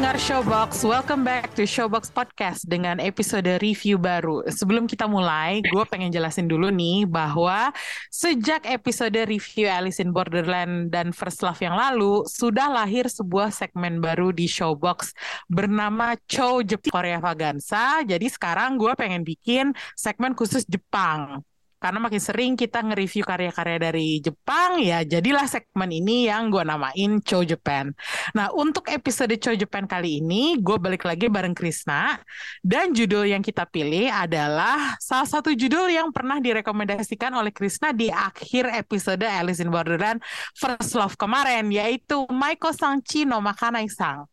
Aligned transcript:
Pendengar 0.00 0.16
Showbox, 0.16 0.80
welcome 0.88 1.28
back 1.28 1.52
to 1.52 1.68
Showbox 1.68 2.08
Podcast 2.08 2.64
dengan 2.64 2.96
episode 3.04 3.60
review 3.60 4.00
baru. 4.00 4.40
Sebelum 4.48 4.88
kita 4.88 5.04
mulai, 5.04 5.60
gue 5.60 5.84
pengen 5.92 6.08
jelasin 6.08 6.48
dulu 6.48 6.72
nih 6.72 7.04
bahwa 7.04 7.68
sejak 8.08 8.64
episode 8.64 9.12
review 9.28 9.68
Alice 9.68 10.00
in 10.00 10.16
Borderland 10.16 10.88
dan 10.88 11.12
First 11.12 11.44
Love 11.44 11.60
yang 11.60 11.76
lalu, 11.76 12.24
sudah 12.24 12.72
lahir 12.72 13.12
sebuah 13.12 13.52
segmen 13.52 14.00
baru 14.00 14.32
di 14.32 14.48
Showbox 14.48 15.12
bernama 15.52 16.16
Chow 16.24 16.64
Jepang 16.64 16.96
Korea 16.96 17.20
Vagansa. 17.20 18.00
Jadi 18.00 18.32
sekarang 18.32 18.80
gue 18.80 18.96
pengen 18.96 19.20
bikin 19.20 19.76
segmen 20.00 20.32
khusus 20.32 20.64
Jepang 20.64 21.44
karena 21.80 21.96
makin 21.96 22.20
sering 22.20 22.52
kita 22.60 22.84
nge-review 22.84 23.24
karya-karya 23.24 23.80
dari 23.80 24.20
Jepang, 24.20 24.76
ya 24.84 25.00
jadilah 25.00 25.48
segmen 25.48 25.88
ini 25.88 26.28
yang 26.28 26.52
gue 26.52 26.60
namain 26.60 27.24
Chow 27.24 27.40
Japan. 27.40 27.88
Nah, 28.36 28.52
untuk 28.52 28.84
episode 28.92 29.32
Chow 29.40 29.56
Japan 29.56 29.88
kali 29.88 30.20
ini, 30.20 30.60
gue 30.60 30.76
balik 30.76 31.08
lagi 31.08 31.32
bareng 31.32 31.56
Krisna, 31.56 32.20
dan 32.60 32.92
judul 32.92 33.32
yang 33.32 33.40
kita 33.40 33.64
pilih 33.64 34.12
adalah 34.12 35.00
salah 35.00 35.24
satu 35.24 35.56
judul 35.56 35.88
yang 35.88 36.12
pernah 36.12 36.36
direkomendasikan 36.36 37.32
oleh 37.32 37.48
Krisna 37.48 37.96
di 37.96 38.12
akhir 38.12 38.68
episode 38.76 39.24
Alice 39.24 39.64
in 39.64 39.72
Borderland 39.72 40.20
First 40.52 40.92
Love 40.92 41.16
kemarin, 41.16 41.72
yaitu 41.72 42.28
Maiko 42.28 42.76
Sang 42.76 43.00
Chino 43.00 43.40
Makanai 43.40 43.88
Sang. 43.88 44.28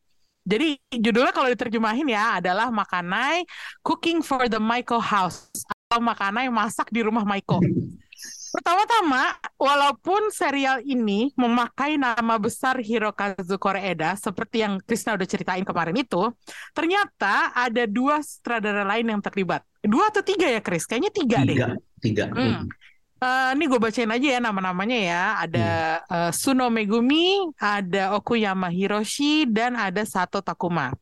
Jadi 0.47 0.79
judulnya 0.91 1.31
kalau 1.31 1.51
diterjemahin 1.51 2.07
ya 2.11 2.39
adalah 2.39 2.71
Makanai 2.71 3.43
Cooking 3.83 4.23
for 4.23 4.47
the 4.47 4.59
Maiko 4.59 4.95
House 4.95 5.51
atau 5.87 6.03
Makanai 6.03 6.51
masak 6.51 6.91
di 6.91 6.99
rumah 6.99 7.23
Maiko. 7.23 7.63
Pertama-tama, 8.47 9.37
walaupun 9.59 10.31
serial 10.33 10.83
ini 10.83 11.31
memakai 11.35 11.95
nama 11.99 12.35
besar 12.41 12.79
Hirokazu 12.79 13.55
Koreeda 13.59 14.17
seperti 14.17 14.63
yang 14.65 14.81
Krisna 14.81 15.13
udah 15.13 15.27
ceritain 15.27 15.63
kemarin 15.63 15.93
itu, 15.95 16.31
ternyata 16.71 17.53
ada 17.53 17.85
dua 17.85 18.23
sutradara 18.23 18.87
lain 18.87 19.13
yang 19.13 19.21
terlibat. 19.21 19.61
Dua 19.83 20.09
atau 20.09 20.25
tiga 20.25 20.47
ya, 20.47 20.63
Kris? 20.63 20.89
Kayaknya 20.89 21.11
tiga, 21.11 21.37
deh. 21.43 21.55
tiga 21.55 21.67
tiga 22.01 22.25
Hmm. 22.33 22.65
Eh, 23.17 23.49
ini 23.57 23.65
gue 23.65 23.81
bacain 23.81 24.09
aja 24.09 24.27
ya 24.37 24.39
nama-namanya 24.41 24.97
ya. 24.97 25.23
Ada 25.43 25.67
eh, 26.05 26.31
Suno 26.33 26.71
Megumi, 26.71 27.51
ada 27.61 28.17
Okuyama 28.17 28.73
Hiroshi, 28.73 29.45
dan 29.45 29.77
ada 29.77 30.01
Sato 30.07 30.41
Takuma. 30.41 30.93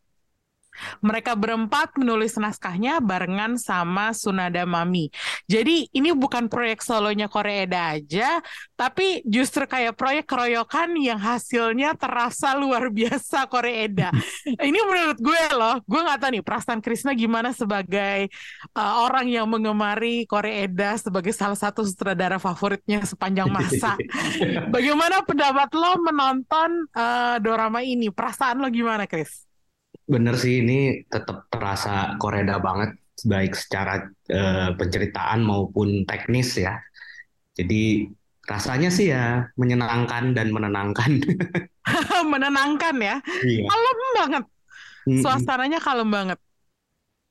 Mereka 1.00 1.36
berempat 1.38 1.96
menulis 2.00 2.36
naskahnya 2.40 3.00
barengan 3.00 3.56
sama 3.60 4.12
Sunada 4.12 4.64
Mami. 4.64 5.10
Jadi 5.48 5.88
ini 5.92 6.12
bukan 6.12 6.48
proyek 6.52 6.82
solonya 6.82 7.28
Koreeda 7.32 7.98
aja, 7.98 8.40
tapi 8.76 9.24
justru 9.26 9.66
kayak 9.66 9.96
proyek 9.96 10.26
keroyokan 10.28 10.96
yang 11.00 11.20
hasilnya 11.20 11.96
terasa 11.96 12.54
luar 12.58 12.92
biasa 12.98 13.48
Koreeda. 13.48 14.12
ini 14.46 14.80
menurut 14.84 15.20
gue 15.20 15.44
loh, 15.56 15.80
gue 15.84 16.02
nggak 16.02 16.20
tahu 16.22 16.32
nih 16.36 16.44
perasaan 16.44 16.80
Krisna 16.84 17.12
gimana 17.16 17.56
sebagai 17.56 18.30
uh, 18.76 19.06
orang 19.08 19.32
yang 19.32 19.48
mengemari 19.50 20.28
Koreeda 20.28 20.98
sebagai 21.00 21.32
salah 21.32 21.58
satu 21.58 21.84
sutradara 21.88 22.38
favoritnya 22.38 23.02
sepanjang 23.04 23.50
masa. 23.50 23.96
Bagaimana 24.76 25.24
pendapat 25.24 25.70
lo 25.74 25.92
menonton 26.04 26.70
uh, 26.94 27.38
dorama 27.40 27.82
ini? 27.82 28.12
Perasaan 28.12 28.60
lo 28.60 28.68
gimana, 28.70 29.08
Kris? 29.08 29.46
Bener 30.06 30.36
sih 30.38 30.62
ini 30.62 31.02
tetap 31.10 31.50
terasa 31.50 32.14
Koreda 32.22 32.62
banget 32.62 32.94
baik 33.26 33.54
secara 33.58 34.06
eh, 34.30 34.70
penceritaan 34.78 35.40
maupun 35.42 36.06
teknis 36.06 36.60
ya 36.60 36.78
jadi 37.58 38.06
rasanya 38.46 38.90
sih 38.94 39.10
ya 39.10 39.50
menyenangkan 39.58 40.38
dan 40.38 40.54
menenangkan 40.54 41.12
Menenangkan 42.32 42.96
ya. 42.98 43.16
iya 43.46 43.66
Kalem 43.66 44.00
banget. 44.18 44.44
Suasananya 45.22 45.80
kalem 45.82 46.10
banget. 46.10 46.40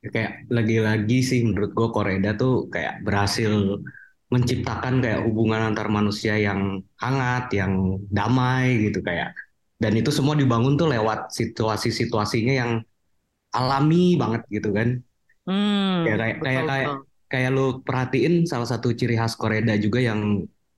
kayak 0.04 0.44
lagi-lagi 0.52 1.18
sih 1.24 1.40
menurut 1.48 1.72
gue 1.72 1.88
Koreda 1.88 2.36
tuh 2.36 2.68
kayak 2.68 3.00
berhasil 3.06 3.80
menciptakan 4.28 5.00
kayak 5.00 5.24
hubungan 5.24 5.72
antar 5.72 5.88
manusia 5.88 6.36
yang 6.36 6.84
hangat 7.00 7.48
yang 7.56 7.72
damai 8.12 8.84
gitu 8.84 9.00
kayak 9.00 9.32
dan 9.82 9.92
itu 10.00 10.10
semua 10.14 10.34
dibangun 10.40 10.74
tuh 10.80 10.88
lewat 10.94 11.18
situasi-situasinya 11.38 12.54
yang 12.62 12.72
alami 13.58 14.16
banget 14.22 14.42
gitu 14.54 14.70
kan 14.78 14.88
Hmm, 15.46 16.06
Ya 16.06 16.12
kayak 16.20 16.36
kayak 16.44 16.64
betul, 16.64 16.66
kayak 16.70 16.90
betul. 16.92 17.06
kayak 17.32 17.48
lu 17.56 17.64
perhatiin 17.86 18.34
salah 18.50 18.68
satu 18.72 18.88
ciri 18.98 19.14
khas 19.20 19.34
Koreda 19.40 19.72
juga 19.80 19.98
yang 20.04 20.20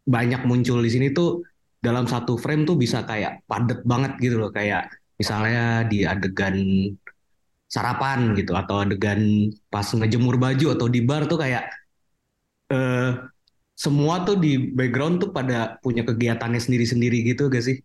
banyak 0.06 0.40
muncul 0.46 0.78
di 0.86 0.90
sini 0.94 1.06
tuh 1.10 1.42
dalam 1.82 2.06
satu 2.06 2.38
frame 2.38 2.62
tuh 2.68 2.76
bisa 2.78 3.02
kayak 3.10 3.42
padet 3.50 3.82
banget 3.90 4.12
gitu 4.22 4.36
loh 4.42 4.50
kayak 4.54 4.86
misalnya 5.18 5.82
di 5.90 6.06
adegan 6.06 6.56
sarapan 7.74 8.20
gitu 8.38 8.52
atau 8.60 8.76
adegan 8.84 9.20
pas 9.72 9.86
ngejemur 9.98 10.36
baju 10.44 10.66
atau 10.74 10.86
di 10.94 11.00
bar 11.08 11.22
tuh 11.30 11.38
kayak 11.42 11.62
eh 12.72 13.06
semua 13.84 14.14
tuh 14.26 14.36
di 14.44 14.48
background 14.78 15.14
tuh 15.22 15.30
pada 15.38 15.54
punya 15.84 16.02
kegiatannya 16.08 16.60
sendiri-sendiri 16.64 17.16
gitu 17.30 17.42
gak 17.54 17.64
sih? 17.68 17.76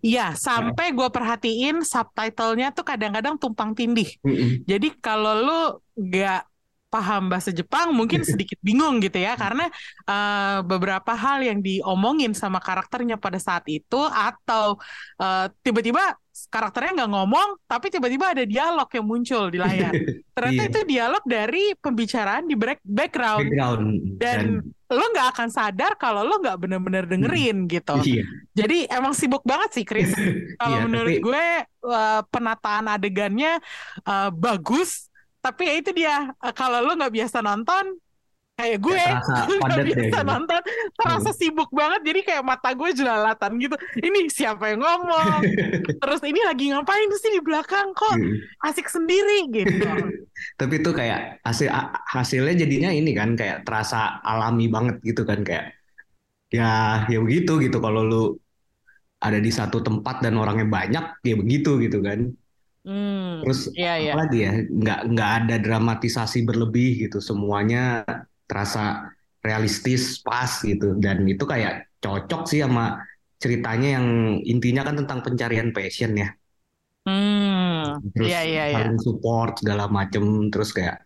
Iya, 0.00 0.32
sampai 0.32 0.96
gue 0.96 1.08
perhatiin 1.12 1.84
subtitlenya 1.84 2.72
tuh 2.72 2.84
kadang-kadang 2.84 3.36
tumpang 3.36 3.76
tindih. 3.76 4.08
Mm-mm. 4.24 4.64
Jadi 4.64 4.88
kalau 5.00 5.32
lu 5.36 5.60
gak 6.08 6.48
paham 6.86 7.28
bahasa 7.28 7.50
Jepang 7.52 7.92
mungkin 7.92 8.22
sedikit 8.24 8.56
bingung 8.62 9.02
gitu 9.04 9.18
ya 9.20 9.36
karena 9.36 9.68
eh, 10.06 10.58
beberapa 10.64 11.12
hal 11.12 11.44
yang 11.44 11.58
diomongin 11.60 12.32
sama 12.32 12.62
karakternya 12.62 13.20
pada 13.20 13.36
saat 13.36 13.66
itu 13.68 14.00
atau 14.06 14.80
eh, 15.20 15.46
tiba-tiba 15.60 16.16
karakternya 16.46 16.92
nggak 16.96 17.10
ngomong 17.10 17.48
tapi 17.64 17.88
tiba-tiba 17.88 18.30
ada 18.30 18.44
dialog 18.44 18.88
yang 18.88 19.04
muncul 19.04 19.48
di 19.48 19.56
layar. 19.56 19.92
Ternyata 20.36 20.52
Iya. 20.58 20.68
itu 20.68 20.80
dialog 20.84 21.22
dari 21.24 21.64
pembicaraan 21.74 22.44
di 22.44 22.54
back- 22.54 22.84
background 22.84 23.48
Background 23.48 23.84
dan 24.16 24.40
lo 24.86 25.04
nggak 25.10 25.28
akan 25.32 25.48
sadar 25.48 25.96
kalau 25.96 26.22
lo 26.22 26.38
nggak 26.38 26.58
bener-bener 26.58 27.04
dengerin 27.04 27.66
gitu. 27.66 27.96
iya 28.04 28.22
Jadi 28.52 28.86
emang 28.86 29.12
sibuk 29.12 29.42
banget 29.42 29.72
sih 29.72 29.82
Chris. 29.82 30.12
Kalau 30.60 30.78
Iya, 30.78 30.84
menurut 30.84 31.10
tapi- 31.12 31.24
gue 31.24 31.44
eh, 31.88 32.20
penataan 32.26 32.86
adegannya 32.86 33.58
eh, 34.02 34.30
bagus, 34.30 35.08
tapi 35.38 35.66
ya 35.66 35.74
itu 35.74 35.90
dia 35.90 36.14
eh, 36.30 36.52
kalau 36.52 36.80
lo 36.80 36.94
nggak 36.94 37.12
biasa 37.12 37.40
nonton 37.40 37.96
kayak 38.56 38.78
gue 38.80 38.96
nggak 38.96 39.46
padat 39.62 39.76
ya 39.76 39.84
biasa 39.84 40.08
gitu. 40.08 40.20
nonton, 40.24 40.62
terasa 40.96 41.30
sibuk 41.36 41.70
banget. 41.70 42.00
Jadi 42.08 42.20
kayak 42.24 42.42
mata 42.42 42.72
gue 42.72 42.90
jelalatan 42.96 43.50
gitu. 43.60 43.76
Ini 44.00 44.18
siapa 44.32 44.72
yang 44.72 44.80
ngomong? 44.80 45.40
Terus 46.02 46.20
ini 46.24 46.40
lagi 46.40 46.72
ngapain 46.72 47.08
sih 47.20 47.36
di 47.36 47.40
belakang 47.44 47.92
kok 47.92 48.16
asik 48.64 48.88
sendiri 48.88 49.52
gitu. 49.52 49.86
Tapi 50.60 50.74
itu 50.80 50.90
kayak 50.90 51.44
hasil 51.44 51.68
hasilnya 52.08 52.64
jadinya 52.64 52.90
ini 52.90 53.12
kan 53.12 53.36
kayak 53.36 53.68
terasa 53.68 54.24
alami 54.24 54.72
banget 54.72 55.04
gitu 55.04 55.28
kan 55.28 55.44
kayak 55.44 55.76
ya 56.48 57.04
ya 57.10 57.18
begitu 57.20 57.58
gitu 57.60 57.82
kalau 57.82 58.06
lu 58.06 58.24
ada 59.20 59.40
di 59.40 59.48
satu 59.48 59.82
tempat 59.82 60.22
dan 60.22 60.36
orangnya 60.36 60.68
banyak 60.68 61.04
ya 61.24 61.34
begitu 61.36 61.76
gitu 61.84 62.00
kan. 62.00 62.32
Hmm, 62.86 63.42
Terus 63.42 63.74
iya 63.74 63.98
iya. 63.98 64.12
apa 64.14 64.30
lagi 64.30 64.38
ya 64.46 64.52
nggak 64.62 65.00
nggak 65.10 65.30
ada 65.42 65.54
dramatisasi 65.58 66.46
berlebih 66.46 67.08
gitu 67.08 67.18
semuanya 67.18 68.06
terasa 68.46 69.12
realistis 69.42 70.22
pas 70.22 70.48
gitu 70.62 70.98
dan 70.98 71.22
itu 71.26 71.46
kayak 71.46 71.86
cocok 72.02 72.42
sih 72.50 72.62
sama 72.62 72.98
ceritanya 73.36 74.00
yang 74.00 74.06
intinya 74.42 74.82
kan 74.86 74.96
tentang 74.98 75.20
pencarian 75.22 75.70
passion 75.70 76.16
ya. 76.16 76.28
Hmm, 77.06 78.02
terus 78.10 78.34
iya 78.34 78.42
iya 78.42 78.64
iya. 78.74 78.76
saling 78.82 78.98
support 78.98 79.62
segala 79.62 79.86
macem 79.86 80.50
terus 80.50 80.74
kayak 80.74 80.98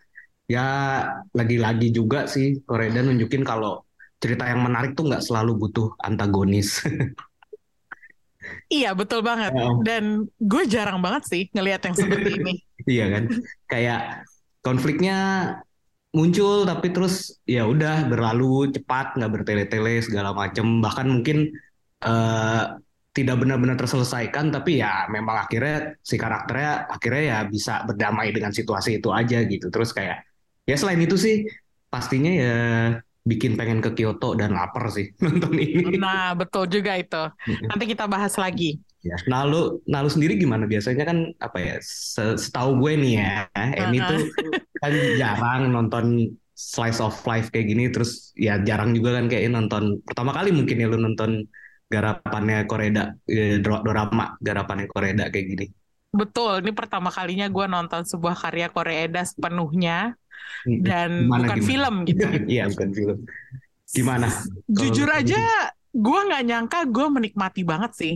ya 0.49 0.65
lagi-lagi 1.29 1.93
juga 1.93 2.25
sih 2.25 2.57
Koreda 2.65 3.05
nunjukin 3.05 3.45
kalau 3.45 3.85
cerita 4.17 4.49
yang 4.49 4.65
menarik 4.65 4.97
tuh 4.97 5.05
nggak 5.05 5.21
selalu 5.21 5.61
butuh 5.61 5.93
antagonis 6.01 6.81
Iya 8.71 8.95
betul 8.95 9.21
banget. 9.21 9.51
Ya. 9.53 9.67
Dan 9.83 10.31
gue 10.39 10.63
jarang 10.65 11.03
banget 11.03 11.27
sih 11.27 11.43
ngelihat 11.51 11.81
yang 11.85 11.95
seperti 11.95 12.29
ini. 12.39 12.53
iya 12.97 13.05
kan 13.13 13.23
kayak 13.69 14.01
konfliknya 14.65 15.17
muncul 16.11 16.67
tapi 16.67 16.91
terus 16.91 17.39
ya 17.47 17.63
udah 17.63 18.07
berlalu 18.11 18.71
cepat 18.75 19.15
nggak 19.15 19.31
bertele-tele 19.31 20.03
segala 20.03 20.35
macem 20.35 20.83
bahkan 20.83 21.07
mungkin 21.07 21.51
eh, 22.03 22.63
tidak 23.11 23.35
benar-benar 23.43 23.75
terselesaikan 23.75 24.51
tapi 24.55 24.79
ya 24.79 25.07
memang 25.11 25.47
akhirnya 25.47 25.99
si 25.99 26.15
karakternya 26.15 26.87
akhirnya 26.87 27.23
ya 27.23 27.39
bisa 27.47 27.83
berdamai 27.83 28.31
dengan 28.31 28.55
situasi 28.55 28.99
itu 29.03 29.11
aja 29.11 29.43
gitu 29.43 29.67
terus 29.67 29.91
kayak 29.91 30.23
ya 30.63 30.75
selain 30.79 30.99
itu 31.03 31.15
sih 31.19 31.43
pastinya 31.91 32.31
ya 32.31 32.55
bikin 33.21 33.53
pengen 33.53 33.83
ke 33.83 33.93
Kyoto 33.93 34.33
dan 34.33 34.57
lapar 34.57 34.89
sih 34.89 35.13
nonton 35.23 35.53
ini. 35.57 35.97
Nah, 35.97 36.33
betul 36.33 36.65
juga 36.65 36.97
itu. 36.97 37.23
Nanti 37.69 37.85
kita 37.85 38.09
bahas 38.09 38.33
lagi. 38.37 38.81
Ya. 39.01 39.17
Nah 39.25 39.41
lu, 39.49 39.81
nah 39.89 40.05
lu 40.05 40.09
sendiri 40.13 40.37
gimana? 40.37 40.69
Biasanya 40.69 41.03
kan 41.09 41.17
apa 41.41 41.57
ya? 41.57 41.75
se- 41.81 42.37
Setahu 42.37 42.77
gue 42.77 42.93
nih 43.01 43.13
ya, 43.17 43.49
Emi 43.57 43.97
Uh-uh. 43.97 44.09
tuh 44.13 44.21
kan 44.77 44.93
jarang 45.17 45.61
nonton 45.73 46.05
slice 46.53 47.01
of 47.01 47.17
life 47.25 47.49
kayak 47.49 47.65
gini. 47.73 47.89
Terus 47.89 48.29
ya 48.37 48.61
jarang 48.61 48.93
juga 48.93 49.17
kan 49.17 49.25
kayak 49.25 49.49
nonton. 49.49 49.99
Pertama 50.05 50.31
kali 50.37 50.53
mungkin 50.53 50.77
ya 50.77 50.85
lu 50.85 51.01
nonton 51.01 51.49
garapannya 51.91 52.63
Koreda, 52.69 53.17
eh, 53.27 53.59
dra- 53.59 53.83
dorama 53.83 54.37
garapannya 54.39 54.87
Koreda 54.87 55.27
kayak 55.33 55.45
gini. 55.49 55.65
Betul, 56.11 56.59
ini 56.63 56.71
pertama 56.75 57.07
kalinya 57.07 57.47
gue 57.47 57.65
nonton 57.71 58.03
sebuah 58.03 58.35
karya 58.35 58.67
Koreeda 58.69 59.23
sepenuhnya 59.23 60.13
dan 60.67 61.25
Gimana, 61.25 61.43
bukan 61.47 61.57
gimana? 61.57 61.67
film 61.67 61.95
gitu. 62.05 62.25
Iya 62.53 62.63
bukan 62.69 62.89
film. 62.93 63.17
Gimana? 63.91 64.27
Jujur 64.71 65.09
aja, 65.11 65.41
gue 65.91 66.19
nggak 66.27 66.43
nyangka 66.47 66.79
gue 66.87 67.05
menikmati 67.11 67.61
banget 67.65 67.91
sih. 67.97 68.13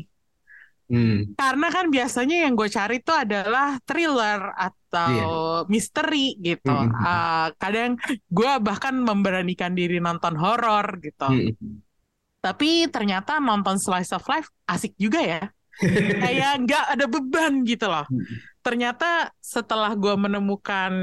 Hmm, 0.86 1.34
Karena 1.34 1.68
kan 1.74 1.90
biasanya 1.90 2.46
yang 2.46 2.54
gue 2.54 2.70
cari 2.70 3.02
itu 3.02 3.10
adalah 3.10 3.82
thriller 3.82 4.54
atau 4.54 5.66
misteri 5.66 6.38
gitu. 6.38 6.70
Mm-mm. 6.70 6.94
Uh, 6.94 7.50
kadang 7.58 7.98
gue 8.30 8.52
bahkan 8.62 8.94
memberanikan 8.94 9.74
diri 9.74 9.98
nonton 9.98 10.38
horor 10.38 11.02
gitu. 11.02 11.26
mm, 11.26 11.82
Tapi 12.38 12.86
ternyata 12.94 13.42
nonton 13.42 13.82
slice 13.82 14.14
of 14.14 14.22
life 14.30 14.54
asik 14.70 14.94
juga 15.02 15.26
ya. 15.26 15.42
Kayak 16.24 16.54
nggak 16.70 16.86
ada 16.94 17.06
beban 17.10 17.66
gitu 17.66 17.90
loh. 17.90 18.06
Mm. 18.06 18.26
Ternyata 18.62 19.34
setelah 19.42 19.90
gue 19.98 20.14
menemukan 20.14 20.94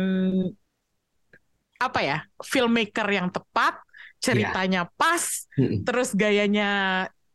apa 1.83 2.01
ya 2.07 2.19
filmmaker 2.39 3.11
yang 3.11 3.35
tepat, 3.35 3.83
ceritanya 4.23 4.87
pas, 4.95 5.51
mm, 5.59 5.83
terus 5.83 6.15
gayanya 6.15 6.71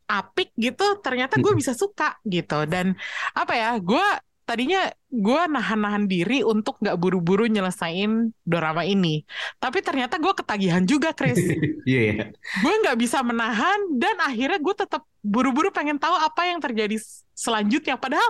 apik 0.08 0.56
gitu, 0.56 0.98
ternyata 1.04 1.36
gue 1.38 1.54
bisa 1.54 1.76
suka 1.76 2.16
gitu. 2.24 2.64
Dan 2.64 2.96
apa 3.36 3.54
ya, 3.54 3.70
gue 3.78 4.08
tadinya 4.48 4.88
gue 5.12 5.42
nahan-nahan 5.52 6.08
diri 6.08 6.40
untuk 6.40 6.80
nggak 6.80 6.96
buru-buru 6.96 7.52
nyelesain 7.52 8.32
dorama 8.48 8.88
ini. 8.88 9.28
Tapi 9.60 9.84
ternyata 9.84 10.16
gue 10.16 10.32
ketagihan 10.32 10.82
juga, 10.88 11.12
Chris. 11.12 11.36
Iya 11.88 12.02
ya. 12.04 12.16
gue 12.36 12.74
nggak 12.84 13.00
bisa 13.00 13.24
menahan 13.24 13.96
dan 13.96 14.20
akhirnya 14.20 14.60
gue 14.60 14.76
tetap 14.76 15.08
buru-buru 15.24 15.72
pengen 15.72 15.96
tahu 15.96 16.16
apa 16.20 16.52
yang 16.52 16.60
terjadi 16.60 17.00
selanjutnya. 17.32 17.96
Padahal 17.96 18.28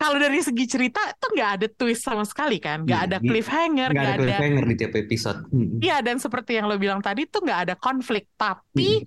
kalau 0.00 0.16
dari 0.16 0.40
segi 0.40 0.64
cerita 0.64 1.00
tuh 1.20 1.36
nggak 1.36 1.50
ada 1.60 1.66
twist 1.68 2.00
sama 2.00 2.24
sekali 2.24 2.56
kan, 2.56 2.88
nggak 2.88 3.00
Iya, 3.04 3.08
ada 3.12 3.18
cliffhanger, 3.20 3.88
Nggak 3.92 4.00
ada 4.00 4.12
ada 4.16 4.24
cliffhanger 4.24 4.64
di 4.64 4.74
tiap 4.80 4.94
episode. 4.96 5.38
Iya, 5.84 5.96
dan 6.00 6.16
seperti 6.16 6.56
yang 6.56 6.72
lo 6.72 6.80
bilang 6.80 7.04
tadi 7.04 7.28
tuh 7.28 7.44
nggak 7.44 7.60
ada 7.68 7.74
konflik, 7.76 8.24
tapi 8.32 9.04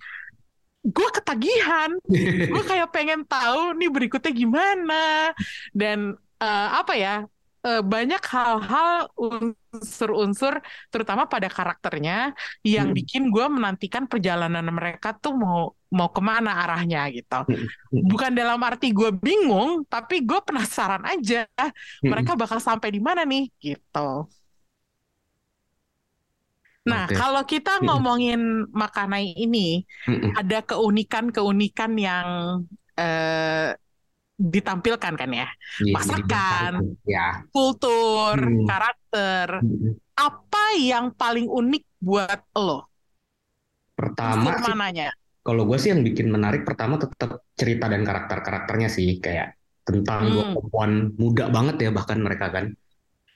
gue 0.84 1.10
ketagihan, 1.16 1.92
gue 2.52 2.64
kayak 2.68 2.92
pengen 2.92 3.24
tahu 3.24 3.74
nih 3.80 3.88
berikutnya 3.88 4.32
gimana, 4.36 5.32
dan 5.72 6.20
eh, 6.44 6.68
apa 6.80 6.94
ya, 7.00 7.24
eh, 7.64 7.80
banyak 7.80 8.20
hal-hal 8.20 9.08
unsur-unsur, 9.16 10.60
terutama 10.92 11.24
pada 11.32 11.48
karakternya, 11.48 12.36
yang 12.68 12.92
Mm. 12.92 12.98
bikin 13.00 13.24
gue 13.32 13.46
menantikan 13.48 14.04
perjalanan 14.12 14.68
mereka 14.68 15.16
tuh 15.16 15.34
mau 15.40 15.72
mau 15.94 16.10
ke 16.12 16.20
mana 16.20 16.52
arahnya 16.68 17.08
gitu. 17.16 17.48
Mm. 17.48 18.04
Bukan 18.12 18.32
dalam 18.36 18.60
arti 18.66 18.92
gue 18.92 19.10
bingung, 19.16 19.88
tapi 19.88 20.26
gue 20.28 20.40
penasaran 20.44 21.06
aja 21.08 21.48
mereka 22.04 22.36
bakal 22.36 22.60
sampai 22.60 22.90
di 22.92 23.00
mana 23.00 23.24
nih 23.24 23.48
gitu. 23.62 24.28
Nah, 26.84 27.08
Oke. 27.08 27.16
kalau 27.16 27.44
kita 27.48 27.80
ngomongin 27.80 28.68
Makanai 28.76 29.32
ini, 29.40 29.88
mm, 30.04 30.36
ada 30.36 30.60
keunikan-keunikan 30.62 31.96
yang 31.96 32.28
eh, 32.94 33.72
ditampilkan 34.36 35.14
kan 35.16 35.30
ya? 35.32 35.48
Iya, 35.80 35.94
Masakan. 35.96 36.72
Ya. 37.08 37.28
Kultur, 37.50 38.36
Hmm. 38.36 38.68
karakter. 38.68 39.48
Mm. 39.64 39.96
Apa 40.14 40.64
yang 40.78 41.16
paling 41.16 41.48
unik 41.50 41.84
buat 42.00 42.40
lo? 42.54 42.86
Pertama 43.94 44.58
sih, 44.60 44.74
mananya? 44.74 45.10
kalau 45.44 45.68
gue 45.68 45.76
sih 45.76 45.92
yang 45.92 46.08
bikin 46.08 46.32
menarik 46.32 46.64
pertama 46.64 46.96
tetap 46.96 47.44
cerita 47.60 47.92
dan 47.92 48.08
karakter-karakternya 48.08 48.88
sih 48.88 49.20
kayak 49.20 49.60
tentang 49.84 50.32
dua 50.32 50.44
Hmm. 50.48 50.54
perempuan 50.56 50.92
muda 51.20 51.46
banget 51.52 51.76
ya 51.84 51.90
bahkan 51.92 52.20
mereka 52.24 52.48
kan 52.48 52.66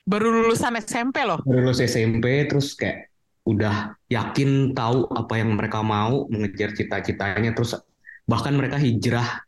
Baru 0.08 0.32
lulusan 0.32 0.80
SMP 0.80 1.28
loh. 1.28 1.44
baru 1.44 1.68
lulus 1.68 1.84
SMP 1.84 2.48
terus 2.48 2.80
kayak 2.80 3.12
udah 3.48 3.96
yakin 4.12 4.76
tahu 4.76 5.08
apa 5.16 5.34
yang 5.40 5.56
mereka 5.56 5.80
mau 5.80 6.28
mengejar 6.28 6.76
cita-citanya 6.76 7.56
terus 7.56 7.80
bahkan 8.28 8.54
mereka 8.60 8.76
hijrah 8.76 9.48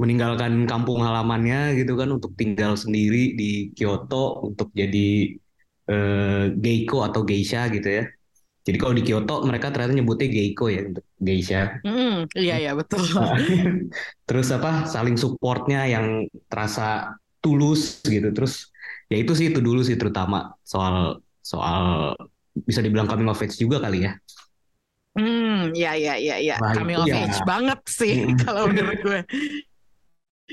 meninggalkan 0.00 0.64
kampung 0.64 1.04
halamannya 1.04 1.76
gitu 1.76 1.92
kan 2.00 2.08
untuk 2.08 2.32
tinggal 2.36 2.72
sendiri 2.76 3.36
di 3.36 3.68
Kyoto 3.76 4.48
untuk 4.48 4.72
jadi 4.72 5.36
eh, 5.92 6.44
geiko 6.56 7.04
atau 7.04 7.20
geisha 7.20 7.68
gitu 7.68 8.00
ya. 8.00 8.04
Jadi 8.64 8.76
kalau 8.80 8.96
di 8.96 9.04
Kyoto 9.04 9.44
mereka 9.44 9.68
ternyata 9.68 9.92
nyebutnya 9.96 10.28
geiko 10.32 10.72
ya 10.72 10.88
untuk 10.88 11.04
geisha. 11.20 11.80
Mm, 11.84 12.32
iya 12.32 12.56
iya 12.64 12.72
betul. 12.72 13.04
Terus 14.28 14.48
apa 14.56 14.88
saling 14.88 15.20
supportnya 15.20 15.84
yang 15.84 16.24
terasa 16.48 17.16
tulus 17.44 18.00
gitu. 18.04 18.32
Terus 18.32 18.72
ya 19.12 19.20
itu 19.20 19.32
sih 19.36 19.52
itu 19.52 19.60
dulu 19.60 19.84
sih 19.84 20.00
terutama 20.00 20.56
soal 20.64 21.20
soal 21.44 22.16
bisa 22.54 22.80
dibilang 22.82 23.06
coming 23.06 23.28
of 23.30 23.38
age 23.40 23.56
juga 23.58 23.78
kali 23.82 24.06
ya. 24.06 24.12
Hmm, 25.10 25.74
iya 25.74 25.90
iya 25.98 26.14
iya 26.22 26.34
iya. 26.38 26.54
Wah, 26.62 26.70
Coming 26.74 26.98
of 27.02 27.06
ya. 27.10 27.16
age 27.26 27.38
banget 27.42 27.80
sih 27.90 28.14
Mm. 28.14 28.36
kalau 28.46 28.70
menurut 28.70 28.98
gue. 29.02 29.20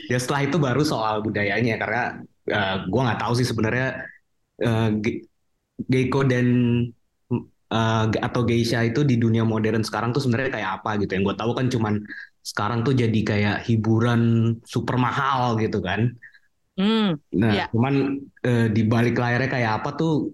Ya 0.10 0.18
setelah 0.22 0.46
itu 0.46 0.58
baru 0.62 0.82
soal 0.86 1.26
budayanya 1.26 1.76
karena 1.82 2.02
eh, 2.48 2.76
gua 2.90 3.02
nggak 3.12 3.20
tahu 3.22 3.34
sih 3.38 3.48
sebenarnya 3.50 3.88
eh, 4.62 4.90
ge- 5.04 5.22
geiko 5.90 6.22
dan 6.26 6.48
eh, 7.74 8.04
ge- 8.14 8.22
atau 8.24 8.42
geisha 8.48 8.80
itu 8.86 9.02
di 9.04 9.16
dunia 9.20 9.44
modern 9.44 9.82
sekarang 9.84 10.14
tuh 10.16 10.22
sebenarnya 10.24 10.52
kayak 10.58 10.70
apa 10.82 10.90
gitu. 11.02 11.12
Yang 11.18 11.24
gue 11.34 11.36
tahu 11.42 11.52
kan 11.58 11.66
cuman 11.74 11.94
sekarang 12.42 12.80
tuh 12.88 12.94
jadi 12.96 13.20
kayak 13.28 13.58
hiburan 13.68 14.22
super 14.64 14.96
mahal 14.96 15.60
gitu 15.60 15.84
kan. 15.84 16.16
Hmm, 16.78 17.18
Nah, 17.34 17.52
Iya. 17.58 17.66
cuman 17.74 17.94
eh, 18.46 18.68
di 18.70 18.82
balik 18.86 19.18
layarnya 19.18 19.50
kayak 19.50 19.72
apa 19.82 19.90
tuh 19.98 20.30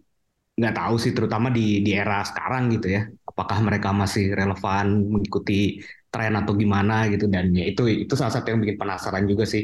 nggak 0.57 0.73
tahu 0.77 0.95
sih, 1.03 1.11
terutama 1.17 1.47
di 1.57 1.61
di 1.85 1.91
era 2.01 2.15
sekarang 2.29 2.63
gitu 2.73 2.87
ya. 2.95 3.01
Apakah 3.29 3.57
mereka 3.67 3.89
masih 4.01 4.23
relevan 4.39 4.85
mengikuti 5.13 5.53
tren 6.11 6.33
atau 6.39 6.53
gimana 6.61 6.93
gitu? 7.11 7.25
Dan 7.33 7.45
ya 7.57 7.63
itu 7.71 7.81
itu 8.03 8.13
salah 8.19 8.33
satu 8.35 8.47
yang 8.51 8.59
bikin 8.63 8.77
penasaran 8.81 9.25
juga 9.31 9.43
sih. 9.53 9.63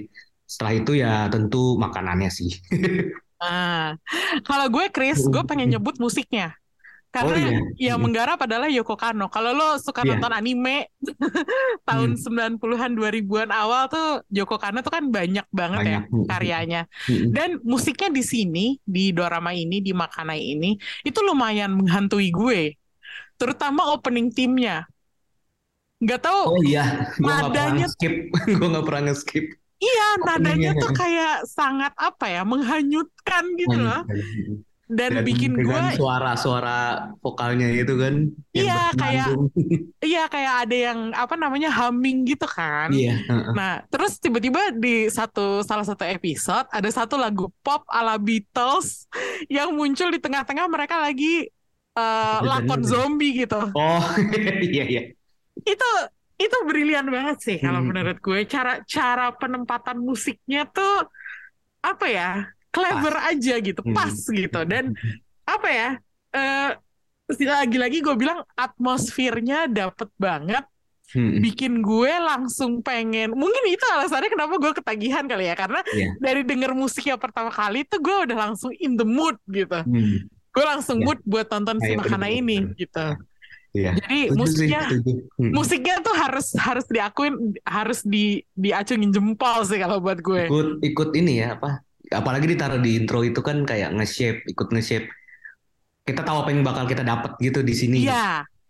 Setelah 0.52 0.74
itu 0.80 0.92
ya 1.04 1.10
tentu 1.34 1.58
makanannya 1.84 2.30
sih. 2.38 2.50
Ah, 3.40 3.96
kalau 4.44 4.68
gue 4.68 4.86
Chris, 4.92 5.24
gue 5.32 5.44
pengen 5.48 5.72
nyebut 5.72 5.96
musiknya. 6.04 6.60
Oh 7.10 7.26
Karena 7.26 7.42
iya. 7.74 7.90
yang 7.90 8.00
menggarap 8.00 8.38
adalah 8.38 8.70
Yoko 8.70 8.94
Kanno. 8.94 9.28
Kalau 9.28 9.50
lo 9.50 9.76
suka 9.76 10.06
Iya. 10.06 10.14
nonton 10.14 10.30
anime 10.30 10.94
tahun 11.90 12.14
Hmm. 12.14 12.54
90-an 12.62 12.94
2000-an 12.94 13.50
awal 13.50 13.90
tuh 13.90 14.22
Yoko 14.30 14.56
Kanno 14.56 14.80
tuh 14.80 14.94
kan 14.94 15.10
banyak 15.10 15.42
banget 15.50 15.80
ya 15.82 16.00
Banyak. 16.00 16.04
Hmm. 16.08 16.26
karyanya. 16.28 16.82
Dan 17.28 17.58
musiknya 17.64 18.10
di 18.10 18.22
sini, 18.22 18.66
di 18.80 19.10
dorama 19.10 19.50
ini, 19.52 19.82
di 19.82 19.90
Makanai 19.90 20.54
ini, 20.54 20.78
itu 21.02 21.20
lumayan 21.20 21.74
menghantui 21.74 22.30
gue. 22.30 22.78
Terutama 23.36 23.90
opening 23.90 24.30
timnya. 24.30 24.86
Nggak 25.98 26.22
tahu, 26.22 26.42
Oh 26.54 26.62
iya, 26.62 27.10
gua 27.18 27.26
nggak 27.26 27.42
pernah 27.50 27.66
nadanya- 27.74 27.90
skip, 27.90 28.14
gua 28.56 28.68
nggak 28.70 28.86
pernah 28.86 29.02
nge-skip. 29.04 29.46
iya 29.80 30.08
nadanya 30.22 30.72
tuh 30.76 30.92
kayak 30.92 31.44
sangat 31.44 31.92
apa 31.96 32.26
ya, 32.30 32.42
menghanyutkan 32.44 33.44
gitu 33.58 33.78
loh. 33.80 34.04
Dan, 34.90 35.22
Dan 35.22 35.24
bikin 35.24 35.54
gue 35.54 35.82
suara-suara 35.94 37.14
vokalnya 37.22 37.70
itu 37.70 37.94
kan, 37.94 38.26
Iya, 38.58 38.90
kayak-. 38.98 39.38
Iya 40.10 40.26
kayak 40.26 40.54
ada 40.66 40.76
yang 40.90 41.00
apa 41.14 41.38
namanya 41.38 41.70
humming 41.70 42.26
gitu 42.26 42.50
kan. 42.50 42.90
Iya. 42.90 43.22
Nah, 43.54 43.86
terus 43.86 44.18
tiba-tiba 44.18 44.74
di 44.74 45.06
satu 45.06 45.62
salah 45.62 45.86
satu 45.86 46.02
episode 46.10 46.66
ada 46.74 46.90
satu 46.90 47.22
lagu 47.22 47.54
pop 47.62 47.86
ala 47.86 48.18
Beatles 48.18 49.06
yang 49.46 49.78
muncul 49.78 50.10
di 50.10 50.18
tengah-tengah 50.18 50.66
mereka 50.66 50.98
lagi 50.98 51.46
eh, 51.94 52.38
Ada 52.42 52.50
lakon 52.66 52.82
zombie 52.82 53.46
gitu. 53.46 53.62
Oh 53.78 54.04
iya 54.74 54.90
iya. 54.90 55.02
Itu 55.62 55.90
itu 56.40 56.58
brilian 56.66 57.06
banget 57.12 57.38
sih 57.46 57.58
kalau 57.62 57.86
Hmm. 57.86 57.94
menurut 57.94 58.18
gue. 58.18 58.42
Cara 58.50 58.82
cara 58.90 59.30
penempatan 59.38 60.02
musiknya 60.02 60.66
tuh 60.66 61.06
apa 61.80 62.06
ya? 62.10 62.32
Clever 62.70 63.16
aja 63.18 63.56
gitu, 63.58 63.82
Hmm. 63.82 63.96
pas 63.98 64.14
gitu. 64.14 64.60
Dan 64.66 64.94
apa 65.44 65.68
ya? 65.68 65.90
eh 66.30 66.72
lagi-lagi 67.30 68.02
gue 68.02 68.16
bilang 68.18 68.42
atmosfernya 68.54 69.66
dapet 69.66 70.10
banget 70.18 70.66
Hmm. 71.10 71.42
bikin 71.42 71.82
gue 71.82 72.14
langsung 72.22 72.86
pengen 72.86 73.34
mungkin 73.34 73.66
itu 73.66 73.82
alasannya 73.82 74.30
kenapa 74.30 74.62
gue 74.62 74.78
ketagihan 74.78 75.26
kali 75.26 75.50
ya 75.50 75.58
karena 75.58 75.82
Iya. 75.90 76.14
dari 76.22 76.46
denger 76.46 76.78
musiknya 76.78 77.18
pertama 77.18 77.50
kali 77.50 77.82
tuh 77.82 77.98
gue 77.98 78.30
udah 78.30 78.38
langsung 78.38 78.70
in 78.78 78.94
the 78.94 79.02
mood 79.02 79.34
gitu 79.50 79.74
Hmm. 79.74 80.30
gue 80.30 80.66
langsung 80.70 81.02
Iya. 81.02 81.06
mood 81.10 81.20
buat 81.26 81.50
tonton 81.50 81.82
si 81.82 81.98
Makana 81.98 82.30
ini 82.30 82.62
gitu 82.78 83.18
Iya. 83.70 83.94
Jadi 84.02 84.20
Setuju 84.22 84.34
sih, 84.34 84.38
musiknya 84.38 84.82
setuju. 84.86 85.12
Mm. 85.38 85.52
musiknya 85.54 85.96
tuh 86.02 86.16
harus 86.18 86.48
harus 86.58 86.86
diakuin 86.90 87.34
harus 87.62 88.00
di 88.02 88.42
diacungin 88.54 89.10
jempol 89.10 89.62
sih 89.66 89.78
kalau 89.78 90.02
buat 90.02 90.22
gue. 90.22 90.46
Ikut 90.46 90.70
ikut 90.82 91.10
ini 91.14 91.42
ya 91.42 91.54
apa? 91.58 91.82
Apalagi 92.10 92.46
ditaruh 92.50 92.80
di 92.82 92.98
intro 93.00 93.22
itu 93.22 93.40
kan 93.46 93.64
kayak 93.70 93.90
nge-shape, 93.98 94.40
ikut 94.50 94.68
nge-shape. 94.74 95.08
Kita 96.08 96.22
tahu 96.26 96.38
apa 96.42 96.50
yang 96.50 96.62
bakal 96.66 96.86
kita 96.90 97.04
dapat 97.06 97.38
gitu 97.38 97.60
di 97.62 97.74
sini. 97.78 97.98
Iya, 98.06 98.16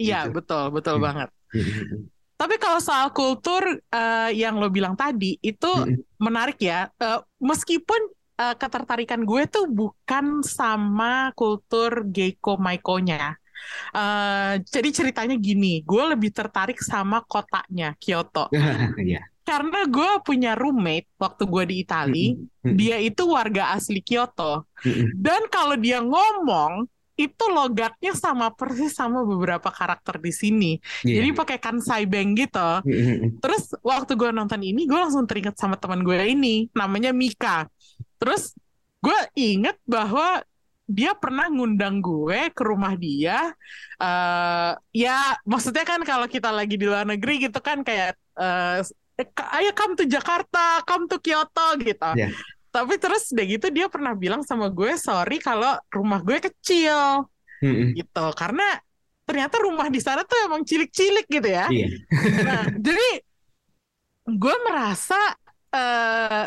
iya 0.02 0.16
Gitu. 0.24 0.36
betul 0.36 0.64
betul 0.76 0.96
Hmm. 1.00 1.06
banget. 1.06 1.30
Mm-mm. 1.56 2.10
Tapi 2.40 2.56
kalau 2.56 2.80
soal 2.80 3.12
kultur 3.12 3.64
eh, 3.92 4.30
yang 4.32 4.56
lo 4.62 4.72
bilang 4.72 4.96
tadi 4.96 5.36
itu 5.44 5.68
Mm-mm. 5.68 6.00
menarik 6.24 6.56
ya. 6.64 6.88
Eh, 6.96 7.20
meskipun 7.44 8.02
eh, 8.40 8.56
ketertarikan 8.56 9.22
gue 9.28 9.44
tuh 9.52 9.68
bukan 9.68 10.40
sama 10.44 11.36
kultur 11.36 12.08
Geiko 12.08 12.56
Maiko-nya. 12.56 13.36
Eh, 13.96 14.54
jadi 14.64 14.90
ceritanya 14.96 15.36
gini, 15.36 15.84
gue 15.84 16.04
lebih 16.16 16.32
tertarik 16.32 16.80
sama 16.80 17.24
kotanya 17.28 17.96
Kyoto. 18.00 18.48
Iya. 19.04 19.20
Karena 19.50 19.82
gue 19.90 20.12
punya 20.22 20.54
roommate 20.54 21.10
waktu 21.18 21.44
gue 21.50 21.64
di 21.66 21.76
Itali, 21.82 22.38
dia 22.62 23.02
itu 23.02 23.26
warga 23.26 23.74
asli 23.74 23.98
Kyoto. 24.06 24.70
Dan 25.18 25.50
kalau 25.50 25.74
dia 25.74 26.06
ngomong, 26.06 26.86
itu 27.20 27.46
logatnya 27.52 28.16
sama 28.16 28.48
persis 28.54 28.96
sama 28.96 29.26
beberapa 29.28 29.68
karakter 29.68 30.22
di 30.24 30.32
sini. 30.32 30.72
Iya. 31.04 31.20
Jadi 31.20 31.30
pakai 31.36 31.58
kansai 31.60 32.06
bang 32.06 32.32
gitu. 32.38 32.70
Terus 33.44 33.76
waktu 33.84 34.16
gue 34.16 34.30
nonton 34.32 34.62
ini, 34.64 34.86
gue 34.86 34.96
langsung 34.96 35.26
teringat 35.26 35.58
sama 35.58 35.76
teman 35.76 36.06
gue 36.06 36.16
ini, 36.16 36.70
namanya 36.72 37.12
Mika. 37.12 37.68
Terus 38.22 38.56
gue 39.02 39.20
inget 39.36 39.76
bahwa 39.84 40.46
dia 40.90 41.14
pernah 41.14 41.52
ngundang 41.52 42.00
gue 42.00 42.50
ke 42.56 42.64
rumah 42.64 42.96
dia. 42.96 43.52
eh 44.00 44.72
ya, 44.96 45.36
maksudnya 45.44 45.84
kan 45.84 46.00
kalau 46.08 46.26
kita 46.26 46.56
lagi 46.56 46.80
di 46.80 46.88
luar 46.88 47.04
negeri 47.04 47.52
gitu 47.52 47.60
kan 47.60 47.84
kayak, 47.84 48.16
eh, 48.40 48.80
ayo 49.28 49.72
come 49.76 49.94
to 50.00 50.06
Jakarta, 50.08 50.84
come 50.88 51.06
to 51.12 51.20
Kyoto 51.20 51.76
gitu. 51.82 52.12
Iya. 52.16 52.32
Tapi 52.70 53.02
terus 53.02 53.34
udah 53.34 53.46
gitu 53.50 53.68
dia 53.74 53.90
pernah 53.90 54.14
bilang 54.14 54.46
sama 54.46 54.70
gue, 54.70 54.94
sorry 54.96 55.42
kalau 55.42 55.74
rumah 55.90 56.22
gue 56.22 56.38
kecil 56.38 57.26
Mm-mm. 57.66 57.98
gitu. 57.98 58.26
Karena 58.38 58.78
ternyata 59.26 59.62
rumah 59.62 59.90
di 59.90 60.02
sana 60.02 60.22
tuh 60.26 60.38
emang 60.46 60.62
cilik-cilik 60.64 61.26
gitu 61.28 61.50
ya. 61.50 61.66
Iya. 61.68 61.88
Nah, 62.46 62.64
jadi 62.86 63.10
gue 64.30 64.56
merasa 64.66 65.18
eh 65.70 66.46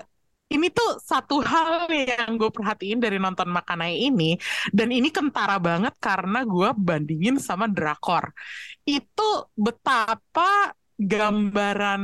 ini 0.52 0.69
tuh 0.69 1.00
satu 1.00 1.41
hal 1.41 1.88
yang 1.88 2.37
gue 2.37 2.52
perhatiin 2.52 3.00
dari 3.00 3.17
nonton 3.17 3.49
Makanai 3.49 4.05
ini, 4.05 4.37
dan 4.69 4.93
ini 4.93 5.09
kentara 5.09 5.57
banget 5.57 5.97
karena 5.97 6.45
gue 6.45 6.71
bandingin 6.76 7.41
sama 7.41 7.67
drakor. 7.73 8.37
Itu 8.85 9.49
betapa 9.57 10.76
gambaran 11.00 12.02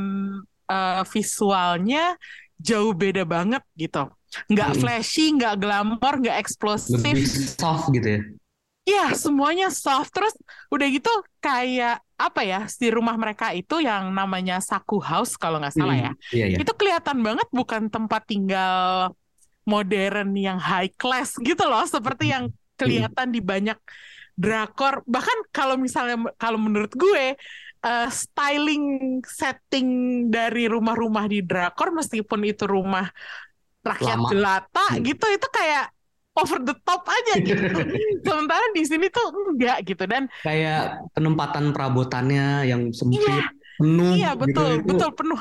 eh, 0.69 1.01
visualnya 1.09 2.13
jauh 2.61 2.93
beda 2.93 3.25
banget 3.25 3.63
gitu. 3.73 4.05
Nggak 4.45 4.69
Mm. 4.71 4.79
flashy, 4.79 5.25
nggak 5.33 5.55
glamor, 5.57 6.13
nggak 6.21 6.37
eksplosif. 6.37 7.01
Lebih 7.01 7.25
soft 7.57 7.89
gitu 7.89 8.07
ya. 8.07 8.21
Iya, 8.85 9.05
semuanya 9.17 9.69
soft. 9.73 10.13
Terus 10.13 10.33
udah 10.69 10.87
gitu 10.89 11.09
kayak 11.41 12.01
apa 12.19 12.41
ya, 12.45 12.65
si 12.69 12.89
rumah 12.91 13.15
mereka 13.15 13.53
itu 13.53 13.79
yang 13.79 14.11
namanya 14.13 14.59
Saku 14.59 14.99
House 15.01 15.33
kalau 15.39 15.57
nggak 15.61 15.73
salah 15.73 15.97
ya. 15.97 16.11
Mm. 16.13 16.35
Iya, 16.35 16.45
iya. 16.53 16.57
Itu 16.61 16.71
kelihatan 16.77 17.17
banget 17.25 17.47
bukan 17.49 17.89
tempat 17.89 18.25
tinggal 18.29 19.13
modern 19.65 20.33
yang 20.33 20.57
high 20.57 20.89
class 20.97 21.37
gitu 21.41 21.65
loh, 21.69 21.85
seperti 21.85 22.33
yang 22.33 22.49
kelihatan 22.77 23.29
di 23.33 23.41
banyak 23.41 23.77
drakor. 24.33 25.05
Bahkan 25.05 25.51
kalau 25.53 25.75
misalnya 25.75 26.17
kalau 26.39 26.57
menurut 26.57 26.89
gue 26.95 27.37
eh, 27.85 28.09
styling 28.11 28.83
setting 29.23 29.87
dari 30.31 30.67
rumah-rumah 30.67 31.25
di 31.31 31.39
drakor 31.45 31.95
meskipun 31.95 32.41
itu 32.47 32.63
rumah 32.67 33.07
rakyat 33.83 34.19
Lama. 34.19 34.29
jelata 34.31 34.85
Hmm. 34.91 35.03
gitu 35.07 35.25
itu 35.31 35.47
kayak 35.51 35.85
over 36.35 36.59
the 36.63 36.75
top 36.87 37.03
aja 37.07 37.33
gitu. 37.39 37.63
Sementara 38.27 38.65
di 38.75 38.83
sini 38.87 39.07
tuh 39.11 39.27
enggak 39.55 39.77
gitu 39.87 40.03
dan 40.07 40.27
Kayak 40.39 41.03
penempatan 41.15 41.71
perabotannya 41.75 42.67
yang 42.67 42.81
sempit, 42.95 43.23
iya 43.23 43.39
penuh 43.79 44.13
iya 44.15 44.29
gitu. 44.35 44.39
betul 44.43 44.69
Itu 44.79 44.87
betul 44.87 45.09
penuh 45.15 45.39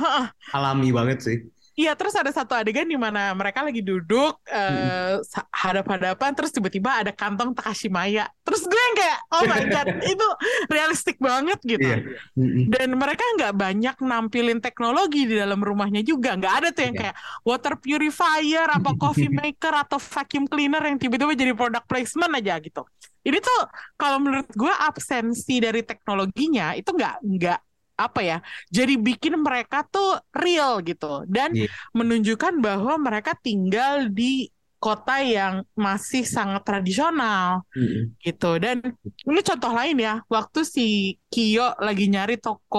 alami 0.55 0.89
banget 0.95 1.19
sih. 1.27 1.37
Iya, 1.79 1.95
terus 1.95 2.11
ada 2.19 2.27
satu 2.35 2.59
adegan 2.59 2.91
di 2.91 2.99
mana 2.99 3.31
mereka 3.39 3.63
lagi 3.63 3.79
duduk 3.87 4.43
eh, 4.51 5.23
sa- 5.23 5.47
hadap-hadapan, 5.55 6.35
terus 6.35 6.51
tiba-tiba 6.51 6.91
ada 6.91 7.15
kantong 7.15 7.55
Takashimaya. 7.55 8.27
Terus 8.43 8.67
gue 8.67 8.75
yang 8.83 8.97
kayak, 8.99 9.19
oh 9.31 9.43
my 9.47 9.63
god, 9.71 9.87
itu 10.13 10.27
realistik 10.67 11.23
banget 11.23 11.59
gitu. 11.63 11.87
Mm-mm. 12.35 12.67
Dan 12.67 12.99
mereka 12.99 13.23
nggak 13.39 13.55
banyak 13.55 13.97
nampilin 14.03 14.59
teknologi 14.59 15.31
di 15.31 15.39
dalam 15.39 15.63
rumahnya 15.63 16.03
juga, 16.03 16.35
nggak 16.35 16.55
ada 16.59 16.69
tuh 16.75 16.83
yang 16.91 16.97
Iya. 16.99 17.03
kayak 17.15 17.17
water 17.47 17.75
purifier, 17.79 18.67
apa 18.67 18.91
coffee 18.99 19.31
maker, 19.39 19.75
atau 19.79 20.03
vacuum 20.03 20.51
cleaner 20.51 20.83
yang 20.83 20.99
tiba-tiba 20.99 21.39
jadi 21.39 21.55
product 21.55 21.87
placement 21.87 22.35
aja 22.43 22.59
gitu. 22.59 22.83
Ini 23.23 23.39
tuh 23.39 23.61
kalau 23.95 24.19
menurut 24.19 24.51
gue 24.51 24.73
absensi 24.73 25.63
dari 25.63 25.87
teknologinya 25.87 26.75
itu 26.75 26.91
nggak 26.91 27.15
nggak 27.23 27.59
apa 27.99 28.21
ya, 28.23 28.37
jadi 28.71 28.95
bikin 28.95 29.35
mereka 29.43 29.83
tuh 29.95 30.23
real 30.31 30.79
gitu 30.87 31.27
dan 31.27 31.51
Iya. 31.59 31.67
menunjukkan 31.99 32.55
bahwa 32.63 32.95
mereka 33.07 33.35
tinggal 33.35 34.07
di 34.15 34.47
kota 34.79 35.19
yang 35.27 35.67
masih 35.75 36.23
sangat 36.23 36.63
tradisional 36.63 37.67
Mm-mm. 37.75 38.15
gitu 38.23 38.63
dan 38.63 38.79
ini 39.27 39.41
contoh 39.43 39.75
lain 39.75 39.99
ya 39.99 40.23
waktu 40.31 40.63
si 40.63 41.19
Kyo 41.27 41.75
lagi 41.83 42.07
nyari 42.07 42.39
toko 42.39 42.79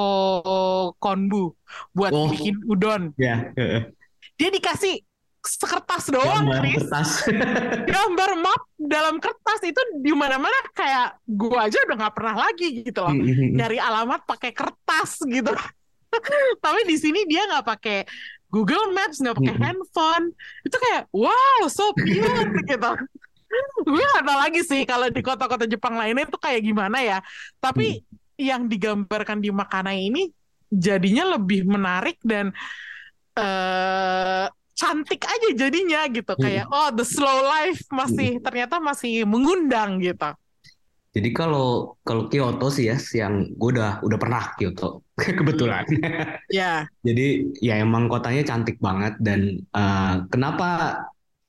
konbu 0.96 1.60
buat 1.92 2.12
Oh. 2.16 2.32
bikin 2.32 2.56
udon 2.72 3.12
Ya, 3.20 3.52
heeh. 3.60 3.92
dia 4.40 4.50
dikasih 4.50 5.04
sekertas 5.40 6.12
doang 6.12 6.46
Gambar 6.46 6.64
Chris. 6.64 6.76
kertas. 6.84 7.10
gambar 7.96 8.32
map 8.44 8.62
dalam 8.76 9.16
kertas 9.24 9.60
itu 9.64 9.82
di 10.04 10.12
mana-mana 10.12 10.56
kayak 10.76 11.20
gua 11.26 11.68
aja 11.72 11.80
udah 11.88 11.96
nggak 11.96 12.16
pernah 12.16 12.36
lagi 12.36 12.68
gitu 12.84 13.00
loh. 13.04 13.16
Mm-mm. 13.16 13.56
nyari 13.56 13.80
alamat 13.80 14.28
pakai 14.28 14.52
kertas 14.52 15.24
gitu. 15.24 15.52
Tapi 16.64 16.82
di 16.90 16.96
sini 17.00 17.24
dia 17.30 17.48
nggak 17.48 17.66
pakai 17.66 18.00
Google 18.50 18.92
Maps 18.92 19.22
nggak 19.22 19.38
pakai 19.38 19.56
handphone. 19.56 20.26
Itu 20.66 20.76
kayak 20.76 21.08
wow 21.14 21.62
so 21.70 21.94
pure 21.96 22.50
gitu. 22.66 22.92
Gue 23.86 24.06
nggak 24.06 24.26
tahu 24.26 24.38
lagi 24.38 24.62
sih 24.62 24.82
kalau 24.86 25.08
di 25.10 25.22
kota-kota 25.26 25.66
Jepang 25.66 25.98
lainnya 25.98 26.28
itu 26.28 26.38
kayak 26.38 26.62
gimana 26.62 26.98
ya. 27.02 27.20
Tapi 27.58 28.02
yang 28.40 28.72
digambarkan 28.72 29.44
di 29.44 29.52
Makanai 29.52 30.00
ini 30.10 30.32
jadinya 30.70 31.36
lebih 31.38 31.66
menarik 31.66 32.18
dan 32.22 32.54
eh 33.38 34.46
cantik 34.80 35.22
aja 35.34 35.50
jadinya 35.62 36.00
gitu 36.16 36.34
kayak 36.44 36.66
oh 36.72 36.90
the 36.98 37.04
slow 37.04 37.40
life 37.46 37.80
masih 38.00 38.40
ternyata 38.46 38.76
masih 38.90 39.28
mengundang 39.28 39.92
gitu 40.06 40.30
Jadi 41.16 41.30
kalau 41.34 41.98
kalau 42.06 42.30
Kyoto 42.30 42.70
sih 42.70 42.86
ya, 42.86 42.96
yang 43.18 43.34
gue 43.58 43.70
udah 43.74 43.98
udah 44.06 44.18
pernah 44.22 44.44
Kyoto 44.58 45.02
kebetulan. 45.40 45.86
ya 46.50 46.86
Jadi 47.08 47.26
ya 47.68 47.74
emang 47.82 48.06
kotanya 48.12 48.44
cantik 48.50 48.78
banget 48.78 49.14
dan 49.18 49.40
eh, 49.58 50.14
kenapa 50.30 50.66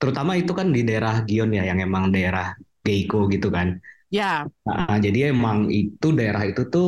terutama 0.01 0.33
itu 0.39 0.51
kan 0.57 0.67
di 0.75 0.81
daerah 0.87 1.21
Gion 1.29 1.53
ya 1.53 1.63
yang 1.69 1.79
emang 1.87 2.09
daerah 2.15 2.57
Geiko 2.85 3.29
gitu 3.29 3.47
kan. 3.53 3.77
ya 4.11 4.45
Nah, 4.67 4.97
jadi 5.05 5.33
emang 5.33 5.69
itu 5.73 6.07
daerah 6.19 6.43
itu 6.45 6.61
tuh 6.73 6.87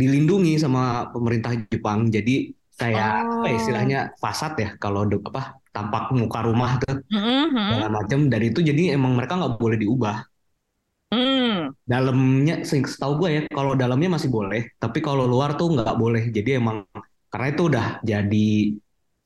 dilindungi 0.00 0.60
sama 0.60 1.08
pemerintah 1.14 1.52
Jepang. 1.72 2.08
Jadi 2.12 2.52
kayak 2.80 3.10
apa 3.32 3.46
ya 3.50 3.54
Oh. 3.54 3.58
istilahnya 3.60 3.98
fasad 4.22 4.52
ya 4.58 4.68
kalau 4.82 5.06
apa 5.06 5.40
tampak 5.74 6.02
muka 6.20 6.38
rumah 6.48 6.70
tuh 6.82 6.96
mm-mm. 7.12 7.56
segala 7.68 7.86
macam 7.98 8.20
dari 8.32 8.46
itu 8.52 8.60
jadi 8.70 8.82
emang 8.96 9.12
mereka 9.18 9.34
nggak 9.40 9.54
boleh 9.62 9.78
diubah. 9.82 10.16
Hmm. 11.12 11.74
Dalamnya 11.84 12.54
se- 12.64 12.80
setahu 12.92 13.12
gue 13.20 13.28
ya 13.36 13.40
kalau 13.52 13.72
dalamnya 13.76 14.08
masih 14.16 14.30
boleh, 14.32 14.72
tapi 14.80 14.98
kalau 15.04 15.24
luar 15.28 15.50
tuh 15.60 15.68
nggak 15.76 15.96
boleh. 16.00 16.22
Jadi 16.36 16.50
emang 16.60 16.88
karena 17.28 17.46
itu 17.52 17.62
udah 17.70 17.84
jadi 18.00 18.46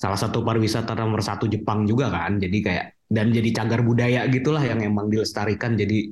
salah 0.03 0.19
satu 0.19 0.39
pariwisata 0.47 0.93
nomor 0.99 1.23
satu 1.23 1.47
Jepang 1.47 1.87
juga 1.91 2.11
kan. 2.11 2.33
Jadi 2.43 2.57
kayak 2.67 2.85
dan 3.15 3.27
jadi 3.31 3.49
cagar 3.63 3.81
budaya 3.87 4.27
gitulah 4.35 4.63
yang 4.67 4.81
emang 4.83 5.07
dilestarikan. 5.13 5.79
Jadi 5.79 6.11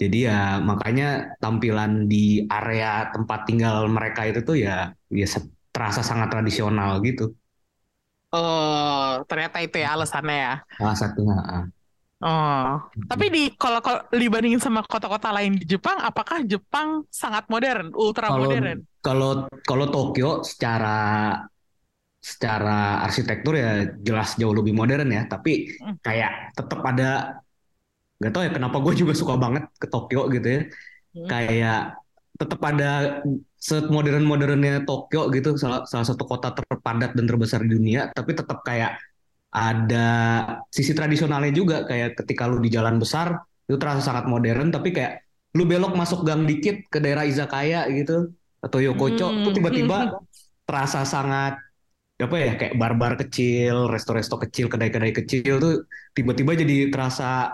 jadi 0.00 0.18
ya 0.30 0.38
makanya 0.70 1.04
tampilan 1.42 2.06
di 2.12 2.46
area 2.46 3.10
tempat 3.14 3.38
tinggal 3.50 3.76
mereka 3.90 4.20
itu 4.30 4.40
tuh 4.48 4.56
ya 4.64 4.94
ya 5.10 5.26
terasa 5.74 6.00
sangat 6.06 6.28
tradisional 6.34 7.02
gitu. 7.06 7.34
Oh, 8.32 8.99
ternyata 9.26 9.58
itu 9.64 9.76
ya 9.80 9.96
alasannya 9.96 10.36
ya. 10.36 10.54
Salah 10.78 10.96
satunya. 10.96 11.36
ah. 11.40 11.64
Oh, 12.20 12.84
tapi 13.08 13.32
di 13.32 13.42
kalau 13.56 13.80
kalau 13.80 14.04
dibandingin 14.12 14.60
sama 14.60 14.84
kota-kota 14.84 15.32
lain 15.32 15.56
di 15.56 15.64
Jepang, 15.64 15.96
apakah 16.04 16.44
Jepang 16.44 17.08
sangat 17.08 17.48
modern, 17.48 17.96
ultra 17.96 18.28
modern? 18.28 18.84
kalau 19.00 19.48
kalau 19.64 19.88
Tokyo 19.88 20.44
secara 20.44 21.32
secara 22.20 23.00
arsitektur 23.08 23.56
ya 23.56 23.88
jelas 24.04 24.36
jauh 24.36 24.52
lebih 24.52 24.76
modern 24.76 25.08
ya, 25.08 25.24
tapi 25.24 25.72
Hmm. 25.80 25.96
kayak 26.04 26.52
tetap 26.52 26.80
ada 26.84 27.40
nggak 28.20 28.32
tahu 28.36 28.42
ya 28.44 28.52
kenapa 28.52 28.76
gue 28.84 28.94
juga 29.00 29.12
suka 29.16 29.34
banget 29.40 29.64
ke 29.80 29.86
Tokyo 29.88 30.28
gitu 30.28 30.44
ya. 30.44 30.60
Hmm. 31.16 31.28
Kayak 31.32 31.80
tetap 32.36 32.60
ada 32.60 33.20
semodern 33.56 34.24
modernnya 34.24 34.84
Tokyo 34.84 35.28
gitu 35.32 35.56
salah, 35.56 35.84
salah 35.88 36.04
satu 36.04 36.24
kota 36.28 36.52
terpadat 36.52 37.12
dan 37.16 37.24
terbesar 37.28 37.60
di 37.64 37.76
dunia 37.76 38.08
tapi 38.12 38.32
tetap 38.32 38.64
kayak 38.64 38.96
ada 39.50 40.08
sisi 40.70 40.92
tradisionalnya 40.94 41.50
juga 41.50 41.76
kayak 41.88 42.14
ketika 42.22 42.46
lu 42.46 42.62
di 42.62 42.70
jalan 42.70 42.96
besar 43.02 43.34
itu 43.66 43.76
terasa 43.78 44.02
sangat 44.02 44.24
modern 44.30 44.70
tapi 44.70 44.94
kayak 44.94 45.26
lu 45.58 45.66
belok 45.66 45.94
masuk 45.98 46.22
gang 46.22 46.46
dikit 46.46 46.86
ke 46.86 46.98
daerah 47.02 47.26
izakaya 47.26 47.86
gitu 47.90 48.30
atau 48.62 48.78
yokocho 48.78 49.26
Hmm. 49.26 49.42
tuh 49.42 49.52
tiba-tiba 49.56 50.14
terasa 50.68 51.02
sangat 51.02 51.58
apa 52.20 52.36
ya 52.38 52.52
kayak 52.60 52.74
bar-bar 52.80 53.14
kecil, 53.20 53.88
resto-resto 53.92 54.36
kecil, 54.44 54.66
kedai-kedai 54.72 55.12
kecil 55.18 55.54
tuh 55.58 55.74
tiba-tiba 56.16 56.52
jadi 56.54 56.92
terasa 56.92 57.50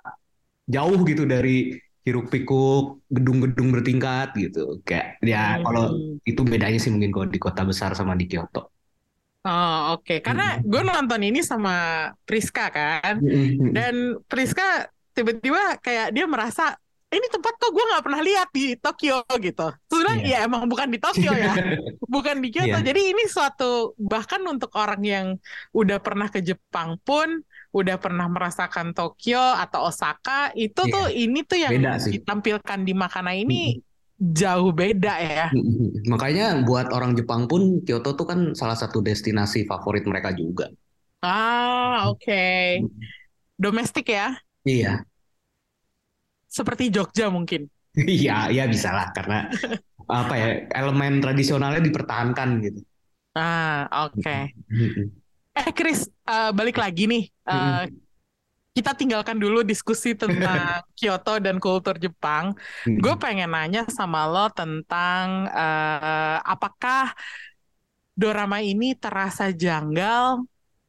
jauh 0.74 0.98
gitu 1.10 1.24
dari 1.26 1.74
hiruk 2.06 2.26
pikuk 2.32 3.02
gedung-gedung 3.10 3.68
bertingkat 3.74 4.28
gitu. 4.38 4.80
Kayak 4.86 5.18
ya 5.22 5.38
Hmm. 5.58 5.64
kalau 5.64 5.84
itu 6.26 6.40
bedanya 6.46 6.78
sih 6.82 6.90
mungkin 6.94 7.10
kalau 7.14 7.26
di 7.30 7.38
kota 7.42 7.62
besar 7.66 7.90
sama 7.98 8.14
di 8.18 8.26
Kyoto. 8.30 8.75
Oh, 9.46 9.94
oke. 9.94 10.18
Karena 10.26 10.58
gue 10.58 10.82
nonton 10.82 11.22
ini 11.22 11.38
sama 11.38 12.10
Priska 12.26 12.66
kan. 12.74 13.22
Mm-mm. 13.22 13.70
Dan 13.70 13.94
Priska 14.26 14.90
tiba-tiba 15.14 15.78
kayak 15.78 16.10
dia 16.10 16.26
merasa 16.26 16.74
ini 17.06 17.22
tempat 17.30 17.54
kok 17.54 17.70
gue 17.70 17.84
nggak 17.86 18.02
pernah 18.02 18.20
lihat 18.20 18.48
di 18.50 18.74
Tokyo 18.74 19.22
gitu. 19.38 19.70
Sebenarnya 19.86 20.20
Iya. 20.26 20.36
ya 20.42 20.46
emang 20.50 20.66
bukan 20.66 20.90
di 20.90 20.98
Tokyo 20.98 21.30
ya, 21.32 21.54
bukan 22.14 22.42
di 22.42 22.50
Kyoto. 22.50 22.82
Iya. 22.82 22.86
Jadi 22.90 23.00
ini 23.14 23.22
suatu 23.30 23.94
bahkan 23.94 24.42
untuk 24.42 24.74
orang 24.74 25.00
yang 25.06 25.26
udah 25.70 26.02
pernah 26.02 26.26
ke 26.26 26.42
Jepang 26.42 26.98
pun, 27.06 27.46
udah 27.70 27.96
pernah 28.02 28.26
merasakan 28.26 28.90
Tokyo 28.90 29.38
atau 29.38 29.86
Osaka, 29.86 30.50
itu 30.58 30.82
Iya. 30.82 30.92
tuh 30.92 31.06
ini 31.14 31.40
tuh 31.46 31.58
yang 31.62 31.72
ditampilkan 32.10 32.78
di 32.82 32.92
makanan 32.92 33.34
ini 33.46 33.78
jauh 34.20 34.70
beda 34.72 35.14
ya. 35.20 35.46
Mm-mm. 35.52 36.10
Makanya 36.10 36.66
buat 36.66 36.90
orang 36.90 37.14
Jepang 37.14 37.46
pun 37.46 37.80
Kyoto 37.86 38.16
tuh 38.18 38.26
kan 38.26 38.40
salah 38.58 38.74
satu 38.74 38.98
destinasi 39.04 39.62
favorit 39.70 40.04
mereka 40.08 40.34
juga. 40.34 40.66
Ah, 41.22 42.06
oke. 42.08 42.34
Domestik 43.58 44.08
ya, 44.08 44.36
Iya, 44.64 45.06
seperti 46.50 46.90
Jogja 46.90 47.28
mungkin. 47.30 47.68
iya, 47.96 48.52
iya 48.52 48.64
bisa 48.68 48.90
lah 48.92 49.08
karena 49.16 49.48
apa 50.20 50.34
ya 50.38 50.48
elemen 50.76 51.18
tradisionalnya 51.24 51.80
dipertahankan 51.82 52.48
gitu. 52.62 52.80
Ah, 53.34 53.88
oke. 54.06 54.36
Mm-mm. 54.70 55.10
Eh 55.56 55.70
Chris, 55.72 56.00
eh, 56.28 56.50
balik 56.58 56.76
lagi 56.76 57.08
nih. 57.08 57.22
Eh, 57.48 57.80
kita 58.76 58.92
tinggalkan 58.92 59.40
dulu 59.40 59.64
diskusi 59.64 60.12
tentang 60.20 60.84
Kyoto 60.92 61.40
dan 61.40 61.56
kultur 61.56 61.96
Jepang. 61.96 62.52
Mm-mm. 62.84 63.00
Gue 63.00 63.16
pengen 63.16 63.56
nanya 63.56 63.88
sama 63.88 64.28
lo 64.28 64.52
tentang 64.52 65.48
eh, 65.48 66.38
apakah 66.44 67.16
dorama 68.16 68.60
ini 68.60 68.92
terasa 68.96 69.48
janggal 69.52 70.44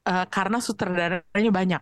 eh, 0.07 0.25
karena 0.27 0.57
sutradaranya 0.59 1.51
banyak. 1.51 1.81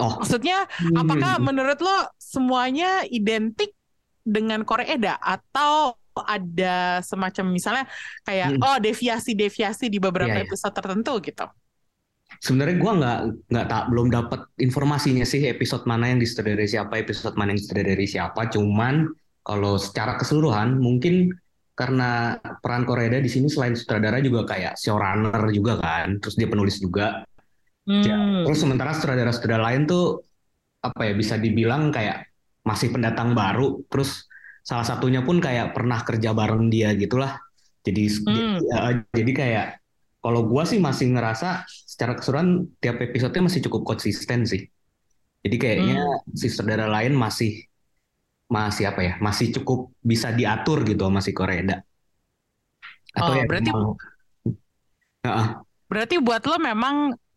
Oh, 0.00 0.24
Maksudnya, 0.24 0.64
apakah 0.96 1.36
menurut 1.36 1.76
lo 1.84 1.96
semuanya 2.16 3.04
identik 3.12 3.76
dengan 4.24 4.64
Koreeda 4.64 5.20
atau 5.20 5.92
ada 6.16 7.00
semacam 7.04 7.44
misalnya 7.52 7.84
kayak 8.24 8.56
Hmm. 8.56 8.64
oh 8.64 8.76
deviasi-deviasi 8.80 9.88
di 9.88 9.96
beberapa 10.00 10.32
Iya, 10.32 10.44
iya. 10.44 10.48
episode 10.48 10.74
tertentu 10.76 11.12
gitu? 11.24 11.44
Sebenarnya 12.42 12.76
gua 12.82 12.92
nggak 12.98 13.18
nggak 13.54 13.66
tak 13.70 13.84
belum 13.94 14.10
dapat 14.10 14.40
informasinya 14.58 15.22
sih 15.22 15.46
episode 15.46 15.86
mana 15.86 16.10
yang 16.10 16.18
disutradarai 16.18 16.66
siapa, 16.66 16.98
episode 16.98 17.38
mana 17.38 17.54
yang 17.54 17.62
disutradarai 17.62 18.08
siapa. 18.10 18.50
Cuman 18.50 19.06
kalau 19.46 19.78
secara 19.78 20.18
keseluruhan 20.18 20.74
mungkin 20.82 21.30
karena 21.78 22.36
peran 22.60 22.82
Koreeda 22.82 23.22
di 23.22 23.30
sini 23.30 23.46
selain 23.46 23.78
sutradara 23.78 24.18
juga 24.18 24.44
kayak 24.44 24.74
showrunner 24.74 25.38
juga 25.54 25.78
kan, 25.78 26.18
terus 26.18 26.34
dia 26.34 26.50
penulis 26.50 26.82
juga. 26.82 27.22
Ya, 27.82 28.14
Hmm. 28.14 28.46
terus 28.46 28.62
sementara 28.62 28.94
sutradara-sutradara 28.94 29.74
lain 29.74 29.90
tuh 29.90 30.22
apa 30.82 31.10
ya 31.10 31.14
bisa 31.18 31.34
dibilang 31.38 31.90
kayak 31.90 32.30
masih 32.62 32.90
pendatang 32.94 33.34
baru. 33.34 33.82
Terus 33.90 34.30
salah 34.62 34.86
satunya 34.86 35.22
pun 35.26 35.42
kayak 35.42 35.74
pernah 35.74 36.02
kerja 36.06 36.30
bareng 36.30 36.70
dia 36.70 36.94
gitulah. 36.94 37.38
Jadi 37.82 38.02
Hmm. 38.22 38.58
ya, 38.62 38.78
jadi 39.10 39.32
kayak 39.34 39.66
kalau 40.22 40.46
gua 40.46 40.62
sih 40.62 40.78
masih 40.78 41.10
ngerasa 41.10 41.66
secara 42.02 42.18
keseluruhan 42.18 42.66
tiap 42.82 42.98
episodenya 42.98 43.46
masih 43.46 43.62
cukup 43.70 43.94
konsisten 43.94 44.42
sih. 44.42 44.66
Jadi 45.46 45.54
kayaknya 45.54 46.02
si 46.34 46.50
saudara 46.50 46.90
lain 46.90 47.14
masih 47.14 47.62
masih 48.50 48.90
apa 48.90 49.00
ya 49.06 49.14
masih 49.22 49.54
cukup 49.54 49.94
bisa 50.02 50.34
diatur 50.34 50.82
gitu 50.82 51.06
sama 51.06 51.22
si 51.22 51.30
Koreda. 51.30 51.78
Oh, 53.14 53.22
Atau 53.22 53.32
ya 53.38 53.46
berarti- 53.46 53.70
memang- 53.70 53.98
Heeh. 55.22 55.46
Berarti 55.86 56.14
buat 56.18 56.42
lo 56.42 56.58
memang 56.58 56.96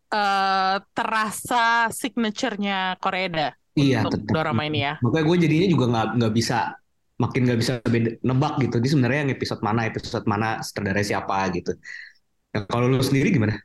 eh, 0.10 0.78
terasa 0.98 1.94
signaturenya 1.94 2.98
Koreeda 2.98 3.54
Iya, 3.76 4.02
untuk 4.02 4.24
tetap. 4.26 4.34
dorama 4.34 4.66
ini 4.66 4.82
ya? 4.82 4.98
Makanya 5.06 5.26
gue 5.28 5.38
jadinya 5.46 5.68
juga 5.68 5.86
nggak 5.92 6.08
nggak 6.18 6.34
bisa 6.34 6.58
makin 7.22 7.42
nggak 7.46 7.60
bisa 7.62 7.74
beda- 7.84 8.18
nebak 8.24 8.54
gitu. 8.66 8.76
Di 8.82 8.88
sebenarnya 8.90 9.20
yang 9.28 9.34
episode 9.36 9.62
mana 9.62 9.86
episode 9.86 10.26
mana 10.26 10.58
sutradara 10.66 11.06
siapa 11.06 11.38
gitu. 11.54 11.78
Nah, 12.50 12.66
kalau 12.66 12.90
lu 12.90 12.98
sendiri 13.04 13.30
gimana? 13.30 13.60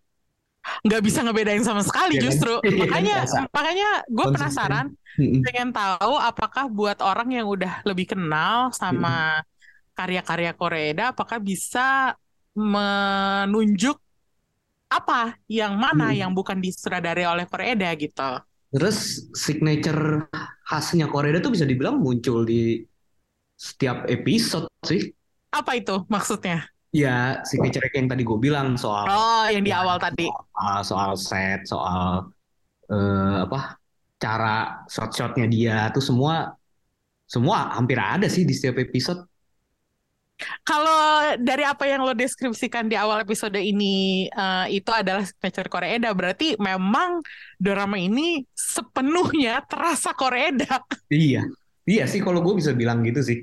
Nggak 0.81 1.01
bisa 1.05 1.19
ngebedain 1.25 1.65
sama 1.65 1.83
sekali 1.85 2.17
Iya 2.17 2.21
kan? 2.21 2.27
justru. 2.31 2.53
Iya, 2.65 2.77
Makanya, 2.85 3.15
biasa. 3.25 3.39
makanya 3.53 3.89
gue 4.09 4.27
penasaran, 4.33 4.87
pengen 5.45 5.69
tahu 5.73 6.15
apakah 6.21 6.65
buat 6.69 6.99
orang 7.05 7.29
yang 7.33 7.47
udah 7.49 7.73
lebih 7.85 8.07
kenal 8.17 8.73
sama 8.73 9.41
karya-karya 9.97 10.53
Koreeda, 10.57 11.05
apakah 11.13 11.37
bisa 11.41 12.17
menunjuk 12.57 13.97
apa 14.91 15.39
yang 15.47 15.79
mana 15.79 16.11
Hmm. 16.11 16.19
yang 16.27 16.31
bukan 16.35 16.59
disutradarai 16.59 17.27
oleh 17.29 17.45
Koreeda 17.47 17.89
gitu? 17.95 18.31
Terus 18.71 19.27
signature 19.35 20.31
khasnya 20.67 21.11
Korea 21.11 21.43
tuh 21.43 21.51
bisa 21.55 21.67
dibilang 21.67 21.99
muncul 21.99 22.47
di 22.47 22.79
setiap 23.59 24.07
episode 24.09 24.71
sih. 24.87 25.11
Apa 25.51 25.77
itu 25.77 26.07
maksudnya? 26.07 26.71
Ya, 26.91 27.39
signature 27.47 27.87
yang 27.95 28.11
tadi 28.11 28.23
gue 28.27 28.39
bilang 28.43 28.75
soal 28.75 29.07
Oh, 29.07 29.47
yang 29.47 29.63
di 29.63 29.71
Ya, 29.71 29.79
awal 29.79 29.97
tadi. 30.03 30.27
soal, 30.27 30.79
soal 30.83 31.11
set, 31.15 31.59
soal 31.71 32.27
eh, 32.91 33.37
apa 33.47 33.79
cara 34.23 34.85
shot-shotnya 34.91 35.47
dia 35.51 35.77
tuh 35.95 36.03
semua 36.05 36.35
semua 37.31 37.73
hampir 37.79 37.99
ada 38.01 38.27
sih 38.31 38.43
di 38.49 38.55
setiap 38.57 38.79
episode. 38.83 39.23
Kalau 40.65 41.37
dari 41.37 41.65
apa 41.69 41.85
yang 41.85 42.01
lo 42.01 42.17
deskripsikan 42.17 42.89
di 42.89 42.97
awal 42.97 43.21
episode 43.29 43.61
ini 43.61 44.25
eh, 44.33 44.67
itu 44.73 44.89
adalah 44.89 45.21
signature 45.29 45.69
Koreeda, 45.69 46.09
berarti 46.17 46.57
memang 46.57 47.21
drama 47.61 48.01
ini 48.01 48.41
sepenuhnya 48.57 49.61
terasa 49.69 50.17
Koreeda. 50.17 50.81
Iya, 51.17 51.39
iya 51.91 52.03
sih 52.13 52.21
kalau 52.27 52.41
gue 52.45 52.55
bisa 52.61 52.73
bilang 52.81 52.99
gitu 53.09 53.21
sih. 53.29 53.39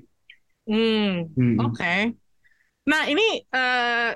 Hmm, 0.67 1.31
Mm-mm. 1.37 1.57
oke. 1.57 1.87
Nah, 2.87 3.01
ini 3.11 3.43
eh, 3.43 4.11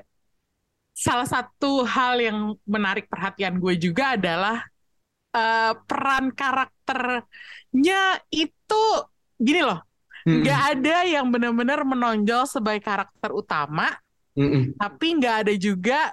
salah 0.92 1.28
satu 1.28 1.84
hal 1.84 2.20
yang 2.20 2.38
menarik 2.64 3.08
perhatian 3.08 3.60
gue 3.60 3.74
juga 3.76 4.16
adalah 4.16 4.64
eh, 5.36 5.72
peran 5.88 6.32
karakternya 6.32 8.02
itu 8.32 8.82
gini 9.36 9.60
loh, 9.64 9.80
Mm-mm. 10.24 10.40
nggak 10.44 10.60
ada 10.76 10.96
yang 11.04 11.26
benar-benar 11.28 11.84
menonjol 11.84 12.48
sebagai 12.48 12.82
karakter 12.84 13.30
utama. 13.32 13.92
Mm-mm. 14.32 14.72
tapi 14.80 15.20
nggak 15.20 15.36
ada 15.44 15.52
juga 15.60 16.08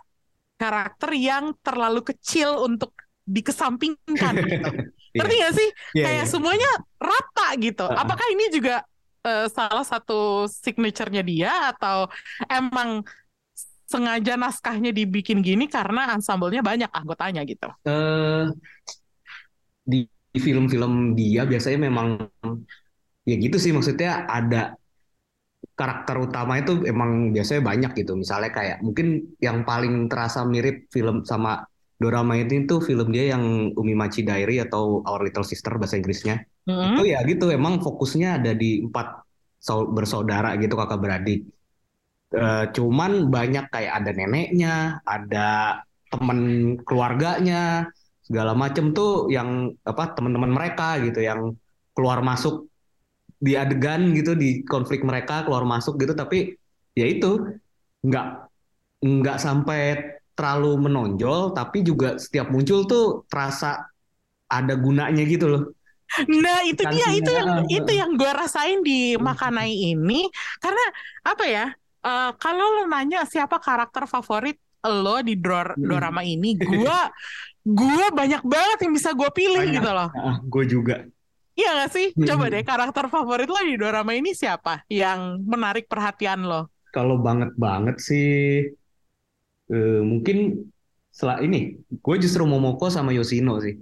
karakter 0.60 1.15
yang 1.15 1.56
terlalu 1.63 2.04
kecil 2.04 2.67
untuk 2.67 2.91
dikesampingkan 3.24 4.34
gitu. 4.43 4.69
Iya. 5.10 5.26
Ngerti 5.26 5.36
nggak 5.41 5.54
sih? 5.58 5.69
Iya, 5.98 6.04
Kayak 6.06 6.26
iya. 6.26 6.30
semuanya 6.30 6.69
rata 7.02 7.48
gitu. 7.58 7.82
Uh-uh. 7.82 7.98
Apakah 7.98 8.28
ini 8.30 8.45
juga 8.54 8.86
eh, 9.26 9.48
salah 9.52 9.86
satu 9.86 10.46
signaturenya 10.48 11.24
dia 11.24 11.52
atau 11.72 12.08
emang 12.48 13.04
sengaja 13.90 14.38
naskahnya 14.38 14.94
dibikin 14.94 15.42
gini 15.42 15.66
karena 15.66 16.14
ensemble-nya 16.14 16.62
banyak 16.62 16.94
anggotanya 16.94 17.42
gitu? 17.50 17.74
eh 17.90 18.46
di 19.90 20.06
film-film 20.38 21.18
dia 21.18 21.42
biasanya 21.50 21.90
memang 21.90 22.22
ya 23.26 23.36
gitu 23.42 23.58
sih 23.58 23.74
maksudnya 23.74 24.30
ada 24.30 24.78
karakter 25.74 26.16
utama 26.22 26.62
itu 26.62 26.86
emang 26.86 27.34
biasanya 27.34 27.66
banyak 27.66 27.92
gitu 27.98 28.14
misalnya 28.14 28.52
kayak 28.54 28.78
mungkin 28.86 29.26
yang 29.42 29.66
paling 29.66 30.06
terasa 30.12 30.46
mirip 30.46 30.86
film 30.94 31.26
sama 31.26 31.66
dorama 32.00 32.36
ini 32.40 32.64
tuh 32.70 32.80
film 32.80 33.12
dia 33.12 33.36
yang 33.36 33.74
Umimachi 33.76 34.24
Diary 34.24 34.64
atau 34.64 35.04
Our 35.04 35.28
Little 35.28 35.44
Sister 35.44 35.76
bahasa 35.76 36.00
Inggrisnya 36.00 36.46
Hmm? 36.70 36.94
itu 36.94 37.02
ya 37.14 37.20
gitu 37.26 37.46
emang 37.50 37.82
fokusnya 37.86 38.28
ada 38.38 38.52
di 38.54 38.86
empat 38.86 39.08
sau- 39.58 39.90
bersaudara 39.96 40.54
gitu 40.62 40.74
kakak 40.78 41.00
beradik. 41.04 41.40
Eh, 42.30 42.66
cuman 42.78 43.12
banyak 43.34 43.66
kayak 43.74 43.94
ada 43.98 44.12
neneknya 44.14 45.02
ada 45.02 45.48
temen 46.14 46.40
keluarganya 46.86 47.90
segala 48.22 48.54
macem 48.54 48.94
tuh 48.94 49.34
yang 49.34 49.74
apa 49.82 50.14
teman-teman 50.14 50.52
mereka 50.54 51.02
gitu 51.02 51.26
yang 51.26 51.58
keluar 51.98 52.22
masuk 52.22 52.70
di 53.40 53.58
adegan 53.58 54.14
gitu 54.14 54.38
di 54.38 54.62
konflik 54.68 55.02
mereka 55.02 55.42
keluar 55.46 55.66
masuk 55.66 55.98
gitu. 55.98 56.14
Tapi 56.14 56.54
ya 56.94 57.06
itu 57.10 57.50
nggak 58.06 58.26
nggak 59.04 59.38
sampai 59.40 59.82
terlalu 60.38 60.88
menonjol 60.88 61.52
tapi 61.52 61.84
juga 61.84 62.16
setiap 62.16 62.48
muncul 62.54 62.88
tuh 62.88 63.28
terasa 63.28 63.92
ada 64.48 64.74
gunanya 64.80 65.24
gitu 65.28 65.46
loh 65.52 65.64
Nah 66.30 66.60
itu 66.69 66.84
dia 66.89 67.08
itu 67.17 67.30
yang 67.30 67.50
itu 67.69 67.91
yang 67.93 68.12
gue 68.19 68.32
rasain 68.34 68.80
di 68.88 69.15
Makanai 69.19 69.74
ini. 69.93 70.28
Karena 70.63 70.84
apa 71.26 71.43
ya 71.45 71.65
eh, 72.06 72.30
kalau 72.41 72.65
lo 72.76 72.84
nanya 72.89 73.24
siapa 73.30 73.58
karakter 73.62 74.04
favorit 74.10 74.58
lo 74.86 75.19
di 75.28 75.36
dor- 75.36 75.78
Mm-mm. 75.78 75.89
dorama 75.89 76.22
ini 76.24 76.56
gue 76.69 76.98
gue 77.67 78.06
banyak 78.19 78.41
banget 78.45 78.78
yang 78.88 78.93
bisa 78.98 79.12
gue 79.13 79.30
pilih 79.36 79.63
Banyak. 79.63 79.72
gitu 79.76 79.89
loh. 79.91 80.10
Gue 80.52 80.63
juga. 80.74 80.95
Iya 81.60 81.67
gak 81.80 81.89
sih? 81.95 82.08
Coba 82.28 82.43
Mm-mm. 82.43 82.54
deh 82.54 82.63
karakter 82.69 83.06
favorit 83.13 83.48
lo 83.54 83.60
di 83.69 83.76
dorama 83.82 84.12
ini 84.19 84.30
siapa 84.41 84.72
yang 85.02 85.19
menarik 85.52 85.86
perhatian 85.91 86.39
lo? 86.50 86.62
Kalau 86.95 87.15
banget 87.26 87.50
banget 87.63 87.95
sih 88.08 88.26
eh, 89.72 90.00
mungkin 90.12 90.38
setelah 91.15 91.41
ini 91.45 91.58
gue 91.89 92.15
justru 92.24 92.43
Momoko 92.45 92.86
sama 92.93 93.12
Yoshino 93.17 93.58
sih 93.65 93.74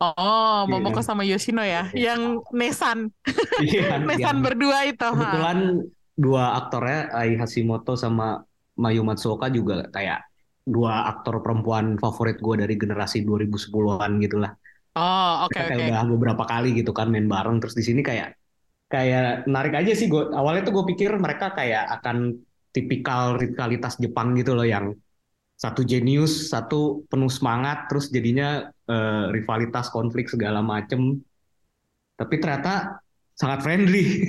Oh 0.00 0.64
Iya. 0.66 0.70
Momoko 0.70 1.00
sama 1.00 1.22
Yoshino 1.22 1.62
ya 1.62 1.88
Iya. 1.92 2.16
yang 2.16 2.20
Nesan 2.52 2.98
Iya, 3.64 3.98
Nesan 4.08 4.20
yang- 4.20 4.44
berdua 4.44 4.78
itu 4.84 5.04
ha. 5.04 5.12
kebetulan 5.12 5.58
dua 6.16 6.44
aktornya 6.56 7.12
Ai 7.12 7.36
Hashimoto 7.36 7.92
sama 7.96 8.40
Mayu 8.76 9.04
Matsuoka 9.04 9.48
juga 9.48 9.88
kayak 9.92 10.20
dua 10.66 11.06
aktor 11.08 11.40
perempuan 11.44 11.94
favorit 11.96 12.36
gue 12.42 12.54
dari 12.58 12.74
generasi 12.74 13.22
2010-an 13.22 14.18
gitu 14.20 14.36
lah. 14.42 14.52
Oh 14.96 15.46
oke 15.46 15.54
Kita 15.54 15.62
oke 15.62 15.72
kayak 15.76 15.88
udah 15.92 16.02
beberapa 16.16 16.44
kali 16.48 16.72
gitu 16.74 16.90
kan 16.90 17.06
main 17.12 17.28
bareng 17.28 17.60
terus 17.60 17.76
di 17.76 17.84
sini 17.84 18.00
kayak 18.00 18.34
kayak 18.88 19.44
menarik 19.46 19.74
aja 19.76 19.92
sih 19.92 20.06
gue 20.06 20.30
awalnya 20.32 20.62
tuh 20.66 20.72
gue 20.80 20.84
pikir 20.94 21.10
mereka 21.18 21.52
kayak 21.52 22.00
akan 22.00 22.38
tipikal 22.72 23.34
rivalitas 23.36 23.96
Jepang 24.00 24.32
gitu 24.38 24.52
loh 24.56 24.64
yang 24.64 24.92
satu 25.56 25.80
jenius, 25.82 26.52
satu 26.52 27.08
penuh 27.08 27.32
semangat, 27.32 27.88
terus 27.88 28.12
jadinya 28.12 28.68
eh, 28.68 29.24
rivalitas 29.32 29.88
konflik 29.88 30.28
segala 30.28 30.60
macem. 30.60 31.20
Tapi 32.16 32.34
ternyata 32.40 33.00
sangat 33.36 33.64
friendly. 33.64 34.28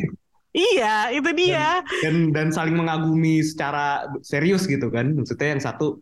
Iya 0.58 1.14
itu 1.14 1.30
dia 1.38 1.86
dan 2.02 2.34
dan 2.34 2.50
saling 2.50 2.74
mengagumi 2.74 3.46
secara 3.46 4.10
serius 4.26 4.66
gitu 4.66 4.90
kan 4.90 5.14
maksudnya 5.14 5.54
yang 5.54 5.62
satu 5.62 6.02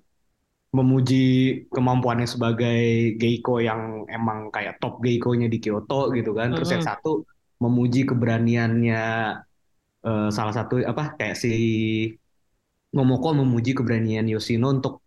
memuji 0.72 1.24
kemampuannya 1.68 2.24
sebagai 2.24 3.16
geiko 3.20 3.60
yang 3.60 4.08
emang 4.08 4.52
kayak 4.56 4.80
top 4.80 5.04
geikonya 5.04 5.52
di 5.52 5.60
Kyoto 5.60 6.12
gitu 6.16 6.32
kan 6.32 6.56
terus 6.56 6.72
yang 6.72 6.84
satu 6.84 7.28
memuji 7.60 8.08
keberaniannya 8.08 9.04
eh, 10.08 10.30
salah 10.32 10.54
satu 10.56 10.80
apa 10.88 11.20
kayak 11.20 11.36
si 11.36 11.52
Momoko 12.96 13.36
memuji 13.36 13.76
keberanian 13.76 14.24
Yoshino 14.32 14.72
untuk 14.72 15.04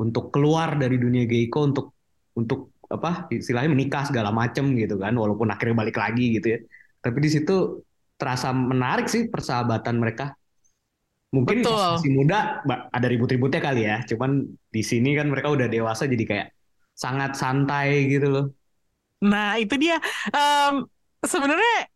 untuk 0.00 0.32
keluar 0.32 0.80
dari 0.80 0.96
dunia 0.96 1.28
geiko 1.28 1.68
untuk 1.68 1.92
untuk 2.34 2.72
apa 2.90 3.30
istilahnya 3.30 3.70
menikah 3.70 4.08
segala 4.08 4.34
macem 4.34 4.74
gitu 4.74 4.98
kan 4.98 5.14
walaupun 5.14 5.46
akhirnya 5.52 5.76
balik 5.86 6.00
lagi 6.00 6.40
gitu 6.40 6.56
ya 6.56 6.58
tapi 7.00 7.18
di 7.20 7.30
situ 7.32 7.80
terasa 8.20 8.52
menarik 8.52 9.08
sih 9.08 9.32
persahabatan 9.32 9.96
mereka. 9.96 10.36
Mungkin 11.32 11.64
pas 11.64 11.72
Betul. 11.72 11.90
masih 11.96 12.12
muda 12.12 12.38
ada 12.68 13.06
ribut-ributnya 13.08 13.60
kali 13.64 13.88
ya. 13.88 14.04
Cuman 14.04 14.44
di 14.68 14.82
sini 14.84 15.16
kan 15.16 15.32
mereka 15.32 15.48
udah 15.48 15.72
dewasa 15.72 16.04
jadi 16.04 16.24
kayak 16.28 16.48
sangat 16.92 17.40
santai 17.40 18.12
gitu 18.12 18.28
loh. 18.28 18.46
Nah, 19.24 19.56
itu 19.56 19.80
dia. 19.80 19.96
Em, 20.28 20.84
sebenarnya 21.24 21.88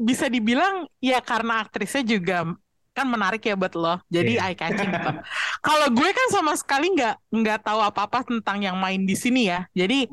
bisa 0.00 0.30
dibilang 0.32 0.88
ya 1.02 1.20
karena 1.20 1.66
aktrisnya 1.66 2.06
juga 2.06 2.56
kan 2.96 3.06
menarik 3.06 3.44
ya 3.44 3.52
buat 3.52 3.76
lo. 3.76 4.00
Jadi 4.08 4.40
Iya. 4.40 4.48
eye 4.48 4.56
catching 4.56 4.88
gitu. 4.88 5.10
Kalau 5.66 5.86
gue 5.92 6.10
kan 6.10 6.26
sama 6.32 6.52
sekali 6.56 6.96
nggak 6.96 7.14
nggak 7.28 7.58
tahu 7.60 7.80
apa-apa 7.84 8.24
tentang 8.24 8.64
yang 8.64 8.80
main 8.80 9.04
di 9.04 9.12
sini 9.12 9.52
ya. 9.52 9.68
Jadi 9.70 10.08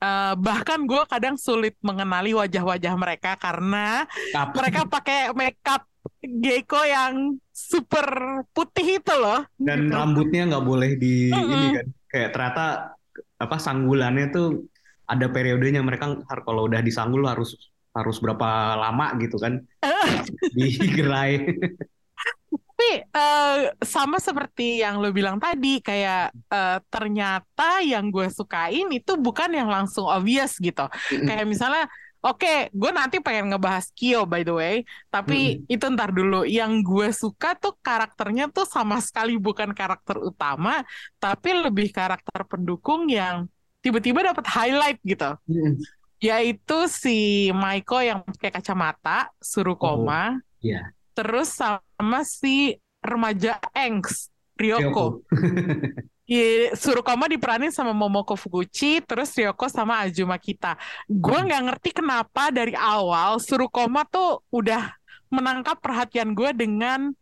eh, 0.00 0.34
bahkan 0.36 0.82
gue 0.82 1.02
kadang 1.06 1.38
sulit 1.38 1.78
mengenali 1.80 2.34
wajah-wajah 2.34 2.94
mereka 2.94 3.38
karena 3.38 4.02
Apa? 4.34 4.50
mereka 4.52 4.80
pakai 4.98 5.30
makeup 5.32 5.86
gecko 6.20 6.82
yang 6.82 7.38
super 7.48 8.04
putih 8.50 8.98
itu 8.98 9.14
loh. 9.14 9.46
Dan 9.56 9.86
Gitu. 9.88 9.94
rambutnya 9.94 10.42
nggak 10.50 10.66
boleh 10.66 10.90
di 10.98 11.30
Mm-mm. 11.30 11.54
ini 11.54 11.66
kan. 11.72 11.86
Kayak 12.10 12.30
ternyata 12.34 12.64
apa 13.34 13.56
sanggulannya 13.56 14.26
tuh 14.28 14.66
ada 15.04 15.28
periodenya 15.28 15.80
mereka 15.80 16.16
kalau 16.42 16.64
udah 16.64 16.80
disanggul 16.80 17.24
harus 17.24 17.54
harus 17.94 18.16
berapa 18.18 18.48
lama 18.74 19.14
gitu 19.20 19.38
kan 19.38 19.62
digerai. 20.52 21.38
Tapi 22.74 23.06
eh, 23.06 23.70
sama 23.86 24.18
seperti 24.18 24.82
yang 24.82 24.98
lo 24.98 25.14
bilang 25.14 25.38
tadi, 25.38 25.78
kayak 25.78 26.34
eh, 26.34 26.78
ternyata 26.90 27.78
yang 27.86 28.10
gue 28.10 28.26
sukain 28.26 28.90
itu 28.90 29.14
bukan 29.14 29.54
yang 29.54 29.70
langsung 29.70 30.10
obvious 30.10 30.58
gitu. 30.58 30.82
Kayak 31.06 31.46
misalnya, 31.46 31.86
oke, 32.18 32.74
gue 32.74 32.90
nanti 32.90 33.22
pengen 33.22 33.54
ngebahas 33.54 33.94
Kyo 33.94 34.26
by 34.26 34.42
the 34.42 34.50
way, 34.58 34.76
tapi 35.06 35.62
itu 35.70 35.86
ntar 35.94 36.10
dulu. 36.10 36.42
Yang 36.42 36.72
gue 36.82 37.08
suka 37.14 37.54
tuh 37.54 37.78
karakternya 37.78 38.50
tuh 38.50 38.66
sama 38.66 38.98
sekali 38.98 39.38
bukan 39.38 39.70
karakter 39.70 40.18
utama, 40.18 40.82
tapi 41.22 41.54
lebih 41.54 41.94
karakter 41.94 42.42
pendukung 42.42 43.06
yang 43.06 43.46
tiba-tiba 43.86 44.34
dapat 44.34 44.50
highlight 44.50 44.98
gitu. 45.06 45.30
Yaitu 46.18 46.90
si 46.90 47.52
Maiko 47.54 48.02
yang 48.02 48.26
pakai 48.26 48.50
kacamata, 48.50 49.30
Surukoma. 49.38 50.42
Iya. 50.58 50.90
Terus 51.14 51.54
sama 51.54 51.83
si 52.24 52.74
remaja 53.00 53.60
Engs, 53.74 54.30
Ryoko. 54.56 55.20
Iya, 56.24 56.72
Surukoma 56.72 57.28
diperanin 57.28 57.68
sama 57.68 57.92
Momoko 57.92 58.32
Fukuchi, 58.32 59.04
terus 59.04 59.28
Ryoko 59.36 59.68
sama 59.68 60.00
Azuma 60.08 60.40
Kita. 60.40 60.72
Gue 61.04 61.36
Hmm. 61.36 61.52
nggak 61.52 61.62
ngerti 61.68 61.90
kenapa 62.00 62.48
dari 62.48 62.72
awal 62.72 63.36
Surukoma 63.44 64.08
tuh 64.08 64.40
udah 64.48 64.88
menangkap 65.28 65.76
perhatian 65.84 66.32
gue 66.32 66.48
dengan 66.56 67.12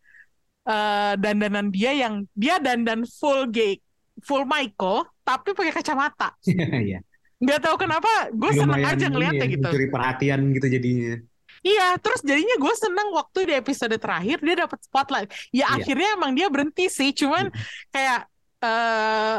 eh, 0.62 1.12
dandanan 1.18 1.74
dia 1.74 1.90
yang 1.90 2.22
dia 2.38 2.62
dandan 2.62 3.02
full 3.02 3.50
gay, 3.50 3.82
full 4.22 4.46
Maiko, 4.46 5.02
tapi 5.26 5.50
pakai 5.50 5.74
kacamata. 5.74 6.38
Iya. 6.87 7.02
Nggak 7.42 7.58
tahu 7.58 7.74
kenapa, 7.82 8.30
gue 8.30 8.50
seneng 8.54 8.87
aja 8.87 9.11
ngeliatnya 9.11 9.50
ya, 9.50 9.54
gitu. 9.58 9.66
mencuri 9.66 9.90
perhatian 9.90 10.40
gitu 10.54 10.66
jadinya. 10.70 11.18
Iya, 11.62 11.94
terus 12.03 12.20
jadinya 12.27 12.57
gue 12.59 12.75
seneng 12.75 13.09
waktu 13.14 13.38
di 13.46 13.55
episode 13.55 13.94
terakhir 13.94 14.42
dia 14.42 14.66
dapat 14.66 14.79
spotlight. 14.83 15.29
Ya 15.55 15.70
Iya. 15.70 15.79
akhirnya 15.79 16.09
emang 16.18 16.33
dia 16.35 16.46
berhenti 16.51 16.90
sih, 16.90 17.14
cuman 17.14 17.48
kayak 17.94 18.27
eh 18.62 19.38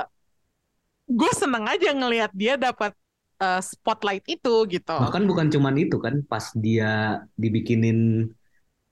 gue 1.04 1.32
seneng 1.36 1.68
aja 1.68 1.90
ngelihat 1.92 2.32
dia 2.32 2.56
dapat 2.56 2.96
eh, 3.44 3.62
spotlight 3.62 4.24
itu 4.28 4.54
gitu. 4.72 4.96
Bahkan 4.96 5.24
bukan 5.28 5.48
cuman 5.52 5.76
itu 5.76 5.98
kan, 6.00 6.24
pas 6.24 6.48
dia 6.56 7.20
dibikinin 7.36 8.30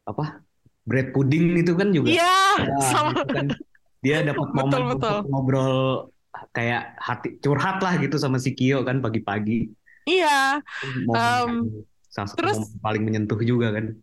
apa 0.04 0.44
bread 0.84 1.14
pudding 1.16 1.56
itu 1.62 1.72
kan 1.78 1.94
juga. 1.96 2.10
Iya, 2.12 2.36
Wah, 2.68 2.90
sama 2.92 3.10
gitu 3.24 3.32
kan. 3.32 3.48
Dia 4.04 4.18
dapat 4.28 4.48
momen 4.58 4.82
betul. 4.92 4.92
untuk 4.98 5.16
ngobrol 5.32 5.76
kayak 6.52 6.98
hati 6.98 7.38
curhat 7.40 7.80
lah 7.86 7.94
gitu 8.02 8.18
sama 8.20 8.42
si 8.42 8.52
Kyo 8.58 8.82
kan 8.84 9.00
pagi-pagi. 9.00 9.72
iya. 10.10 10.60
Yang 11.08 11.52
salah 12.12 12.28
satu 12.30 12.40
terus- 12.44 12.76
paling 12.78 13.02
menyentuh 13.02 13.40
juga 13.40 13.72
kan. 13.72 13.96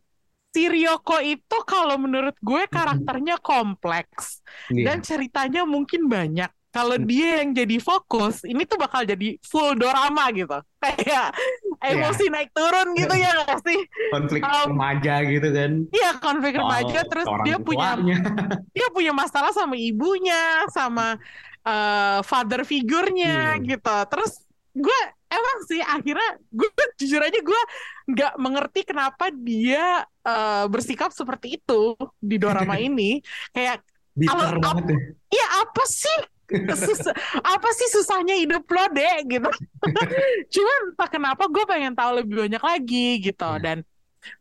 Si 0.49 0.65
Ryoko 0.65 1.21
itu 1.21 1.59
kalau 1.63 2.01
menurut 2.01 2.33
gue 2.41 2.65
karakternya 2.67 3.37
kompleks 3.39 4.41
Iya. 4.73 4.91
dan 4.91 4.99
ceritanya 5.05 5.63
mungkin 5.63 6.09
banyak. 6.09 6.49
Kalau 6.69 6.97
Hmm. 6.97 7.05
dia 7.05 7.41
yang 7.41 7.53
jadi 7.53 7.77
fokus, 7.79 8.45
ini 8.45 8.65
tuh 8.65 8.77
bakal 8.77 9.01
jadi 9.03 9.37
full 9.41 9.73
dorama 9.75 10.29
gitu. 10.33 10.57
Kayak 10.85 11.33
emosi 11.81 12.29
naik 12.29 12.53
turun 12.53 12.93
gitu 12.93 13.13
ya 13.25 13.33
nggak 13.35 13.61
sih? 13.61 13.81
konflik 14.09 14.41
um, 14.45 14.73
remaja 14.73 15.15
gitu 15.23 15.49
kan. 15.49 15.71
Iya 15.89 16.11
konflik 16.17 16.55
remaja 16.57 16.99
Soal 17.01 17.09
terus 17.13 17.27
dia 17.45 17.57
punya 17.59 17.89
tuanya. 17.97 18.17
dia 18.77 18.89
punya 18.89 19.13
masalah 19.13 19.53
sama 19.53 19.77
ibunya, 19.77 20.65
sama 20.73 21.17
eh, 21.61 22.21
father 22.23 22.65
figurnya 22.65 23.57
Hmm. 23.57 23.65
gitu. 23.65 23.97
Terus 24.09 24.33
gue 24.73 25.01
emang 25.29 25.59
sih 25.65 25.81
akhirnya 25.81 26.41
gue 26.49 26.71
jujur 26.97 27.21
aja 27.21 27.39
gue 27.39 27.63
nggak 28.09 28.33
mengerti 28.37 28.81
kenapa 28.83 29.29
dia 29.31 30.03
eh, 30.05 30.65
bersikap 30.67 31.13
seperti 31.13 31.61
itu 31.61 31.95
di 32.19 32.37
dorama 32.37 32.77
ini. 32.89 33.21
Kayak 33.53 33.85
Bitter 34.13 34.35
Kalau- 34.35 34.59
banget 34.59 34.85
ya. 34.91 34.99
ya 35.31 35.47
apa 35.63 35.85
sih? 35.87 36.19
Sus- 36.75 37.13
apa 37.39 37.69
sih 37.77 37.89
susahnya 37.93 38.35
hidup 38.35 38.65
lo 38.67 38.89
deh 38.91 39.17
gitu. 39.29 39.51
Cuman 40.57 40.79
entah 40.91 41.09
kenapa 41.09 41.45
gue 41.47 41.65
pengen 41.69 41.93
tahu 41.93 42.25
lebih 42.25 42.49
banyak 42.49 42.63
lagi 42.65 43.21
gitu 43.21 43.51
Ya. 43.57 43.61
dan 43.61 43.79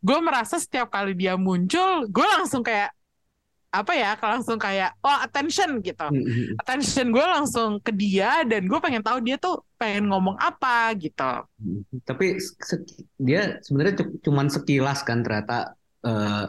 gue 0.02 0.18
merasa 0.18 0.58
setiap 0.58 0.90
kali 0.90 1.14
dia 1.14 1.38
muncul 1.38 2.08
gue 2.10 2.26
langsung 2.26 2.66
kayak 2.66 2.90
apa 3.68 3.92
ya 3.94 4.16
langsung 4.18 4.56
kayak 4.58 4.96
oh 5.04 5.18
attention 5.22 5.78
gitu 5.78 6.02
Mm-mm. 6.08 6.56
attention 6.58 7.12
gue 7.12 7.20
langsung 7.22 7.78
ke 7.78 7.92
dia 7.94 8.42
dan 8.42 8.66
gue 8.66 8.78
pengen 8.80 9.04
tahu 9.04 9.20
dia 9.22 9.36
tuh 9.38 9.60
pengen 9.80 10.04
ngomong 10.10 10.36
apa 10.46 10.68
gitu 11.02 11.22
Tapi 12.08 12.24
se- 12.68 12.86
dia 13.18 13.58
sebenarnya 13.64 13.94
cu- 14.00 14.18
cuman 14.26 14.46
sekilas 14.54 14.98
kan 15.08 15.18
ternyata 15.26 15.74
eh, 16.06 16.42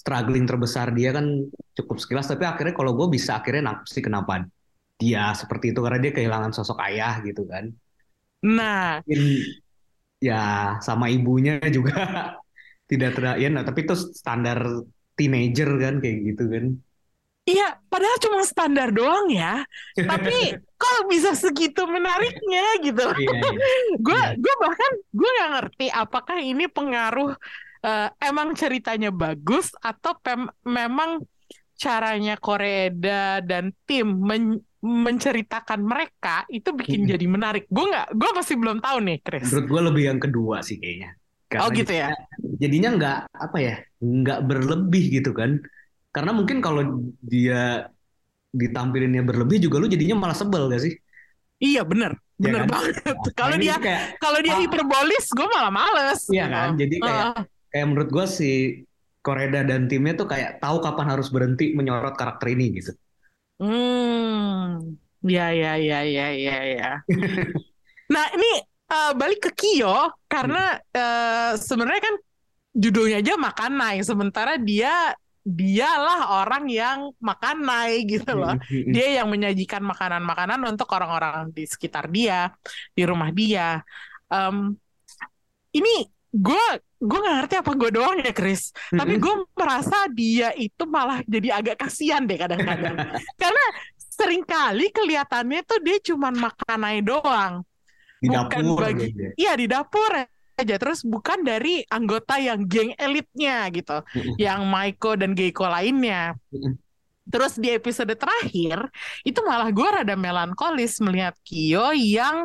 struggling 0.00 0.44
terbesar 0.48 0.86
dia 0.98 1.10
kan 1.16 1.26
cukup 1.76 1.96
sekilas. 2.02 2.26
Tapi 2.32 2.44
akhirnya 2.50 2.74
kalau 2.78 2.92
gue 2.98 3.06
bisa 3.16 3.30
akhirnya 3.38 3.62
nangkep 3.68 3.86
sih 3.94 4.02
kenapa 4.06 4.32
dia 5.00 5.22
seperti 5.40 5.66
itu 5.72 5.80
karena 5.84 5.98
dia 6.04 6.12
kehilangan 6.16 6.52
sosok 6.56 6.78
ayah 6.88 7.14
gitu 7.26 7.42
kan. 7.52 7.64
nah 8.42 9.02
Mungkin 9.06 9.20
ya 10.28 10.34
sama 10.86 11.06
ibunya 11.14 11.52
juga 11.76 11.92
tidak 12.90 13.10
ter 13.16 13.24
ya 13.42 13.48
nah, 13.54 13.64
tapi 13.68 13.80
itu 13.86 13.94
standar 14.20 14.58
teenager 15.18 15.68
kan 15.84 15.94
kayak 16.02 16.18
gitu 16.28 16.42
kan. 16.54 16.64
Iya 17.44 17.76
padahal 17.86 18.16
cuma 18.24 18.40
standar 18.42 18.88
doang 18.90 19.28
ya 19.28 19.62
tapi 19.94 20.32
kok 20.80 20.98
bisa 21.08 21.32
segitu 21.32 21.84
menariknya 21.84 22.64
gitu 22.84 23.04
iya. 23.14 23.32
gue 24.00 24.20
Iya. 24.20 24.36
gue 24.42 24.54
bahkan 24.60 24.92
gue 25.12 25.30
nggak 25.38 25.50
ngerti 25.54 25.86
apakah 25.92 26.36
ini 26.40 26.64
pengaruh 26.68 27.30
eh, 27.84 28.08
emang 28.20 28.56
ceritanya 28.56 29.12
bagus 29.12 29.76
atau 29.78 30.16
pem- 30.18 30.52
memang 30.64 31.20
caranya 31.74 32.38
Koreda 32.38 33.42
dan 33.42 33.74
tim 33.84 34.06
men- 34.22 34.62
menceritakan 34.84 35.80
mereka 35.80 36.44
itu 36.46 36.70
bikin 36.76 37.08
Mm-mm. 37.08 37.12
jadi 37.16 37.26
menarik. 37.26 37.64
Gue 37.72 37.88
nggak, 37.88 38.12
gue 38.14 38.30
masih 38.36 38.54
belum 38.60 38.78
tahu 38.84 39.00
nih, 39.00 39.18
Chris. 39.24 39.48
Menurut 39.48 39.66
gue 39.72 39.80
lebih 39.90 40.04
yang 40.12 40.20
kedua 40.20 40.60
sih 40.60 40.76
kayaknya. 40.76 41.16
Oh 41.56 41.72
Karena 41.72 41.76
gitu 41.76 41.92
ya. 41.94 42.08
jadinya 42.60 42.90
nggak 42.94 43.18
apa 43.32 43.58
ya 43.58 43.74
nggak 43.98 44.40
berlebih 44.44 45.04
gitu 45.20 45.30
kan 45.32 45.56
karena 46.14 46.30
mungkin 46.38 46.58
kalau 46.64 46.82
dia 47.20 47.90
ditampilinnya 48.54 49.22
berlebih 49.26 49.58
juga 49.66 49.76
lu 49.82 49.86
jadinya 49.90 50.16
malah 50.22 50.36
sebel 50.38 50.70
gak 50.70 50.82
sih 50.86 50.94
Iya 51.62 51.80
bener, 51.86 52.12
Ya 52.36 52.50
bener 52.50 52.62
kan? 52.66 52.68
banget. 52.68 53.16
Kalau 53.38 53.54
Nah, 53.54 53.58
ini 53.58 53.66
dia 53.70 53.76
kayak 53.78 54.02
kalau 54.20 54.38
dia 54.44 54.54
Ah. 54.54 54.60
hiperbolis, 54.60 55.24
gue 55.32 55.46
malah 55.48 55.72
males. 55.72 56.20
iya 56.28 56.44
gitu. 56.44 56.54
kan 56.54 56.68
jadi 56.76 56.96
kayak 56.98 57.24
Heeh. 57.24 57.42
kayak 57.72 57.86
menurut 57.88 58.08
gue 58.10 58.26
si 58.28 58.50
Koreda 59.24 59.60
dan 59.64 59.88
timnya 59.88 60.14
tuh 60.20 60.28
kayak 60.28 60.60
tahu 60.60 60.76
kapan 60.84 61.06
harus 61.16 61.28
berhenti 61.32 61.72
menyorot 61.72 62.14
karakter 62.20 62.46
ini 62.52 62.66
gitu 62.78 62.92
Hmm, 63.58 64.98
ya 65.24 65.46
ya 65.54 65.72
ya 65.78 65.98
ya 66.04 66.26
ya 66.34 66.56
ya. 66.74 66.88
Nah 68.14 68.26
ini 68.36 68.50
eh, 68.90 69.12
balik 69.16 69.40
ke 69.48 69.50
Kyo 69.56 70.12
karena 70.28 70.76
eh, 70.92 71.52
sebenarnya 71.56 72.02
kan 72.04 72.14
judulnya 72.74 73.16
aja 73.22 73.34
Makanai, 73.38 74.02
sementara 74.04 74.58
dia 74.60 75.14
dialah 75.44 76.40
orang 76.40 76.64
yang 76.72 77.12
makanai 77.20 78.08
gitu 78.08 78.32
loh. 78.32 78.56
Dia 78.66 79.20
yang 79.20 79.28
menyajikan 79.28 79.84
makanan-makanan 79.84 80.56
untuk 80.64 80.88
orang-orang 80.96 81.52
di 81.52 81.68
sekitar 81.68 82.08
dia, 82.08 82.48
di 82.96 83.04
rumah 83.04 83.28
dia. 83.28 83.84
Em, 84.32 84.72
ini 85.76 86.08
gue 86.32 86.66
gue 87.04 87.18
nggak 87.20 87.36
ngerti 87.44 87.54
apa 87.60 87.72
gue 87.76 87.90
doang 87.92 88.16
ya 88.24 88.32
Chris, 88.32 88.72
tapi 88.88 89.20
gue 89.20 89.34
merasa 89.52 90.08
dia 90.08 90.50
itu 90.56 90.88
malah 90.88 91.20
jadi 91.28 91.60
agak 91.60 91.84
kasihan 91.84 92.24
deh 92.24 92.40
kadang-kadang. 92.40 92.96
Karena 93.42 93.64
sering 94.00 94.42
kali 94.48 94.88
kelihatannya 94.88 95.60
tuh 95.68 95.78
dia 95.84 96.00
cuman 96.00 96.34
makanai 96.40 97.04
doang. 97.04 97.60
di 98.24 98.32
bukan 98.32 98.48
dapur 98.64 98.80
bagi- 98.80 99.12
ya. 99.12 99.30
Iya 99.36 99.52
di 99.60 99.66
dapur 99.68 100.10
aja 100.54 100.78
terus 100.78 101.02
bukan 101.02 101.42
dari 101.42 101.82
anggota 101.90 102.38
yang 102.38 102.64
geng 102.70 102.94
elitnya 102.94 103.66
gitu, 103.74 104.02
yang 104.38 104.66
Maiko 104.70 105.18
dan 105.18 105.34
Geiko 105.34 105.66
lainnya. 105.66 106.38
Terus 107.24 107.56
di 107.56 107.72
episode 107.72 108.12
terakhir 108.14 108.84
itu 109.24 109.40
malah 109.42 109.72
gue 109.72 109.88
rada 109.88 110.12
melankolis 110.12 111.00
melihat 111.00 111.32
Kyo 111.40 111.96
yang 111.96 112.44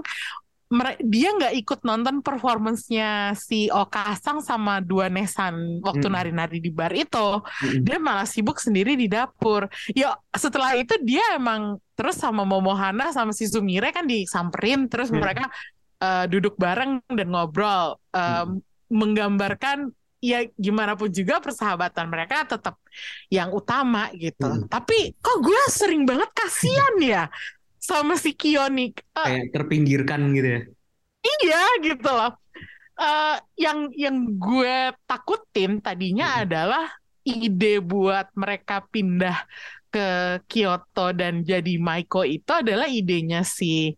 dia 1.02 1.34
nggak 1.34 1.66
ikut 1.66 1.80
nonton 1.82 2.22
performance-nya 2.22 3.34
si 3.34 3.74
Okasang 3.74 4.38
sama 4.46 4.78
dua 4.78 5.10
Nesan 5.10 5.82
waktu 5.82 6.08
Mm. 6.08 6.14
nari-nari 6.14 6.62
di 6.62 6.70
bar 6.70 6.94
itu. 6.94 7.42
Dia 7.82 7.98
malah 7.98 8.30
sibuk 8.30 8.62
sendiri 8.62 8.94
di 8.94 9.10
dapur. 9.10 9.66
Ya 9.98 10.14
setelah 10.30 10.78
itu 10.78 10.94
dia 11.02 11.26
emang 11.34 11.82
terus 11.98 12.22
sama 12.22 12.46
Momohana 12.46 13.10
sama 13.10 13.34
si 13.34 13.50
Sumire 13.50 13.90
kan 13.90 14.06
disamperin 14.06 14.86
terus 14.86 15.10
mereka 15.10 15.50
eh, 16.00 16.26
duduk 16.32 16.56
bareng 16.56 17.04
dan 17.08 17.28
ngobrol 17.30 18.00
Em, 18.10 18.58
menggambarkan 18.90 19.94
ya 20.20 20.44
gimana 20.58 20.98
pun 20.98 21.08
juga 21.14 21.40
persahabatan 21.40 22.10
mereka 22.10 22.44
tetap 22.44 22.76
yang 23.30 23.54
utama 23.54 24.10
gitu. 24.18 24.50
Hmm. 24.50 24.66
Tapi 24.68 25.14
kok 25.22 25.40
gue 25.46 25.62
sering 25.70 26.04
banget 26.10 26.28
kasihan 26.34 26.96
ya 27.00 27.24
sama 27.80 28.18
si 28.18 28.34
Kionik. 28.36 29.06
Eh, 29.16 29.24
kayak 29.24 29.48
terpinggirkan 29.56 30.34
gitu 30.36 30.50
ya 30.58 30.62
Iya 31.20 31.64
gitu 31.84 32.10
loh. 32.10 32.34
Eh, 33.00 33.38
yang 33.60 33.92
yang 33.96 34.18
gue 34.36 34.92
takutin 35.08 35.80
tadinya 35.80 36.36
Mm. 36.36 36.42
adalah 36.48 36.86
ide 37.24 37.80
buat 37.80 38.28
mereka 38.36 38.84
pindah 38.90 39.46
ke 39.90 40.40
Kyoto 40.46 41.14
dan 41.16 41.42
jadi 41.46 41.80
Maiko 41.80 42.22
itu 42.22 42.52
adalah 42.52 42.86
idenya 42.90 43.42
si 43.42 43.94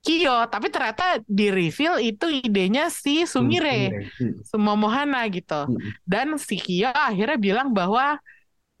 Kyo, 0.00 0.48
tapi 0.48 0.72
ternyata 0.72 1.20
di 1.28 1.52
reveal 1.52 2.00
itu 2.00 2.24
idenya 2.32 2.88
si 2.88 3.28
Sumire, 3.28 4.08
Mm. 4.16 4.48
Sumomohana 4.48 5.28
gitu. 5.28 5.68
Mm. 5.68 5.78
Dan 6.08 6.26
si 6.40 6.56
Kyo 6.56 6.88
akhirnya 6.88 7.36
bilang 7.36 7.68
bahwa 7.76 8.16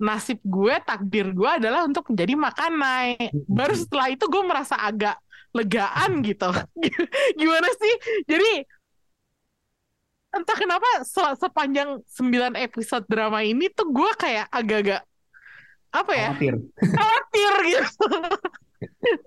nasib 0.00 0.40
gue, 0.40 0.80
takdir 0.80 1.28
gue 1.36 1.50
adalah 1.60 1.84
untuk 1.84 2.08
menjadi 2.08 2.32
makanai. 2.32 3.36
Baru 3.44 3.76
setelah 3.76 4.08
itu 4.08 4.24
gue 4.32 4.42
merasa 4.48 4.80
agak 4.80 5.20
legaan 5.52 6.24
gitu. 6.24 6.48
Gimana 7.40 7.68
sih? 7.68 7.94
Jadi 8.24 8.64
entah 10.30 10.56
kenapa 10.56 10.88
se- 11.04 11.36
sepanjang 11.36 12.00
9 12.06 12.54
episode 12.56 13.04
drama 13.10 13.42
ini 13.44 13.68
tuh 13.68 13.90
gue 13.92 14.10
kayak 14.16 14.46
agak-agak 14.48 15.02
apa 15.90 16.12
ya? 16.14 16.30
khawatir 16.32 16.54
khawatir 16.80 17.52
gitu. 17.66 18.06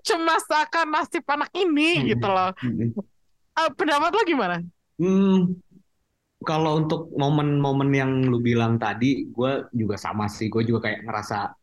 Cemas 0.02 0.44
akan 0.50 0.86
nasib 0.90 1.24
anak 1.30 1.50
ini 1.54 2.14
gitu 2.14 2.26
loh. 2.26 2.50
Mm-mm. 2.62 2.90
Eh, 3.54 3.70
pendapat 3.78 4.10
lo 4.10 4.22
gimana? 4.26 4.58
Hmm, 4.98 5.54
kalau 6.42 6.82
untuk 6.82 7.14
momen-momen 7.14 7.90
yang 7.94 8.10
lu 8.26 8.42
bilang 8.42 8.78
tadi, 8.78 9.30
gue 9.30 9.70
juga 9.70 9.94
sama 9.94 10.26
sih. 10.26 10.50
Gue 10.50 10.66
juga 10.66 10.90
kayak 10.90 11.06
ngerasa 11.06 11.54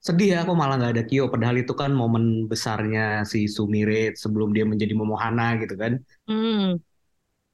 sedih 0.00 0.36
ya, 0.36 0.40
kok 0.48 0.56
malah 0.56 0.76
nggak 0.80 0.92
ada 0.96 1.04
Kyo. 1.04 1.28
Padahal 1.32 1.60
itu 1.60 1.72
kan 1.76 1.92
momen 1.92 2.44
besarnya 2.44 3.24
si 3.24 3.48
Sumire 3.48 4.12
sebelum 4.16 4.52
dia 4.52 4.64
menjadi 4.68 4.92
Momohana 4.96 5.56
gitu 5.60 5.76
kan. 5.76 6.00
Hmm. 6.28 6.80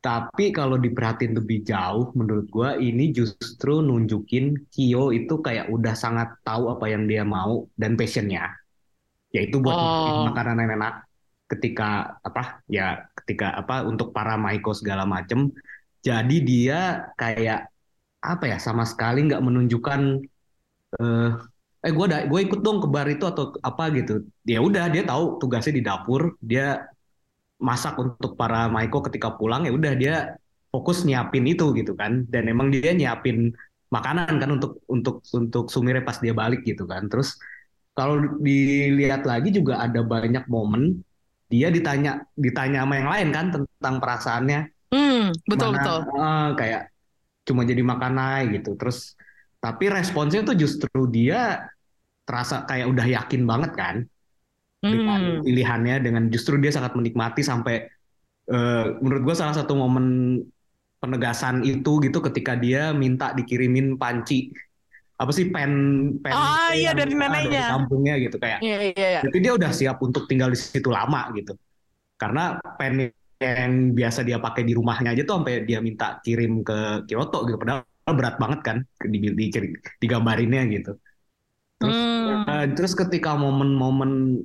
Tapi 0.03 0.55
kalau 0.55 0.79
diperhatiin 0.79 1.35
lebih 1.35 1.66
jauh, 1.66 2.14
menurut 2.14 2.46
gue 2.46 2.70
ini 2.79 3.11
justru 3.11 3.83
nunjukin 3.83 4.70
Kyo 4.70 5.11
itu 5.11 5.42
kayak 5.42 5.66
udah 5.66 5.99
sangat 5.99 6.38
tahu 6.46 6.70
apa 6.70 6.87
yang 6.87 7.11
dia 7.11 7.27
mau 7.27 7.66
dan 7.75 7.99
passionnya, 7.99 8.55
yaitu 9.37 9.61
buat 9.61 9.77
Oh. 9.77 10.33
makanan 10.33 10.64
enak 10.64 11.05
ketika 11.53 12.18
apa 12.27 12.64
ya 12.66 13.07
ketika 13.22 13.55
apa 13.61 13.87
untuk 13.87 14.11
para 14.16 14.35
Maiko 14.40 14.72
segala 14.72 15.05
macem. 15.05 15.53
Jadi 16.07 16.37
dia 16.42 17.11
kayak 17.20 17.68
apa 18.22 18.44
ya 18.51 18.57
sama 18.59 18.83
sekali 18.88 19.27
nggak 19.29 19.42
menunjukkan 19.44 20.01
eh 21.03 21.31
eh 21.87 21.92
gue 21.94 22.07
gue 22.31 22.40
ikut 22.46 22.61
dong 22.66 22.79
ke 22.83 22.88
bar 22.90 23.07
itu 23.11 23.25
atau 23.29 23.55
apa 23.62 23.85
gitu. 23.94 24.27
Ya 24.42 24.59
udah 24.59 24.90
dia 24.90 25.03
tahu 25.07 25.38
tugasnya 25.42 25.75
di 25.79 25.83
dapur, 25.87 26.35
dia 26.42 26.83
masak 27.57 27.96
untuk 27.96 28.37
para 28.40 28.68
Maiko 28.68 29.01
ketika 29.07 29.33
pulang 29.38 29.64
ya 29.68 29.72
udah 29.72 29.92
dia 29.96 30.14
fokus 30.72 31.07
nyiapin 31.07 31.46
itu 31.46 31.72
gitu 31.79 31.92
kan. 31.94 32.27
Dan 32.33 32.51
emang 32.53 32.68
dia 32.75 32.90
nyiapin 32.92 33.55
makanan 33.94 34.35
kan 34.42 34.51
untuk 34.59 34.83
untuk 34.90 35.22
untuk 35.31 35.64
Sumire 35.70 36.03
pas 36.03 36.18
dia 36.18 36.35
balik 36.35 36.66
gitu 36.66 36.85
kan. 36.90 37.07
Terus 37.11 37.38
kalau 37.97 38.17
dilihat 38.47 39.23
lagi 39.31 39.49
juga 39.59 39.81
ada 39.85 40.01
banyak 40.05 40.45
momen 40.55 41.03
dia 41.53 41.69
ditanya 41.77 42.11
ditanya 42.37 42.85
sama 42.85 42.95
yang 43.01 43.11
lain 43.15 43.29
kan 43.37 43.47
tentang 43.55 43.95
perasaannya 44.03 44.61
Hmm, 44.93 45.33
betul 45.51 45.71
Mana, 45.71 45.79
betul. 45.79 46.01
eh, 46.17 46.49
kayak 46.59 46.83
cuma 47.49 47.63
jadi 47.65 47.83
makanai 47.83 48.43
gitu. 48.61 48.77
Terus 48.81 49.15
tapi 49.63 49.85
responsnya 49.91 50.43
tuh 50.49 50.57
justru 50.59 51.01
dia 51.11 51.67
terasa 52.27 52.67
kayak 52.69 52.87
udah 52.93 53.07
yakin 53.07 53.43
banget 53.51 53.73
kan 53.79 53.97
dengan 54.87 55.21
Hmm. 55.21 55.43
pilihannya 55.43 55.97
dengan 56.05 56.25
justru 56.31 56.57
dia 56.63 56.71
sangat 56.71 56.95
menikmati 56.95 57.43
sampai 57.43 57.75
eh, 58.53 58.85
menurut 59.03 59.23
gua 59.27 59.37
salah 59.39 59.57
satu 59.57 59.75
momen 59.79 60.07
penegasan 61.03 61.63
itu 61.63 62.01
gitu 62.05 62.19
ketika 62.25 62.57
dia 62.59 62.91
minta 62.97 63.33
dikirimin 63.37 64.01
panci 64.01 64.51
apa 65.16 65.31
sih 65.33 65.48
pen 65.48 65.72
pen 66.20 66.33
Ah, 66.33 66.76
iya, 66.76 66.92
yang- 66.92 66.98
dari 67.00 67.12
neneknya. 67.16 67.72
kampungnya 67.72 68.14
gitu 68.20 68.37
kayak 68.37 68.61
Iya 68.61 68.79
iya 68.92 69.07
iya. 69.16 69.20
Berarti 69.24 69.38
dia 69.40 69.52
udah 69.57 69.70
siap 69.72 69.96
untuk 70.05 70.29
tinggal 70.29 70.52
di 70.52 70.59
situ 70.61 70.92
lama 70.92 71.33
gitu. 71.33 71.57
Karena 72.16 72.57
pen 72.76 73.09
yang 73.37 73.92
biasa 73.92 74.24
dia 74.24 74.40
pakai 74.40 74.64
di 74.64 74.72
rumahnya 74.72 75.12
aja 75.12 75.22
tuh 75.24 75.40
sampai 75.40 75.64
dia 75.64 75.81
minta 75.81 76.20
kirim 76.20 76.61
ke 76.61 77.05
Kyoto 77.05 77.44
gitu. 77.44 77.57
Padahal 77.57 77.85
berat 78.12 78.37
banget 78.37 78.61
kan 78.64 78.76
di, 79.02 79.18
di, 79.20 79.48
di- 79.48 79.76
digambarinnya 80.00 80.62
gitu. 80.72 80.92
Terus 81.76 81.96
Hmm. 81.96 82.44
eh, 82.48 82.66
terus 82.72 82.92
ketika 82.92 83.37
momen-momen 83.37 84.40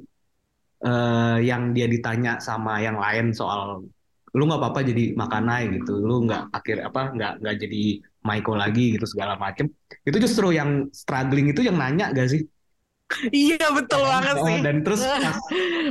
eh, 0.82 1.38
yang 1.46 1.72
dia 1.72 1.86
ditanya 1.86 2.42
sama 2.42 2.82
yang 2.82 2.98
lain 2.98 3.32
soal 3.32 3.86
lu 4.32 4.44
nggak 4.48 4.60
apa-apa 4.64 4.80
jadi 4.88 5.04
makanai 5.16 5.64
gitu, 5.76 6.00
lu 6.00 6.24
nggak 6.28 6.42
akhir 6.56 6.78
apa 6.88 7.02
nggak 7.16 7.32
nggak 7.44 7.56
jadi 7.68 7.82
Maiko 8.22 8.54
lagi 8.54 8.94
gitu 8.96 9.06
segala 9.10 9.34
macem. 9.36 9.66
Itu 10.06 10.22
justru 10.22 10.54
yang 10.54 10.88
struggling 10.94 11.50
itu 11.52 11.66
yang 11.66 11.74
nanya 11.82 12.14
gak 12.14 12.30
sih? 12.30 12.46
Iya 13.34 13.66
betul 13.76 14.02
banget 14.08 14.36
Oh, 14.40 14.46
sih. 14.48 14.58
dan 14.62 14.76
terus 14.86 15.02
pas 15.04 15.36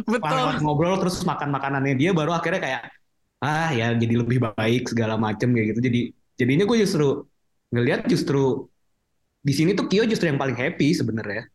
Betul. 0.08 0.40
pas 0.46 0.58
ngobrol 0.62 0.96
terus 1.02 1.20
makan 1.26 1.50
makanannya 1.52 1.98
dia 1.98 2.10
baru 2.16 2.32
akhirnya 2.32 2.62
kayak 2.62 2.82
ah 3.44 3.68
ya 3.74 3.92
jadi 3.98 4.14
lebih 4.24 4.38
baik 4.40 4.88
segala 4.88 5.18
macem 5.20 5.52
kayak 5.52 5.74
gitu. 5.76 5.80
Jadi 5.90 6.00
jadinya 6.38 6.64
gue 6.70 6.78
justru 6.80 7.26
ngelihat 7.74 8.06
justru 8.08 8.70
di 9.40 9.52
sini 9.52 9.72
tuh 9.74 9.88
Kyo 9.90 10.04
justru 10.08 10.28
yang 10.30 10.38
paling 10.40 10.56
happy 10.56 10.92
sebenarnya, 10.96 11.48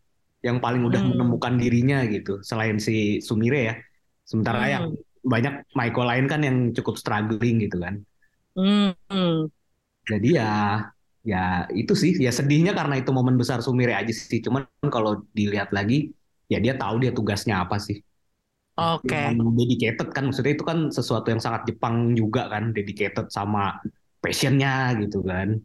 yang 0.43 0.57
paling 0.61 0.81
udah 0.85 1.01
Hmm. 1.01 1.15
menemukan 1.17 1.53
dirinya 1.57 2.03
gitu. 2.09 2.41
Selain 2.43 2.77
si 2.81 3.21
Sumire 3.23 3.61
ya, 3.63 3.75
sementara 4.25 4.59
Hmm. 4.65 4.69
yang 4.73 4.85
banyak 5.25 5.65
Maiko 5.73 6.05
lain 6.05 6.25
kan 6.29 6.45
yang 6.45 6.57
cukup 6.77 6.95
struggling 7.01 7.65
gitu 7.65 7.81
kan. 7.81 8.05
Hmm. 8.55 9.49
Jadi 10.05 10.37
ya 10.37 10.85
ya 11.25 11.65
itu 11.73 11.97
sih 11.97 12.13
ya 12.21 12.29
sedihnya 12.29 12.77
karena 12.77 13.01
itu 13.01 13.09
momen 13.09 13.35
besar 13.35 13.59
Sumire 13.65 13.97
aja 13.97 14.13
sih. 14.13 14.39
Cuman 14.39 14.69
kalau 14.87 15.25
dilihat 15.33 15.73
lagi 15.73 16.13
ya 16.45 16.61
dia 16.61 16.77
tahu 16.77 17.01
dia 17.01 17.11
tugasnya 17.11 17.65
apa 17.65 17.81
sih. 17.81 17.97
Oke. 18.77 19.11
Yang 19.11 19.55
dedicated 19.57 20.07
kan 20.13 20.23
maksudnya 20.29 20.53
itu 20.53 20.65
kan 20.67 20.79
sesuatu 20.93 21.27
yang 21.33 21.41
sangat 21.41 21.65
Jepang 21.73 22.13
juga 22.13 22.47
kan 22.53 22.71
dedicated 22.75 23.27
sama 23.33 23.81
passionnya 24.21 24.93
gitu 25.01 25.25
kan. 25.25 25.57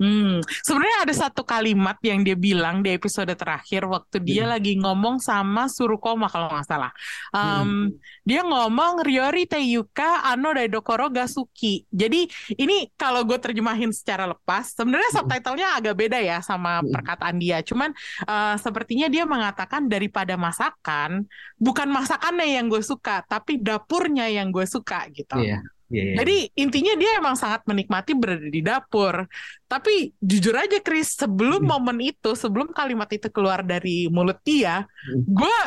Hmm, 0.00 0.40
sebenarnya 0.64 1.04
ada 1.04 1.12
satu 1.12 1.44
kalimat 1.44 2.00
yang 2.00 2.24
dia 2.24 2.32
bilang 2.32 2.80
di 2.80 2.88
episode 2.96 3.28
terakhir 3.36 3.84
waktu 3.84 4.16
dia 4.24 4.48
Hmm. 4.48 4.52
lagi 4.56 4.72
ngomong 4.80 5.20
sama 5.20 5.68
Surukoma 5.68 6.24
kalau 6.32 6.48
nggak 6.48 6.64
salah. 6.64 6.92
Um, 7.36 7.92
Dia 8.24 8.40
ngomong 8.46 9.02
Ryori 9.02 9.44
Teiyuka 9.44 10.22
ano 10.22 10.54
Daidokoro 10.54 11.10
Gasuki. 11.10 11.82
Jadi 11.90 12.30
ini 12.56 12.88
kalau 12.94 13.26
gue 13.26 13.36
terjemahin 13.36 13.90
secara 13.90 14.24
lepas, 14.24 14.72
sebenarnya 14.72 15.10
Hmm. 15.12 15.18
subtitlenya 15.26 15.68
agak 15.76 15.94
beda 15.98 16.18
ya 16.22 16.38
sama 16.40 16.80
Hmm. 16.80 16.88
perkataan 16.94 17.36
dia. 17.36 17.60
Cuman 17.60 17.90
uh, 18.24 18.56
sepertinya 18.56 19.10
dia 19.10 19.28
mengatakan 19.28 19.84
daripada 19.84 20.38
masakan, 20.40 21.26
bukan 21.58 21.88
masakannya 21.90 22.56
yang 22.56 22.72
gue 22.72 22.80
suka, 22.80 23.20
tapi 23.26 23.60
dapurnya 23.60 24.30
yang 24.32 24.48
gue 24.48 24.64
suka 24.64 25.10
gitu. 25.12 25.36
Iya. 25.36 25.60
Iya, 25.90 26.02
iya. 26.06 26.14
Jadi 26.22 26.36
intinya 26.54 26.92
dia 26.94 27.10
emang 27.18 27.34
sangat 27.34 27.62
menikmati 27.66 28.14
berada 28.14 28.46
di 28.46 28.62
dapur. 28.62 29.26
Tapi 29.66 30.14
jujur 30.22 30.54
aja 30.54 30.78
Chris, 30.80 31.18
sebelum 31.18 31.66
Hmm. 31.66 31.70
momen 31.82 31.98
itu, 32.14 32.30
sebelum 32.38 32.70
kalimat 32.70 33.10
itu 33.10 33.26
keluar 33.34 33.60
dari 33.66 34.06
mulut 34.06 34.38
dia, 34.46 34.86
Hmm. 34.86 35.22
gue 35.26 35.58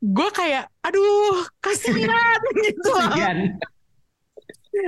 gue 0.00 0.28
kayak, 0.32 0.64
aduh, 0.80 1.44
kasihan 1.60 2.40
gitu. 2.64 2.88
Kasihan. 2.92 3.36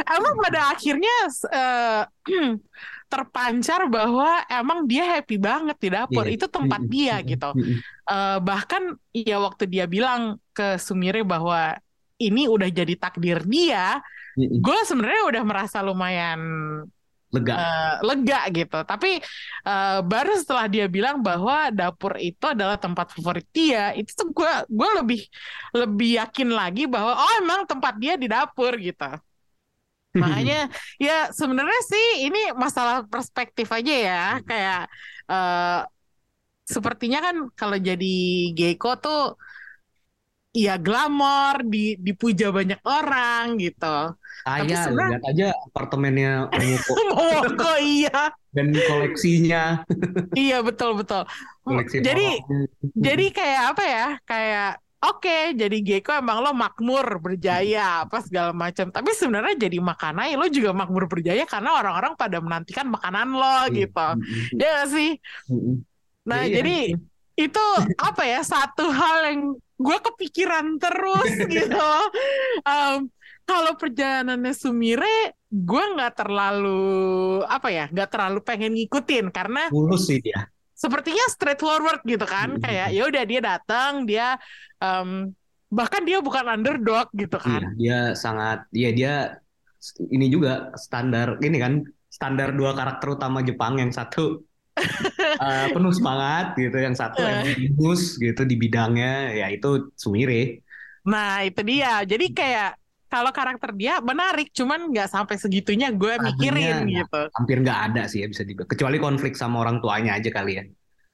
Emang 0.06 0.34
pada 0.38 0.60
akhirnya 0.72 1.14
eh, 1.52 2.02
terpancar 3.12 3.92
bahwa 3.92 4.40
emang 4.48 4.88
dia 4.88 5.04
happy 5.18 5.36
banget 5.36 5.76
di 5.82 5.88
dapur. 5.92 6.24
Iya. 6.24 6.34
Itu 6.38 6.46
tempat 6.48 6.80
Mm-mm. 6.80 6.92
dia 6.92 7.14
Mm-mm. 7.20 7.28
gitu. 7.28 7.50
Eh, 8.08 8.38
bahkan 8.40 8.82
ya 9.12 9.36
waktu 9.42 9.64
dia 9.68 9.84
bilang 9.90 10.38
ke 10.56 10.78
Sumire 10.80 11.20
bahwa 11.26 11.76
ini 12.22 12.46
udah 12.46 12.68
jadi 12.70 12.94
takdir 12.96 13.42
dia. 13.44 13.98
Gue 14.36 14.78
sebenarnya 14.88 15.22
udah 15.28 15.42
merasa 15.44 15.78
lumayan 15.84 16.40
Lega. 17.32 17.52
eh, 17.52 17.94
lega 18.08 18.38
gitu. 18.56 18.78
Tapi 18.90 19.08
eh, 19.68 19.98
baru 20.10 20.32
setelah 20.40 20.66
dia 20.74 20.86
bilang 20.88 21.16
bahwa 21.20 21.68
dapur 21.78 22.12
itu 22.20 22.44
adalah 22.54 22.76
tempat 22.80 23.06
favorit 23.14 23.46
dia, 23.56 23.92
itu 23.98 24.10
tuh 24.18 24.28
gue 24.36 24.52
gue 24.68 24.88
lebih 25.00 25.20
lebih 25.80 26.08
yakin 26.20 26.48
lagi 26.52 26.82
bahwa 26.94 27.12
oh 27.16 27.32
emang 27.40 27.60
tempat 27.70 27.94
dia 28.02 28.14
di 28.22 28.26
dapur 28.28 28.72
gitu. 28.80 29.04
Makanya 30.12 30.68
ya 31.06 31.32
sebenarnya 31.32 31.80
sih 31.88 32.04
ini 32.28 32.38
masalah 32.52 32.96
perspektif 33.12 33.68
aja 33.72 33.92
ya. 34.08 34.20
Kayak 34.48 34.80
eh, 35.32 35.80
sepertinya 36.74 37.18
kan 37.26 37.36
kalau 37.58 37.76
jadi 37.88 38.06
Geiko 38.56 38.88
tuh 39.02 39.36
ya 40.52 40.76
glamor, 40.76 41.64
di, 41.64 41.96
dipuja 41.96 42.52
banyak 42.52 42.80
orang 42.84 43.56
gitu. 43.56 44.14
Tapi 44.42 44.68
Kaya, 44.68 44.84
sebenarnya- 44.84 45.10
lihat 45.16 45.24
aja 45.32 45.46
apartemennya 45.70 46.32
Momoko 46.50 46.92
Momoko 47.14 47.72
iya. 47.96 48.20
dan 48.52 48.68
koleksinya, 48.74 49.64
Iya 50.36 50.60
betul 50.60 51.00
betul. 51.00 51.24
koleksi 51.64 52.04
Jadi 52.04 52.42
jadi 52.92 53.26
kayak 53.32 53.62
apa 53.72 53.84
ya? 53.86 54.06
Kayak 54.28 54.70
oke, 55.00 55.38
jadi 55.56 55.76
Gecko 55.80 56.12
emang 56.20 56.44
lo 56.44 56.52
makmur 56.52 57.22
berjaya 57.22 58.04
apa 58.04 58.20
segala 58.20 58.52
macam. 58.52 58.92
Tapi 58.92 59.10
sebenarnya 59.16 59.56
jadi 59.56 59.78
makanai 59.80 60.36
lo 60.36 60.50
juga 60.52 60.76
makmur 60.76 61.08
berjaya 61.08 61.48
karena 61.48 61.78
orang-orang 61.80 62.12
pada 62.18 62.42
menantikan 62.44 62.92
makanan 62.92 63.32
lo 63.32 63.72
gitu. 63.72 63.94
Mm-mm. 64.20 64.58
Ya 64.60 64.68
nggak 64.74 64.88
sih? 64.90 65.10
Mm-mm. 65.48 65.74
Nah, 66.22 66.40
Iya. 66.44 66.54
jadi 66.60 66.76
itu 67.46 67.64
apa 68.08 68.22
ya? 68.26 68.40
Satu 68.44 68.84
hal 68.98 69.16
yang 69.30 69.40
gue 69.86 69.98
kepikiran 70.06 70.66
terus 70.82 71.30
gitu. 71.54 71.76
Em, 72.66 73.08
kalau 73.48 73.72
perjalanannya 73.80 74.52
Sumire, 74.54 75.34
gue 75.50 75.82
nggak 75.94 76.12
terlalu 76.18 76.70
apa 77.46 77.68
ya? 77.76 77.84
Nggak 77.92 78.08
terlalu 78.12 78.38
pengen 78.48 78.72
ngikutin 78.78 79.26
karena 79.34 79.60
mulus 79.72 80.02
sih 80.08 80.18
dia. 80.24 80.40
sepertinya 80.82 81.24
straightforward 81.30 82.00
gitu 82.02 82.26
kan 82.26 82.58
Mm-mm. 82.58 82.62
kayak 82.64 82.88
ya 82.96 83.02
udah 83.10 83.22
dia 83.30 83.40
datang 83.50 83.92
dia 84.08 84.26
em, 84.82 85.30
bahkan 85.70 86.02
dia 86.08 86.18
bukan 86.26 86.44
underdog 86.54 87.06
gitu 87.14 87.38
Iya, 87.46 87.58
kan 87.62 87.62
dia 87.80 87.96
sangat, 88.22 88.58
iya 88.78 88.88
dia 88.98 89.12
ini 90.14 90.26
juga 90.34 90.50
standar 90.84 91.28
ini 91.46 91.56
kan 91.64 91.72
standar 92.16 92.48
dua 92.58 92.70
karakter 92.78 93.08
utama 93.18 93.38
Jepang 93.48 93.72
yang 93.82 93.90
satu 93.98 94.20
eh, 95.38 95.66
penuh 95.70 95.92
semangat 95.92 96.54
gitu, 96.54 96.76
yang 96.76 96.94
satu 96.94 97.18
Eh. 97.18 97.30
emang 97.30 97.54
bagus 97.76 98.16
gitu 98.16 98.42
di 98.42 98.54
bidangnya, 98.56 99.32
ya 99.32 99.46
itu 99.48 99.90
Sumire. 99.94 100.62
nah 101.02 101.42
itu 101.42 101.58
dia 101.62 102.06
jadi 102.06 102.26
kayak 102.30 102.70
kalau 103.10 103.28
karakter 103.28 103.74
dia 103.74 103.98
menarik 103.98 104.54
cuman 104.54 104.86
nggak 104.88 105.10
sampai 105.10 105.34
segitunya 105.34 105.90
gue 105.90 106.14
Akhirnya 106.14 106.30
mikirin 106.30 106.76
nggak- 106.86 106.94
gitu 107.02 107.20
Hampir 107.34 107.56
nggak 107.58 107.78
ada 107.90 108.02
sih 108.06 108.22
ya 108.22 108.30
bisa 108.30 108.46
dibilang, 108.46 108.70
kecuali 108.70 108.96
konflik 108.96 109.34
sama 109.34 109.60
orang 109.60 109.82
tuanya 109.82 110.14
aja 110.14 110.30
kali 110.30 110.52
ya. 110.56 110.64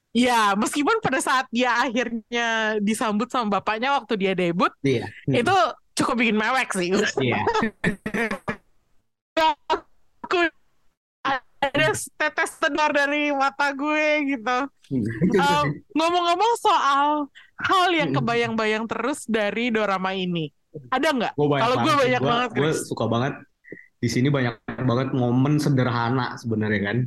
ya 0.09 0.41
meskipun 0.53 1.01
pada 1.01 1.17
saat 1.19 1.45
dia 1.49 1.73
akhirnya 1.75 2.47
disambut 2.79 3.29
sama 3.29 3.57
bapaknya 3.57 3.93
waktu 3.93 4.13
dia 4.15 4.33
debut 4.33 4.69
Iya, 4.81 5.09
itu 5.25 5.55
cukup 5.97 6.15
bikin 6.21 6.37
mewek 6.37 6.69
sih 6.71 6.93
iya. 7.19 7.41
aku 10.21 10.37
ada 11.59 11.91
tetes 11.93 12.51
tenor 12.57 12.91
dari 12.91 13.31
mata 13.31 13.71
gue 13.71 14.05
gitu 14.35 14.59
Um, 14.89 15.67
ngomong-ngomong 16.01 16.53
soal 16.57 17.29
hal 17.61 17.87
yang 17.93 18.09
Mm-mm. 18.09 18.25
kebayang-bayang 18.25 18.89
terus 18.89 19.21
dari 19.29 19.69
dorama 19.69 20.17
ini, 20.17 20.49
ada 20.89 21.13
nggak? 21.13 21.33
Kalau 21.37 21.75
gue 21.77 21.93
banyak 21.93 22.17
Gua- 22.17 22.29
banget, 22.33 22.49
Gue 22.57 22.71
suka 22.73 23.05
banget 23.05 23.33
di 24.01 24.09
sini 24.09 24.33
banyak 24.33 24.57
banget 24.65 25.13
momen 25.13 25.61
sederhana 25.61 26.33
sebenarnya 26.41 26.81
kan. 26.81 26.97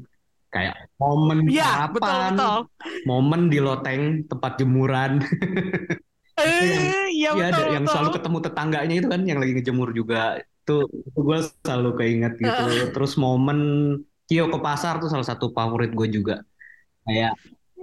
Kayak 0.52 0.76
momen 0.94 1.48
betul 1.50 1.58
sarapan, 1.58 2.32
betul. 2.38 2.58
momen 3.02 3.40
di 3.50 3.58
loteng 3.58 4.02
tempat 4.30 4.52
jemuran. 4.62 5.12
Eh, 6.32 7.12
iya 7.12 7.36
Iya, 7.36 7.44
ada 7.52 7.60
betul 7.60 7.66
yang 7.76 7.84
betul. 7.84 7.92
selalu 7.92 8.08
ketemu 8.16 8.38
tetangganya 8.40 8.94
itu 8.96 9.08
kan 9.10 9.20
yang 9.28 9.38
lagi 9.42 9.52
ngejemur 9.52 9.88
juga. 9.92 10.40
Itu, 10.40 10.74
itu 10.88 11.18
gue 11.18 11.38
selalu 11.60 11.90
keinget 11.98 12.32
gitu. 12.40 12.62
Terus 12.94 13.12
momen 13.20 13.58
Kyo 14.26 14.48
ke 14.48 14.58
pasar 14.58 14.98
tuh 15.02 15.10
salah 15.10 15.26
satu 15.26 15.50
favorit 15.52 15.92
gue 15.92 16.08
juga. 16.08 16.40
Kayak 17.04 17.32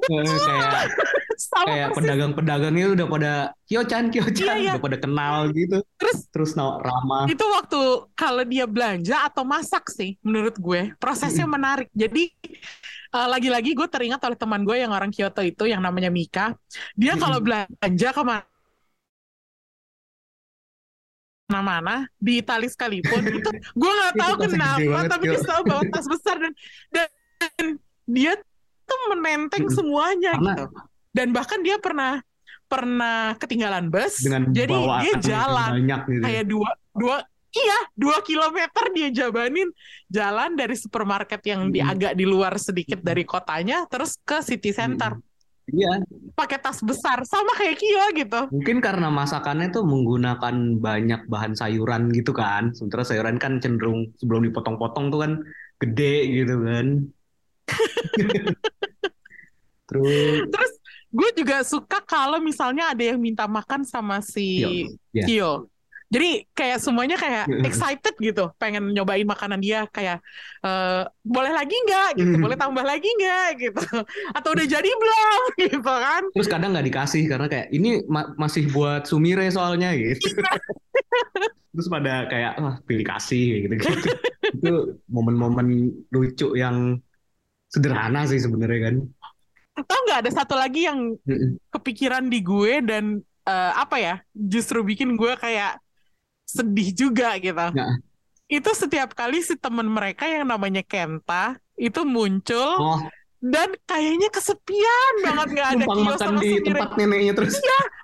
eh, 0.08 0.24
kayak 0.40 0.72
kayak 1.68 1.90
persis. 1.92 1.98
pedagang-pedagangnya 1.98 2.86
udah 2.96 3.08
pada 3.08 3.32
Kyo-chan, 3.66 4.12
Kyo-chan, 4.12 4.56
Iya, 4.56 4.56
iya. 4.60 4.72
udah 4.76 4.84
pada 4.84 4.98
kenal 5.00 5.36
gitu. 5.52 5.78
Terus 6.00 6.18
Terus 6.30 6.52
no, 6.56 6.80
ramah. 6.80 7.26
itu 7.28 7.42
waktu 7.42 7.80
kalau 8.16 8.44
dia 8.48 8.66
belanja 8.70 9.28
atau 9.28 9.44
masak 9.44 9.88
sih, 9.92 10.16
menurut 10.22 10.56
gue 10.58 10.94
prosesnya 10.98 11.46
menarik. 11.48 11.88
Jadi 11.92 12.32
eh, 13.10 13.28
lagi-lagi 13.28 13.72
gue 13.76 13.88
teringat 13.88 14.22
oleh 14.24 14.38
teman 14.40 14.62
gue 14.64 14.78
yang 14.80 14.92
orang 14.92 15.12
Kyoto 15.12 15.42
itu 15.44 15.68
yang 15.68 15.82
namanya 15.84 16.10
Mika. 16.12 16.56
Dia 16.96 17.16
kalau 17.20 17.40
belanja 17.44 18.10
ke 18.16 18.22
mana 18.24 18.44
mana 21.50 21.96
di 22.16 22.40
Itali 22.40 22.70
sekalipun 22.70 23.26
itu 23.26 23.50
gue 23.50 23.92
nggak 23.92 24.14
tahu 24.22 24.34
kenapa 24.40 24.78
banget, 24.78 25.10
tapi 25.10 25.24
dia 25.26 25.40
selalu 25.42 25.64
bawa 25.66 25.84
tas 25.90 26.06
besar 26.06 26.36
dan 26.38 26.54
dan 26.94 27.66
dia 28.06 28.34
tuh 28.86 29.00
menenteng 29.10 29.66
Mm-mm. 29.66 29.74
semuanya 29.74 30.34
Karena- 30.38 30.56
gitu. 30.56 30.66
Dan 31.10 31.28
bahkan 31.34 31.60
dia 31.60 31.82
pernah 31.82 32.22
pernah 32.66 33.34
ketinggalan 33.36 33.90
bus 33.90 34.22
dengan 34.22 34.54
jadi 34.54 34.78
dia 35.02 35.14
jalan. 35.18 35.70
banyak 35.82 36.02
gitu. 36.06 36.22
kayak 36.22 36.46
dua 36.46 36.70
dua 36.94 37.18
iya 37.50 37.80
dua 37.98 38.18
kilometer 38.22 38.84
dia 38.94 39.10
jabanin. 39.10 39.74
Jalan 40.06 40.54
dari 40.54 40.74
supermarket 40.74 41.42
yang 41.44 41.70
di 41.70 41.82
Mm. 41.82 41.90
agak 41.90 42.14
di 42.14 42.26
luar 42.26 42.54
sedikit 42.58 43.02
dari 43.02 43.26
kotanya 43.26 43.90
terus 43.90 44.22
ke 44.22 44.38
city 44.42 44.70
center 44.70 45.18
Iya, 45.70 46.02
pakai 46.34 46.58
tas 46.58 46.82
besar 46.82 47.22
sama 47.30 47.54
kayak 47.54 47.78
Kyo 47.78 48.06
gitu. 48.18 48.42
mungkin 48.50 48.82
karena 48.82 49.14
masakannya 49.14 49.70
tuh 49.70 49.86
menggunakan 49.86 50.82
banyak 50.82 51.30
bahan 51.30 51.54
sayuran 51.54 52.10
gitu 52.10 52.34
kan. 52.34 52.74
Sementara 52.74 53.06
sayuran 53.06 53.38
kan 53.38 53.62
cenderung 53.62 54.10
sebelum 54.18 54.50
dipotong-potong 54.50 55.06
tuh 55.14 55.20
kan 55.22 55.32
gede 55.78 56.16
gitu 56.42 56.56
kan. 56.66 56.88
Terus, 59.90 60.46
Terus 60.50 60.74
gue 61.10 61.30
juga 61.38 61.66
suka 61.66 62.02
kalau 62.06 62.42
misalnya 62.42 62.94
ada 62.94 63.02
yang 63.02 63.22
minta 63.22 63.46
makan 63.46 63.86
sama 63.86 64.22
si. 64.26 64.86
Ya. 65.14 65.26
Kyo. 65.26 65.69
Jadi 66.10 66.42
kayak 66.58 66.82
semuanya 66.82 67.22
kayak 67.22 67.46
excited 67.62 68.18
gitu, 68.18 68.50
pengen 68.58 68.90
nyobain 68.98 69.26
makanan 69.30 69.62
dia 69.62 69.86
kayak 69.94 70.18
eh, 70.66 71.06
boleh 71.22 71.54
lagi 71.54 71.78
nggak 71.86 72.10
gitu, 72.18 72.34
boleh 72.42 72.58
tambah 72.58 72.82
lagi 72.82 73.10
nggak 73.14 73.48
gitu, 73.62 73.82
atau 74.38 74.50
udah 74.58 74.66
jadi 74.66 74.90
belum 74.90 75.42
gitu 75.70 75.86
kan? 75.86 76.24
terus 76.34 76.50
kadang 76.50 76.74
nggak 76.74 76.88
dikasih 76.90 77.24
karena 77.30 77.46
kayak 77.46 77.68
ini 77.70 78.02
ma- 78.10 78.34
masih 78.42 78.74
buat 78.74 79.06
Sumire 79.06 79.46
soalnya 79.54 79.94
gitu. 80.02 80.34
Terus 81.70 81.88
pada 81.94 82.26
kayak 82.26 82.58
wah 82.58 82.76
pilih 82.82 83.06
kasih 83.06 83.70
gitu 83.70 83.74
gitu. 83.78 83.94
Itu 84.50 84.74
momen-momen 85.14 85.94
lucu 86.10 86.58
yang 86.58 86.98
sederhana 87.70 88.26
sih 88.26 88.42
sebenarnya 88.42 88.80
kan. 88.90 88.96
Tahu 89.78 90.00
nggak 90.10 90.20
ada 90.26 90.32
satu 90.34 90.58
lagi 90.58 90.90
yang 90.90 91.14
kepikiran 91.70 92.26
di 92.34 92.42
gue 92.42 92.82
dan 92.82 93.22
eh, 93.46 93.72
apa 93.78 93.96
ya, 94.02 94.16
justru 94.34 94.82
bikin 94.82 95.14
gue 95.14 95.38
kayak 95.38 95.78
sedih 96.50 96.90
juga 96.92 97.38
gitu. 97.38 97.54
Nah. 97.54 98.02
Itu 98.46 98.74
setiap 98.74 99.14
kali 99.14 99.40
si 99.40 99.54
temen 99.54 99.86
mereka 99.86 100.26
yang 100.26 100.42
namanya 100.44 100.82
Kenta 100.82 101.54
itu 101.76 102.02
muncul 102.02 102.74
Oh, 102.76 103.00
dan 103.40 103.72
kayaknya 103.86 104.28
kesepian 104.28 105.14
banget 105.22 105.48
nggak 105.54 105.70
ada 105.72 105.86
Kyo 105.86 105.96
makan 105.96 106.18
sama 106.18 106.40
di 106.40 106.50
Sumire. 106.52 106.66
tempat 106.68 106.90
neneknya 106.98 107.34
terus. 107.34 107.54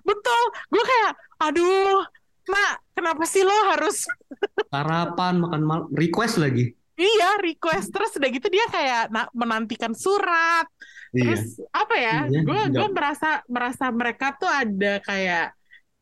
Betul, 0.01 0.41
gue 0.69 0.83
kayak, 0.85 1.11
aduh, 1.41 2.05
nak, 2.45 2.71
kenapa 2.93 3.25
sih 3.25 3.41
lo 3.41 3.57
harus 3.67 4.05
Sarapan, 4.71 5.33
makan 5.39 5.61
malam, 5.61 5.85
request 5.91 6.37
lagi. 6.37 6.77
iya 6.95 7.35
request 7.37 7.91
terus 7.91 8.15
udah 8.15 8.29
gitu 8.29 8.47
dia 8.47 8.63
kayak 8.69 9.03
na- 9.09 9.27
menantikan 9.33 9.91
surat, 9.91 10.63
Iya. 11.11 11.35
terus 11.35 11.43
apa 11.69 11.95
ya? 11.95 12.17
Iya, 12.23 12.39
Gue 12.39 12.55
gue 12.61 12.69
nggak- 12.71 12.93
merasa 12.93 13.29
merasa 13.45 13.85
mereka 13.89 14.31
tuh 14.31 14.47
ada 14.47 15.01
kayak 15.01 15.51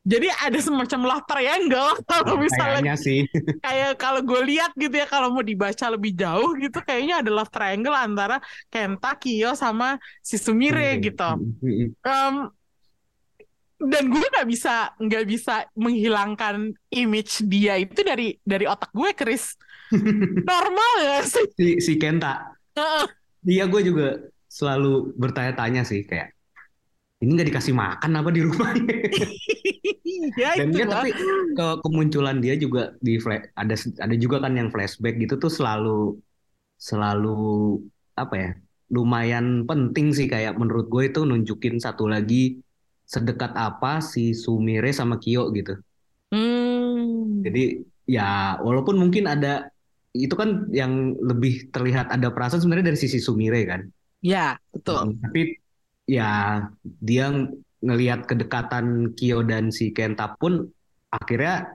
jadi 0.04 0.28
ada 0.43 0.60
semacam 0.60 0.99
love 1.08 1.26
triangle 1.26 1.91
kalau 2.12 2.36
misalnya 2.36 2.80
Kayaknya 2.84 2.95
sih. 2.99 3.20
kayak 3.66 3.91
kalau 3.95 4.20
gue 4.20 4.41
lihat 4.51 4.72
gitu 4.76 4.91
ya 4.91 5.08
kalau 5.08 5.32
mau 5.32 5.43
dibaca 5.43 5.86
lebih 5.88 6.12
jauh 6.16 6.51
gitu 6.60 6.78
kayaknya 6.84 7.24
ada 7.24 7.32
love 7.32 7.51
triangle 7.51 7.95
antara 7.95 8.43
Kenta, 8.68 9.16
Kyo 9.16 9.56
sama 9.56 9.95
si 10.20 10.36
Sumire 10.36 10.99
gitu. 10.99 11.24
Em, 12.04 12.36
dan 13.84 14.04
gue 14.08 14.26
nggak 14.32 14.47
bisa 14.47 14.95
nggak 14.95 15.26
bisa 15.28 15.68
menghilangkan 15.76 16.72
image 16.88 17.43
dia 17.43 17.76
itu 17.76 17.99
dari 17.99 18.39
dari 18.43 18.64
otak 18.64 18.95
gue 18.95 19.12
Chris 19.12 19.60
normal 20.51 20.93
ya 21.04 21.20
sih 21.24 21.47
Si, 21.56 21.68
si 21.84 21.93
Kenta. 21.99 22.56
Heeh. 22.76 23.06
Iya, 23.43 23.68
gue 23.68 23.82
juga 23.84 24.08
selalu 24.47 25.12
bertanya-tanya 25.20 25.84
sih 25.84 26.08
kayak 26.08 26.32
ini 27.24 27.30
nggak 27.36 27.49
dikasih 27.51 27.74
makan 27.84 28.11
apa 28.19 28.30
di 28.36 28.41
rumahnya? 28.47 28.95
ya 30.41 30.49
Dan 30.57 30.67
itu 30.67 30.78
dia 30.78 30.86
tapi 30.89 31.07
ke 31.57 31.65
kemunculan 31.84 32.38
dia 32.43 32.53
juga 32.63 32.93
di 33.05 33.17
fla- 33.21 33.47
ada 33.61 33.76
ada 34.05 34.15
juga 34.24 34.38
kan 34.43 34.53
yang 34.59 34.69
flashback 34.74 35.15
gitu 35.21 35.34
tuh 35.43 35.51
selalu 35.57 36.17
selalu 36.89 37.30
apa 38.24 38.36
ya 38.43 38.49
lumayan 38.95 39.45
penting 39.69 40.07
sih 40.17 40.28
kayak 40.34 40.53
menurut 40.61 40.88
gue 40.93 41.03
itu 41.11 41.19
nunjukin 41.30 41.76
satu 41.86 42.05
lagi 42.13 42.61
sedekat 43.13 43.51
apa 43.57 44.01
si 44.03 44.34
Sumire 44.38 44.91
sama 44.95 45.15
Kyo 45.24 45.49
gitu. 45.57 45.74
Hmm. 46.32 47.43
Jadi 47.45 47.59
ya 48.15 48.21
walaupun 48.65 48.95
mungkin 49.01 49.24
ada 49.34 49.67
itu 50.13 50.34
kan 50.41 50.69
yang 50.71 51.17
lebih 51.30 51.71
terlihat 51.74 52.07
ada 52.15 52.28
perasaan 52.36 52.61
sebenarnya 52.61 52.93
dari 52.93 52.99
sisi 53.03 53.19
Sumire 53.19 53.61
kan. 53.71 53.82
ya 54.21 54.57
betul 54.74 55.13
Tapi 55.24 55.39
ya 56.10 56.64
dia 56.84 57.26
ngelihat 57.84 58.28
kedekatan 58.28 59.12
Kyo 59.16 59.43
dan 59.43 59.70
si 59.70 59.91
Kenta 59.91 60.36
pun 60.39 60.64
akhirnya 61.12 61.68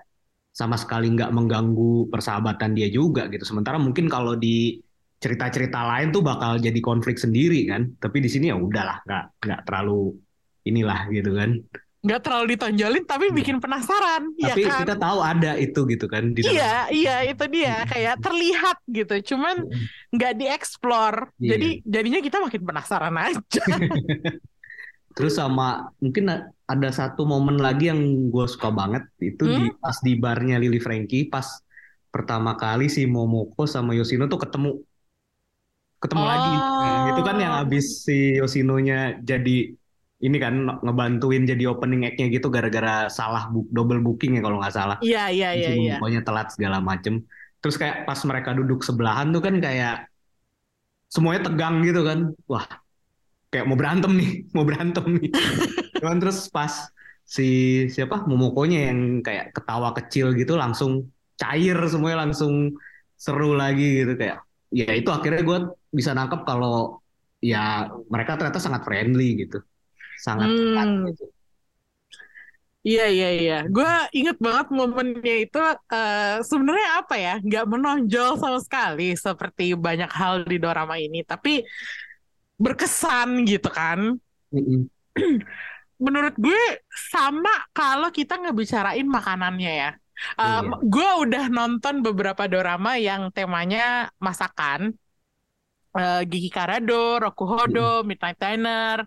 sama 0.53 0.75
sekali 0.75 1.13
nggak 1.15 1.31
mengganggu 1.31 2.11
persahabatan 2.11 2.75
dia 2.75 2.91
juga 2.91 3.31
gitu. 3.31 3.45
Sementara 3.47 3.79
mungkin 3.79 4.11
kalau 4.11 4.35
di 4.35 4.81
cerita-cerita 5.19 5.83
lain 5.87 6.11
tuh 6.11 6.23
bakal 6.23 6.59
jadi 6.59 6.81
konflik 6.83 7.21
sendiri 7.21 7.69
kan. 7.71 7.95
Tapi 8.01 8.19
di 8.19 8.31
sini 8.31 8.51
ya 8.51 8.57
udahlah 8.59 9.05
nggak 9.07 9.25
nggak 9.47 9.61
terlalu 9.69 10.19
inilah 10.67 11.01
gitu 11.15 11.31
kan. 11.39 11.51
Nggak 12.09 12.21
terlalu 12.25 12.57
ditonjolin 12.57 13.05
tapi 13.05 13.29
bikin 13.29 13.61
penasaran 13.61 14.33
ya 14.41 14.57
Tapi 14.57 14.65
kan 14.65 14.81
kita 14.81 14.97
tahu 14.97 15.19
ada 15.21 15.61
itu 15.61 15.85
gitu 15.85 16.09
kan 16.09 16.33
di 16.33 16.41
dalam. 16.41 16.57
iya 16.57 16.75
iya 16.89 17.17
itu 17.29 17.45
dia 17.53 17.85
kayak 17.85 18.17
terlihat 18.25 18.77
gitu 18.89 19.37
cuman 19.37 19.69
nggak 20.09 20.33
dieksplor 20.41 21.15
Iya. 21.37 21.49
jadi 21.53 21.69
jadinya 21.85 22.21
kita 22.25 22.37
makin 22.41 22.63
penasaran 22.65 23.13
aja 23.13 23.63
Terus 25.17 25.35
sama 25.35 25.91
mungkin 25.99 26.31
ada 26.63 26.89
satu 26.95 27.27
momen 27.27 27.59
lagi 27.59 27.91
yang 27.91 27.99
gue 28.31 28.47
suka 28.47 28.71
banget 28.71 29.03
itu 29.19 29.51
di 29.51 29.67
pas 29.75 29.99
di 29.99 30.15
barnya 30.15 30.63
Lily 30.63 30.79
Frankie 30.79 31.27
pas 31.27 31.59
pertama 32.09 32.55
kali 32.55 32.87
si 32.87 33.03
Momoko 33.03 33.67
sama 33.67 33.99
Yoshino 33.99 34.31
tuh 34.31 34.39
ketemu 34.39 34.79
ketemu 35.99 36.23
lagi. 36.23 36.53
Nah, 36.55 37.05
itu 37.11 37.21
kan 37.27 37.37
yang 37.37 37.55
Oh. 37.59 37.63
abis 37.67 38.07
si 38.07 38.39
Yoshinonya 38.39 39.19
jadi 39.21 39.75
ini 40.19 40.37
kan 40.43 40.83
ngebantuin 40.83 41.47
jadi 41.47 41.71
opening 41.71 42.03
act-nya 42.03 42.27
gitu 42.27 42.51
gara-gara 42.51 43.07
salah 43.07 43.47
book, 43.55 43.71
double 43.71 44.03
booking 44.03 44.35
ya 44.35 44.43
kalau 44.43 44.59
nggak 44.59 44.75
salah. 44.75 44.99
iya 44.99 45.31
iya 45.31 45.55
iya 45.55 45.71
iya 45.71 45.95
Momokonya 45.99 46.27
telat 46.27 46.51
segala 46.51 46.83
macem. 46.83 47.23
Terus 47.63 47.79
kayak 47.79 48.03
pas 48.03 48.19
mereka 48.27 48.51
duduk 48.55 48.83
sebelahan 48.83 49.31
tuh 49.31 49.43
kan 49.43 49.55
kayak 49.63 50.11
semuanya 51.07 51.47
tegang 51.47 51.87
gitu 51.87 52.03
kan. 52.03 52.35
Wah, 52.51 52.67
kayak 53.55 53.65
mau 53.71 53.79
berantem 53.79 54.13
nih, 54.19 54.31
mau 54.59 54.67
berantem 54.67 55.07
nih. 55.23 55.31
Cuman 56.03 56.19
terus 56.19 56.51
pas 56.51 56.91
si 57.23 57.49
siapa 57.87 58.27
Momokonya 58.27 58.91
yang 58.91 59.23
kayak 59.23 59.55
ketawa 59.55 59.95
kecil 59.95 60.35
gitu 60.35 60.59
langsung 60.59 61.13
cair 61.39 61.79
semuanya 61.87 62.27
langsung 62.27 62.75
seru 63.15 63.55
lagi 63.55 64.03
gitu 64.03 64.19
kayak 64.19 64.43
ya 64.75 64.91
itu 64.97 65.07
akhirnya 65.13 65.45
gue 65.45 65.59
bisa 65.93 66.17
nangkep 66.17 66.49
kalau 66.49 66.99
ya 67.39 67.87
mereka 68.09 68.41
ternyata 68.41 68.59
sangat 68.59 68.83
friendly 68.83 69.45
gitu 69.47 69.61
sangat 70.25 70.49
Hmm. 70.49 70.59
dekat 70.59 70.89
gitu. 71.15 71.25
Iya 72.89 73.03
iya 73.15 73.27
iya, 73.41 73.55
gue 73.75 73.91
inget 74.17 74.37
banget 74.47 74.67
momennya 74.79 75.35
itu 75.45 75.59
eh, 75.93 76.41
sebenarnya 76.49 76.89
apa 77.03 77.15
ya, 77.25 77.33
nggak 77.47 77.65
menonjol 77.73 78.29
sama 78.41 78.59
sekali 78.67 79.03
seperti 79.19 79.63
banyak 79.87 80.09
hal 80.21 80.35
di 80.51 80.57
dorama 80.63 80.95
ini, 81.05 81.19
tapi 81.31 81.51
berkesan 82.59 83.47
gitu 83.47 83.69
kan. 83.71 84.19
Mm-mm. 84.55 84.89
Menurut 86.05 86.35
gue 86.39 86.61
sama 87.11 87.51
kalau 87.75 88.09
kita 88.15 88.39
ngebicarain 88.39 89.07
makanannya 89.07 89.73
ya. 89.83 89.91
Eh, 90.39 90.63
Iya. 90.63 90.75
Gue 90.87 91.09
udah 91.27 91.45
nonton 91.51 91.95
beberapa 92.07 92.45
dorama 92.51 92.99
yang 92.99 93.31
temanya 93.35 94.11
masakan, 94.23 94.95
Eh, 95.99 96.23
Gigi 96.31 96.51
Karado, 96.53 97.19
Rokuhodo, 97.19 98.05
Midnight 98.07 98.39
Diner, 98.39 98.99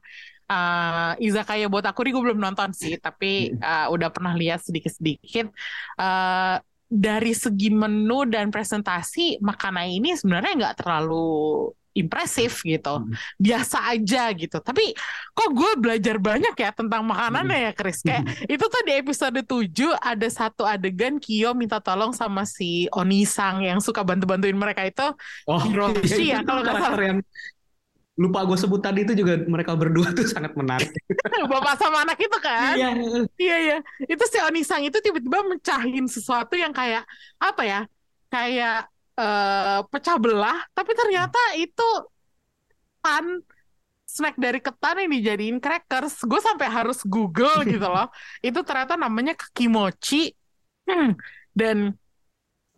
eh, 0.51 1.11
Izakaya 1.23 1.71
Botakuri 1.71 2.11
gue 2.11 2.23
belum 2.27 2.43
nonton 2.43 2.75
sih, 2.75 2.99
tapi 2.99 3.55
eh, 3.55 3.87
udah 3.87 4.09
pernah 4.11 4.35
lihat 4.35 4.59
sedikit-sedikit. 4.59 5.47
Eh, 5.95 6.55
dari 6.91 7.31
segi 7.31 7.71
menu 7.71 8.27
dan 8.27 8.51
presentasi, 8.51 9.39
makanan 9.39 9.87
ini 9.87 10.11
sebenarnya 10.19 10.53
nggak 10.59 10.75
terlalu 10.83 11.71
impresif 11.91 12.63
gitu, 12.63 13.03
Mm. 13.03 13.15
biasa 13.35 13.77
aja 13.91 14.31
gitu. 14.31 14.63
Tapi 14.63 14.95
kok 15.35 15.49
gue 15.51 15.71
belajar 15.75 16.15
banyak 16.19 16.55
ya 16.55 16.71
tentang 16.71 17.03
makanannya 17.03 17.67
ya, 17.67 17.71
Chris. 17.75 17.99
Kayak 17.99 18.31
itu 18.47 18.63
tuh 18.63 18.81
di 18.87 18.93
episode 18.95 19.39
7 19.43 19.91
ada 19.99 20.27
satu 20.31 20.63
adegan 20.63 21.19
Kyo 21.19 21.51
minta 21.51 21.83
tolong 21.83 22.15
sama 22.15 22.47
si 22.47 22.87
Onisang 22.95 23.63
yang 23.67 23.83
suka 23.83 24.07
bantu-bantuin 24.07 24.55
mereka 24.55 24.87
itu 24.87 25.03
Oh, 25.47 25.59
Hiroshi 25.59 26.31
iya, 26.31 26.39
ya, 26.39 26.43
itu 26.43 26.47
kalau 26.47 26.61
nggak 26.63 26.75
karakter 26.79 27.03
yang 27.03 27.19
lupa 28.19 28.43
gue 28.43 28.57
sebut 28.59 28.81
tadi 28.83 29.07
itu 29.07 29.13
juga 29.15 29.39
mereka 29.47 29.73
berdua 29.73 30.11
tuh 30.11 30.27
sangat 30.27 30.51
menarik. 30.53 30.91
bapak 31.51 31.75
sama 31.79 32.03
anak 32.03 32.19
itu 32.19 32.37
kan. 32.43 32.75
Iya, 32.75 32.89
Iya 33.39 33.55
iya, 33.63 33.77
itu 34.05 34.23
si 34.27 34.37
Onisang 34.43 34.83
itu 34.83 34.97
tiba-tiba 34.99 35.41
mencahin 35.47 36.05
sesuatu 36.05 36.53
yang 36.59 36.75
kayak 36.75 37.07
apa 37.39 37.61
ya? 37.63 37.79
Kayak 38.31 38.87
eh, 39.19 39.79
pecah 39.87 40.17
belah, 40.19 40.59
tapi 40.75 40.91
ternyata 40.95 41.39
itu 41.59 41.87
pan 43.01 43.25
snack 44.05 44.35
dari 44.37 44.59
ketan 44.59 44.95
yang 45.01 45.11
dijadiin 45.15 45.57
crackers. 45.63 46.21
Gue 46.27 46.39
sampai 46.43 46.67
harus 46.67 47.01
Google 47.07 47.63
gitu 47.71 47.87
loh. 47.87 48.07
Itu 48.43 48.61
ternyata 48.67 48.99
namanya 48.99 49.33
kimochi. 49.55 50.35
Hmm, 50.85 51.15
Dan 51.55 51.95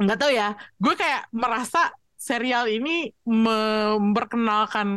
nggak 0.02 0.18
tahu 0.20 0.32
ya, 0.34 0.54
gue 0.82 0.94
kayak 0.98 1.30
merasa 1.34 1.94
serial 2.24 2.66
ini 2.72 3.12
memperkenalkan 3.28 4.88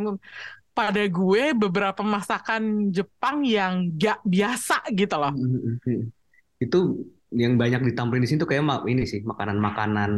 pada 0.76 1.02
gue 1.08 1.44
beberapa 1.56 2.04
masakan 2.04 2.92
Jepang 2.92 3.42
yang 3.42 3.90
gak 3.96 4.20
biasa 4.22 4.86
gitu 4.94 5.16
loh. 5.16 5.32
Itu 6.62 6.78
yang 7.34 7.58
banyak 7.58 7.82
ditampilkan 7.90 8.22
di 8.22 8.28
sini 8.28 8.38
tuh 8.44 8.50
kayak 8.52 8.86
ini 8.86 9.02
sih 9.08 9.20
makanan-makanan 9.26 10.12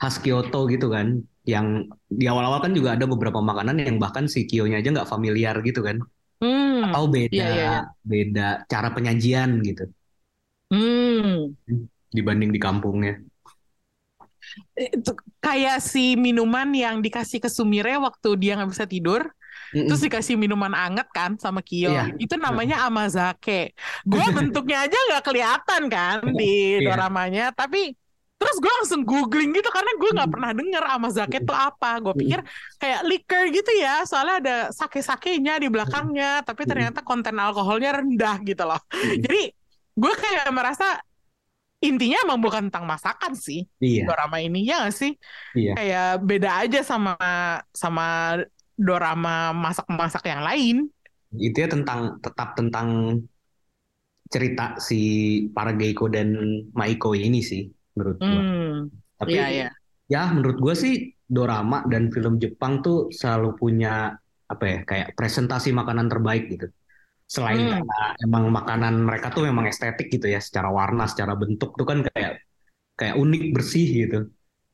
khas 0.00 0.16
Kyoto 0.24 0.66
gitu 0.72 0.90
kan. 0.90 1.22
Yang 1.46 1.66
di 2.10 2.24
awal-awal 2.28 2.60
kan 2.64 2.72
juga 2.74 2.96
ada 2.96 3.06
beberapa 3.06 3.40
makanan 3.40 3.76
yang 3.86 3.96
bahkan 4.02 4.24
si 4.26 4.44
Kyonya 4.48 4.82
aja 4.82 4.88
nggak 4.90 5.10
familiar 5.12 5.54
gitu 5.62 5.80
kan. 5.86 6.02
Hmm, 6.42 6.88
Atau 6.88 7.06
beda 7.12 7.34
iya 7.34 7.46
iya. 7.50 7.54
iya. 7.54 7.72
beda 8.02 8.48
cara 8.70 8.88
penyajian 8.96 9.50
gitu 9.62 9.84
Hmm, 10.68 11.56
dibanding 12.12 12.50
di 12.52 12.60
kampungnya. 12.60 13.16
Itu 14.74 15.10
kayak 15.42 15.78
si 15.82 16.14
minuman 16.14 16.68
yang 16.74 17.00
dikasih 17.04 17.38
ke 17.44 17.48
Sumire 17.50 17.98
waktu 17.98 18.28
dia 18.40 18.56
nggak 18.58 18.70
bisa 18.74 18.86
tidur, 18.86 19.22
terus 19.84 20.00
Mm-mm. 20.00 20.06
dikasih 20.08 20.34
minuman 20.38 20.72
anget 20.72 21.08
kan 21.12 21.36
sama 21.36 21.60
Kyo. 21.60 21.92
Iya. 21.92 22.14
Itu 22.16 22.34
namanya 22.38 22.86
amazake. 22.88 23.74
Gue 24.06 24.24
bentuknya 24.36 24.86
aja 24.88 24.96
nggak 25.10 25.24
kelihatan 25.26 25.82
kan 25.90 26.18
di 26.34 26.80
Iya. 26.80 26.86
doramanya, 26.86 27.44
tapi 27.52 27.92
terus 28.38 28.56
gue 28.62 28.70
langsung 28.70 29.02
googling 29.02 29.50
gitu 29.50 29.66
karena 29.66 29.90
gue 29.98 30.10
nggak 30.14 30.30
pernah 30.30 30.50
denger 30.54 30.84
amazake 30.94 31.42
itu 31.42 31.52
apa. 31.54 31.98
Gue 31.98 32.14
pikir 32.14 32.40
kayak 32.78 33.00
liquor 33.08 33.42
gitu 33.50 33.70
ya, 33.74 34.06
soalnya 34.06 34.36
ada 34.42 34.56
sake-sakenya 34.70 35.58
di 35.58 35.66
belakangnya, 35.66 36.46
tapi 36.46 36.62
ternyata 36.62 37.02
konten 37.02 37.34
alkoholnya 37.36 37.98
rendah 37.98 38.38
gitu 38.46 38.62
loh. 38.62 38.78
Jadi 38.94 39.50
gue 39.98 40.12
kayak 40.14 40.46
merasa 40.54 41.02
intinya 41.78 42.16
emang 42.26 42.38
bukan 42.42 42.62
tentang 42.68 42.84
masakan 42.88 43.32
sih 43.38 43.60
Iya, 43.80 44.02
dorama 44.06 44.36
ini 44.42 44.66
ya 44.66 44.82
nggak 44.86 44.94
sih? 45.00 45.10
iya. 45.54 45.74
Kayak 45.76 46.06
beda 46.28 46.50
aja 46.66 46.78
sama 46.82 47.12
sama 47.70 48.02
dorama 48.78 49.54
masak-masak 49.54 50.22
yang 50.30 50.42
lain. 50.42 50.76
Itu 51.46 51.56
ya 51.62 51.68
tentang 51.74 52.00
tetap 52.24 52.48
tentang 52.58 52.88
cerita 54.28 54.76
si 54.76 54.98
Parageiko 55.54 56.04
dan 56.12 56.28
Maiko 56.76 57.16
ini 57.16 57.40
sih 57.40 57.64
menurut 57.96 58.18
gua. 58.20 58.42
Hmm, 58.44 58.90
Tapi 59.20 59.32
iya 59.34 59.44
iya. 59.50 59.66
ya 60.12 60.22
menurut 60.34 60.58
gua 60.60 60.74
sih 60.76 61.16
dorama 61.28 61.84
dan 61.92 62.12
film 62.14 62.36
Jepang 62.42 62.80
tuh 62.84 63.08
selalu 63.12 63.56
punya 63.60 64.16
apa 64.48 64.64
ya 64.64 64.78
kayak 64.88 65.08
presentasi 65.18 65.68
makanan 65.72 66.06
terbaik 66.12 66.44
gitu. 66.52 66.66
Selain 67.28 67.60
Hmm. 67.60 67.84
karena 67.84 67.98
emang 68.24 68.44
makanan 68.48 69.04
mereka 69.04 69.28
tuh 69.28 69.44
memang 69.44 69.68
estetik 69.68 70.08
gitu 70.08 70.26
ya, 70.32 70.40
secara 70.40 70.72
warna, 70.72 71.04
secara 71.04 71.36
bentuk 71.36 71.76
tuh 71.76 71.84
kan 71.84 72.00
kayak 72.08 72.40
kayak 72.96 73.14
unik 73.20 73.42
bersih 73.52 73.88
gitu. 74.08 74.18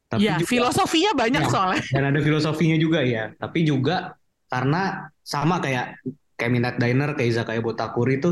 Tapi 0.07 0.23
Ya, 0.23 0.39
juga 0.39 0.47
filosofinya 0.47 1.13
banyak 1.19 1.43
Ya. 1.43 1.51
soalnya. 1.51 1.83
dan 1.91 2.05
ada 2.15 2.21
filosofinya 2.23 2.79
juga 2.79 3.03
ya. 3.03 3.35
Tapi 3.35 3.67
juga 3.67 4.15
karena 4.47 5.11
sama 5.27 5.59
kayak 5.59 5.99
kayak 6.39 6.51
Midnight 6.55 6.79
Diner, 6.79 7.11
kayak 7.19 7.29
Izakaya 7.35 7.59
Botakuri 7.59 8.23
itu 8.23 8.31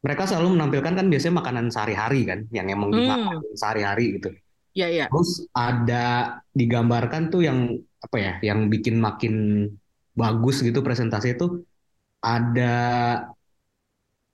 mereka 0.00 0.24
selalu 0.28 0.56
menampilkan 0.56 0.92
kan 0.96 1.06
biasanya 1.12 1.34
makanan 1.44 1.66
sehari-hari 1.68 2.20
kan, 2.24 2.40
yang 2.48 2.68
emang 2.72 2.92
Hmm. 2.92 2.98
dimakan 3.00 3.36
sehari-hari 3.56 4.20
gitu. 4.20 4.28
Iya 4.72 4.86
iya. 4.88 5.04
Terus 5.12 5.44
ada 5.52 6.04
digambarkan 6.52 7.28
tuh 7.28 7.44
yang 7.44 7.76
apa 8.00 8.16
ya, 8.16 8.32
yang 8.40 8.72
bikin 8.72 8.96
makin 9.00 9.68
bagus 10.16 10.64
gitu 10.64 10.80
presentasi 10.80 11.36
itu 11.36 11.64
ada 12.24 12.72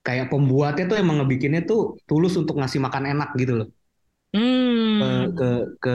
kayak 0.06 0.26
pembuatnya 0.32 0.84
tuh 0.90 0.96
emang 1.02 1.16
ngebikinnya 1.18 1.60
tuh 1.70 1.80
tulus 2.08 2.32
untuk 2.40 2.54
ngasih 2.60 2.80
makan 2.86 3.04
enak 3.12 3.28
gitu 3.40 3.52
loh 3.60 3.68
ke 4.98 5.04
Hmm. 5.04 5.30
ke 5.38 5.44
ke 5.82 5.90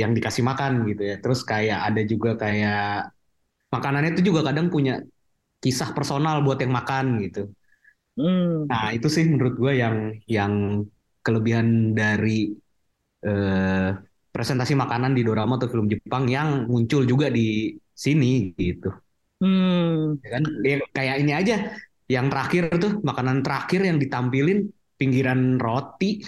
yang 0.00 0.12
dikasih 0.16 0.44
makan 0.50 0.72
gitu 0.90 1.02
ya. 1.10 1.14
Terus 1.22 1.40
kayak 1.50 1.78
ada 1.88 2.00
juga 2.12 2.30
kayak 2.42 2.78
makanannya 3.74 4.10
itu 4.14 4.22
juga 4.30 4.40
kadang 4.48 4.66
punya 4.74 4.92
kisah 5.64 5.90
personal 5.96 6.36
buat 6.46 6.58
yang 6.64 6.72
makan 6.78 7.06
gitu. 7.26 7.40
Hmm. 8.16 8.70
Nah, 8.70 8.84
itu 8.96 9.06
sih 9.14 9.24
menurut 9.32 9.54
gue 9.62 9.72
yang 9.82 9.96
yang 10.36 10.52
kelebihan 11.24 11.66
dari 11.98 12.30
eh, 13.26 13.88
presentasi 14.34 14.74
makanan 14.82 15.12
di 15.18 15.22
dorama 15.28 15.54
atau 15.58 15.68
film 15.72 15.86
Jepang 15.94 16.24
yang 16.36 16.48
muncul 16.72 17.02
juga 17.12 17.26
di 17.36 17.42
sini 18.04 18.26
gitu. 18.60 18.88
Hmm. 19.40 20.20
Ya 20.24 20.28
kan? 20.36 20.42
Ya, 20.68 20.74
kayak 20.96 21.16
ini 21.24 21.32
aja 21.40 21.54
yang 22.10 22.26
terakhir 22.26 22.74
tuh 22.74 22.98
makanan 23.06 23.46
terakhir 23.46 23.86
yang 23.86 24.02
ditampilin 24.02 24.66
pinggiran 24.98 25.56
roti. 25.56 26.18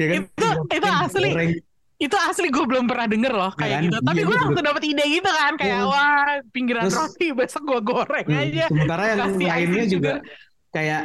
Ya 0.00 0.06
kan? 0.08 0.22
Itu 0.32 0.48
itu 0.72 0.88
asli. 0.88 1.28
Goreng. 1.36 1.52
Itu 2.00 2.16
asli 2.16 2.48
gue 2.48 2.64
belum 2.64 2.88
pernah 2.88 3.04
denger 3.04 3.28
loh 3.36 3.52
kayak 3.52 3.76
kan? 3.76 3.82
gitu. 3.84 3.96
Tapi 4.00 4.16
Iya, 4.16 4.24
gue 4.24 4.32
iya, 4.32 4.40
langsung 4.40 4.64
dapet 4.64 4.82
ide 4.88 5.04
gitu 5.04 5.28
kan 5.28 5.52
kayak 5.60 5.76
Iya. 5.76 5.84
wah 5.84 6.24
pinggiran 6.48 6.82
Terus- 6.88 6.96
roti 6.96 7.26
besok 7.36 7.62
gue 7.68 7.80
goreng 7.84 8.26
Hmm, 8.26 8.40
aja. 8.40 8.64
Sementara 8.72 9.02
yang 9.04 9.20
Kasih 9.20 9.48
lainnya 9.52 9.84
juga 9.84 10.12
kayak 10.72 11.02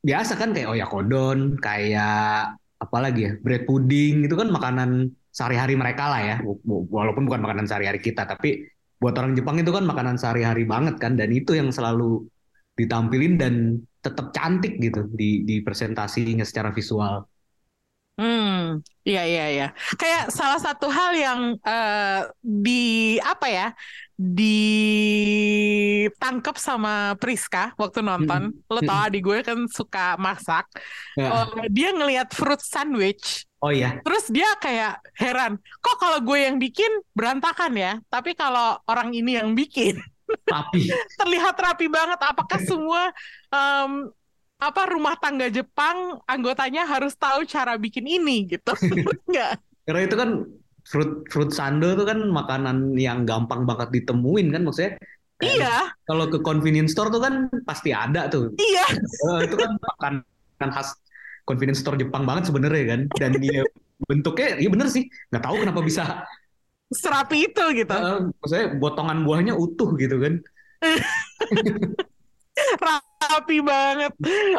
biasa 0.00 0.32
kan 0.40 0.48
kayak 0.56 0.68
oyakodon, 0.72 1.38
kayak 1.60 2.56
apa 2.56 2.98
lagi 3.02 3.20
ya, 3.28 3.32
bread 3.36 3.68
pudding 3.68 4.24
itu 4.24 4.32
kan 4.32 4.48
makanan 4.48 4.90
sehari-hari 5.28 5.76
mereka 5.76 6.08
lah 6.08 6.20
ya. 6.24 6.36
Walaupun 6.64 7.28
bukan 7.28 7.44
makanan 7.44 7.68
sehari-hari 7.68 8.00
kita, 8.00 8.24
tapi 8.24 8.64
buat 8.98 9.14
orang 9.18 9.32
Jepang 9.38 9.56
itu 9.62 9.70
kan 9.70 9.84
makanan 9.86 10.16
sehari-hari 10.18 10.66
banget 10.66 10.98
kan 11.02 11.14
dan 11.14 11.30
itu 11.30 11.54
yang 11.54 11.70
selalu 11.70 12.26
ditampilin 12.78 13.34
dan 13.42 13.54
tetap 14.04 14.30
cantik 14.36 14.78
gitu 14.78 15.06
di 15.10 15.42
di 15.48 15.54
presentasinya 15.66 16.46
secara 16.46 16.70
visual. 16.70 17.26
Hmm, 18.18 18.82
iya 19.06 19.20
iya 19.30 19.42
iya. 19.54 19.64
Kayak 20.00 20.22
salah 20.34 20.58
satu 20.58 20.86
hal 20.90 21.10
yang 21.14 21.40
eh, 21.62 22.18
di 22.42 22.70
apa 23.22 23.46
ya 23.46 23.64
ditangkap 26.18 26.58
sama 26.58 27.14
Priska 27.22 27.70
waktu 27.78 28.02
nonton. 28.02 28.50
Lo 28.66 28.82
tau 28.82 29.06
adik 29.06 29.22
gue 29.22 29.38
kan 29.46 29.70
suka 29.70 30.18
masak. 30.18 30.66
Ya. 31.14 31.46
Eh, 31.46 31.70
dia 31.70 31.94
ngelihat 31.94 32.34
fruit 32.34 32.58
sandwich. 32.58 33.46
Oh 33.58 33.74
iya, 33.74 33.98
Terus 34.06 34.30
dia 34.30 34.46
kayak 34.62 35.02
heran, 35.18 35.58
kok 35.82 35.98
kalau 35.98 36.22
gue 36.22 36.46
yang 36.46 36.62
bikin 36.62 37.02
berantakan 37.10 37.74
ya, 37.74 37.98
tapi 38.06 38.30
kalau 38.38 38.78
orang 38.86 39.10
ini 39.10 39.34
yang 39.34 39.50
bikin 39.50 39.98
tapi 40.54 40.86
terlihat 41.18 41.58
rapi 41.58 41.90
banget. 41.90 42.22
Apakah 42.22 42.60
semua 42.62 43.10
em, 43.50 44.14
apa 44.62 44.82
rumah 44.90 45.18
tangga 45.18 45.50
Jepang 45.50 46.22
anggotanya 46.26 46.86
harus 46.86 47.18
tahu 47.18 47.42
cara 47.50 47.74
bikin 47.74 48.06
ini 48.06 48.46
gitu? 48.46 48.74
Enggak. 49.26 49.58
karena 49.88 50.00
itu 50.04 50.16
kan 50.20 50.30
fruit 50.88 51.24
fruit 51.28 51.50
sando 51.52 51.92
itu 51.92 52.04
kan 52.08 52.18
makanan 52.24 52.96
yang 52.96 53.28
gampang 53.28 53.68
banget 53.68 53.88
ditemuin 53.92 54.48
kan 54.54 54.62
maksudnya. 54.64 54.92
kayak 55.38 55.54
Iya, 55.54 55.74
Kalau 56.02 56.26
ke 56.26 56.42
convenience 56.42 56.96
store 56.96 57.14
tuh 57.14 57.22
kan 57.22 57.46
pasti 57.62 57.94
ada 57.94 58.26
tuh. 58.26 58.50
iya. 58.58 58.82
Eh, 59.28 59.40
itu 59.46 59.54
kan 59.54 59.70
makanan 59.78 60.24
khas 60.74 60.96
convenience 61.46 61.78
store 61.78 61.94
Jepang 61.94 62.26
banget 62.26 62.50
sebenarnya 62.50 62.84
kan 62.96 63.00
dan 63.16 63.32
dia 63.38 63.62
bentuknya 64.10 64.58
ya 64.58 64.68
bener 64.70 64.88
sih 64.90 65.06
nggak 65.30 65.42
tahu 65.42 65.56
kenapa 65.62 65.80
bisa 65.82 66.02
Serapi 66.88 67.52
itu 67.52 67.64
gitu. 67.76 67.92
eh, 67.92 68.18
maksudnya 68.40 68.66
potongan 68.80 69.22
buahnya 69.22 69.54
utuh 69.54 69.92
gitu 69.94 70.16
kan 70.18 70.34
Rapi 73.18 73.58
banget. 73.62 74.12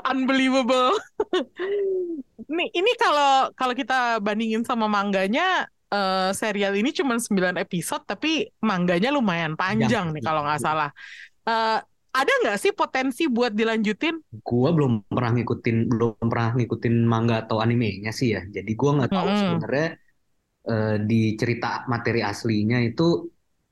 Unbelievable. 0.08 0.96
Nih, 2.56 2.68
ini 2.74 2.92
kalau 2.98 3.52
kalau 3.54 3.74
kita 3.76 4.18
bandingin 4.24 4.64
sama 4.66 4.88
mangganya 4.88 5.68
eh, 5.94 6.30
serial 6.34 6.74
ini 6.78 6.90
cuma 6.94 7.18
9 7.18 7.56
episode 7.58 8.04
tapi 8.06 8.48
mangganya 8.62 9.10
lumayan 9.12 9.54
panjang 9.60 10.06
Ya. 10.10 10.14
nih 10.14 10.24
kalau 10.24 10.42
nggak 10.46 10.62
salah. 10.62 10.90
Eh, 11.48 11.80
ada 12.10 12.32
nggak 12.44 12.58
sih 12.58 12.72
potensi 12.74 13.24
buat 13.30 13.54
dilanjutin? 13.54 14.18
gua 14.46 14.70
belum 14.76 15.06
pernah 15.10 15.32
ngikutin 15.38 15.78
belum 15.94 16.14
pernah 16.32 16.50
ngikutin 16.58 16.96
manga 17.06 17.36
atau 17.46 17.58
animenya 17.66 18.10
sih 18.14 18.34
ya 18.36 18.42
jadi 18.50 18.72
gua 18.80 18.92
nggak 19.02 19.14
tahu 19.14 19.30
Mm-mm. 19.30 19.40
sebenarnya 19.42 19.88
eh, 20.72 20.96
di 21.10 21.22
cerita 21.40 21.68
materi 21.92 22.22
aslinya 22.26 22.78
itu 22.84 23.28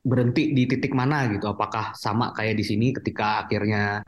berhenti 0.06 0.42
di 0.58 0.64
titik 0.72 0.94
mana 0.96 1.28
gitu 1.34 1.46
apakah 1.52 1.94
sama 1.98 2.32
kayak 2.38 2.56
di 2.60 2.66
sini 2.70 2.86
ketika 2.98 3.46
akhirnya 3.46 4.02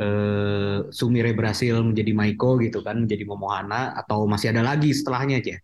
eh, 0.00 0.76
Sumire 0.90 1.32
berhasil 1.38 1.74
menjadi 1.84 2.12
Maiko 2.16 2.58
gitu 2.64 2.80
kan 2.86 2.96
menjadi 3.06 3.24
Momohana 3.28 3.94
atau 4.00 4.24
masih 4.30 4.52
ada 4.54 4.62
lagi 4.64 4.90
setelahnya 4.94 5.36
aja 5.42 5.56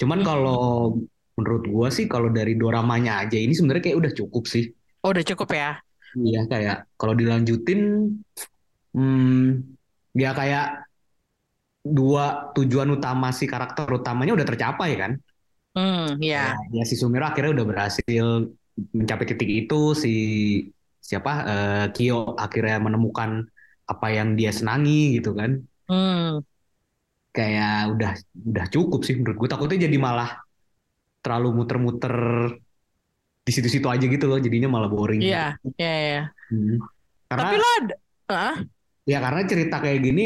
cuman 0.00 0.18
Hmm. 0.20 0.26
kalau 0.28 0.60
menurut 1.40 1.64
gua 1.66 1.88
sih 1.88 2.04
kalau 2.04 2.28
dari 2.28 2.52
doramanya 2.60 3.24
aja 3.24 3.36
ini 3.40 3.56
sebenarnya 3.56 3.82
kayak 3.88 3.98
udah 4.04 4.12
cukup 4.12 4.44
sih 4.46 4.64
Oh, 5.00 5.16
udah 5.16 5.24
cukup 5.24 5.48
ya. 5.56 5.80
Iya 6.12 6.40
kayak 6.50 6.76
kalau 7.00 7.14
dilanjutin, 7.16 7.80
hmm, 8.92 9.64
ya 10.12 10.30
kayak 10.36 10.84
dua 11.80 12.52
tujuan 12.52 12.92
utama 12.92 13.32
si 13.32 13.48
karakter 13.48 13.88
utamanya 13.88 14.36
udah 14.36 14.46
tercapai 14.46 14.90
kan? 15.00 15.12
Hmm, 15.72 16.20
ya. 16.20 16.52
Ya, 16.52 16.82
ya 16.82 16.84
si 16.84 16.98
Sumiro 17.00 17.24
akhirnya 17.24 17.56
udah 17.56 17.66
berhasil 17.66 18.26
mencapai 18.92 19.24
titik 19.24 19.50
itu, 19.64 19.96
si 19.96 20.12
siapa 21.00 21.32
eh, 21.48 21.84
Kyo 21.96 22.36
akhirnya 22.36 22.76
menemukan 22.82 23.48
apa 23.88 24.06
yang 24.12 24.36
dia 24.36 24.52
senangi 24.52 25.16
gitu 25.16 25.32
kan? 25.32 25.56
Hmm. 25.88 26.44
Kayak 27.30 27.94
udah 27.94 28.12
udah 28.50 28.66
cukup 28.68 29.00
sih 29.06 29.14
menurut 29.16 29.36
gue. 29.40 29.48
Takutnya 29.48 29.86
jadi 29.88 29.96
malah 29.96 30.42
terlalu 31.20 31.48
muter-muter 31.62 32.14
di 33.40 33.50
situ-situ 33.50 33.86
aja 33.88 34.04
gitu 34.04 34.24
loh 34.28 34.38
jadinya 34.38 34.68
malah 34.70 34.90
boring 34.92 35.20
Iya, 35.24 35.56
iya, 35.80 35.92
iya. 36.06 36.22
Hmm. 36.52 36.76
karena 37.30 37.42
Tapi 37.46 37.56
lo 37.56 37.68
ada, 37.80 37.94
ya 39.06 39.18
karena 39.22 39.40
cerita 39.48 39.76
kayak 39.80 40.00
gini 40.02 40.24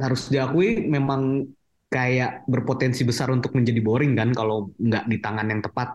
harus 0.00 0.22
diakui 0.32 0.86
memang 0.90 1.44
kayak 1.90 2.42
berpotensi 2.50 3.06
besar 3.06 3.30
untuk 3.30 3.54
menjadi 3.54 3.78
boring 3.78 4.18
kan 4.18 4.34
kalau 4.34 4.74
nggak 4.74 5.04
di 5.06 5.16
tangan 5.22 5.46
yang 5.50 5.62
tepat 5.62 5.88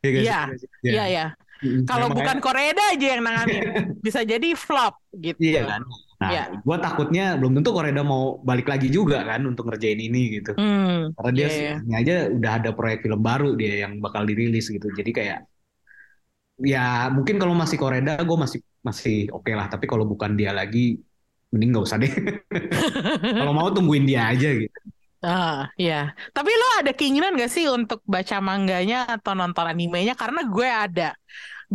Iya 0.00 0.10
Iya, 0.16 0.40
sih? 0.56 0.68
iya, 0.88 1.04
iya. 1.12 1.26
Mm-mm. 1.60 1.84
Kalau 1.84 2.08
bukan 2.08 2.40
Koreda 2.40 2.96
aja 2.96 3.06
yang 3.12 3.20
nanganin, 3.20 3.60
bisa 4.06 4.24
jadi 4.24 4.56
flop 4.56 4.96
gitu. 5.12 5.36
Iya 5.36 5.68
kan. 5.68 5.84
Nah, 6.20 6.30
Iya. 6.32 6.42
gue 6.66 6.76
takutnya 6.84 7.22
belum 7.40 7.52
tentu 7.56 7.70
Koreda 7.76 8.02
mau 8.12 8.22
balik 8.48 8.66
lagi 8.72 8.88
juga 8.92 9.16
kan 9.28 9.40
untuk 9.50 9.64
ngerjain 9.68 10.00
ini 10.08 10.18
gitu. 10.36 10.52
Hmm, 10.56 11.14
Karena 11.16 11.30
dia 11.38 11.48
iya, 11.48 11.56
iya. 11.60 11.72
ini 11.86 11.94
aja 12.00 12.14
udah 12.36 12.52
ada 12.58 12.70
proyek 12.78 12.98
film 13.04 13.20
baru 13.28 13.46
dia 13.60 13.72
yang 13.84 13.92
bakal 14.04 14.22
dirilis 14.30 14.66
gitu. 14.74 14.86
Jadi 14.98 15.10
kayak 15.18 15.38
ya 16.72 17.08
mungkin 17.16 17.36
kalau 17.40 17.54
masih 17.56 17.76
Koreda 17.80 18.10
gue 18.28 18.36
masih 18.44 18.60
masih 18.88 19.14
oke 19.36 19.50
lah. 19.58 19.66
Tapi 19.72 19.84
kalau 19.90 20.04
bukan 20.12 20.30
dia 20.38 20.50
lagi 20.52 20.78
mending 21.52 21.68
nggak 21.74 21.84
usah 21.88 21.98
deh. 22.02 22.12
kalau 23.38 23.52
mau 23.56 23.68
tungguin 23.74 24.04
dia 24.10 24.20
aja 24.32 24.48
gitu. 24.62 24.78
Ah, 25.24 25.68
iya. 25.80 25.94
Tapi 26.36 26.48
lo 26.60 26.66
ada 26.80 26.90
keinginan 26.96 27.36
gak 27.36 27.52
sih 27.52 27.64
untuk 27.68 28.00
baca 28.14 28.36
mangganya 28.48 28.96
atau 29.14 29.32
nonton 29.36 29.66
animenya? 29.72 30.12
Karena 30.16 30.40
gue 30.54 30.64
ada. 30.84 31.02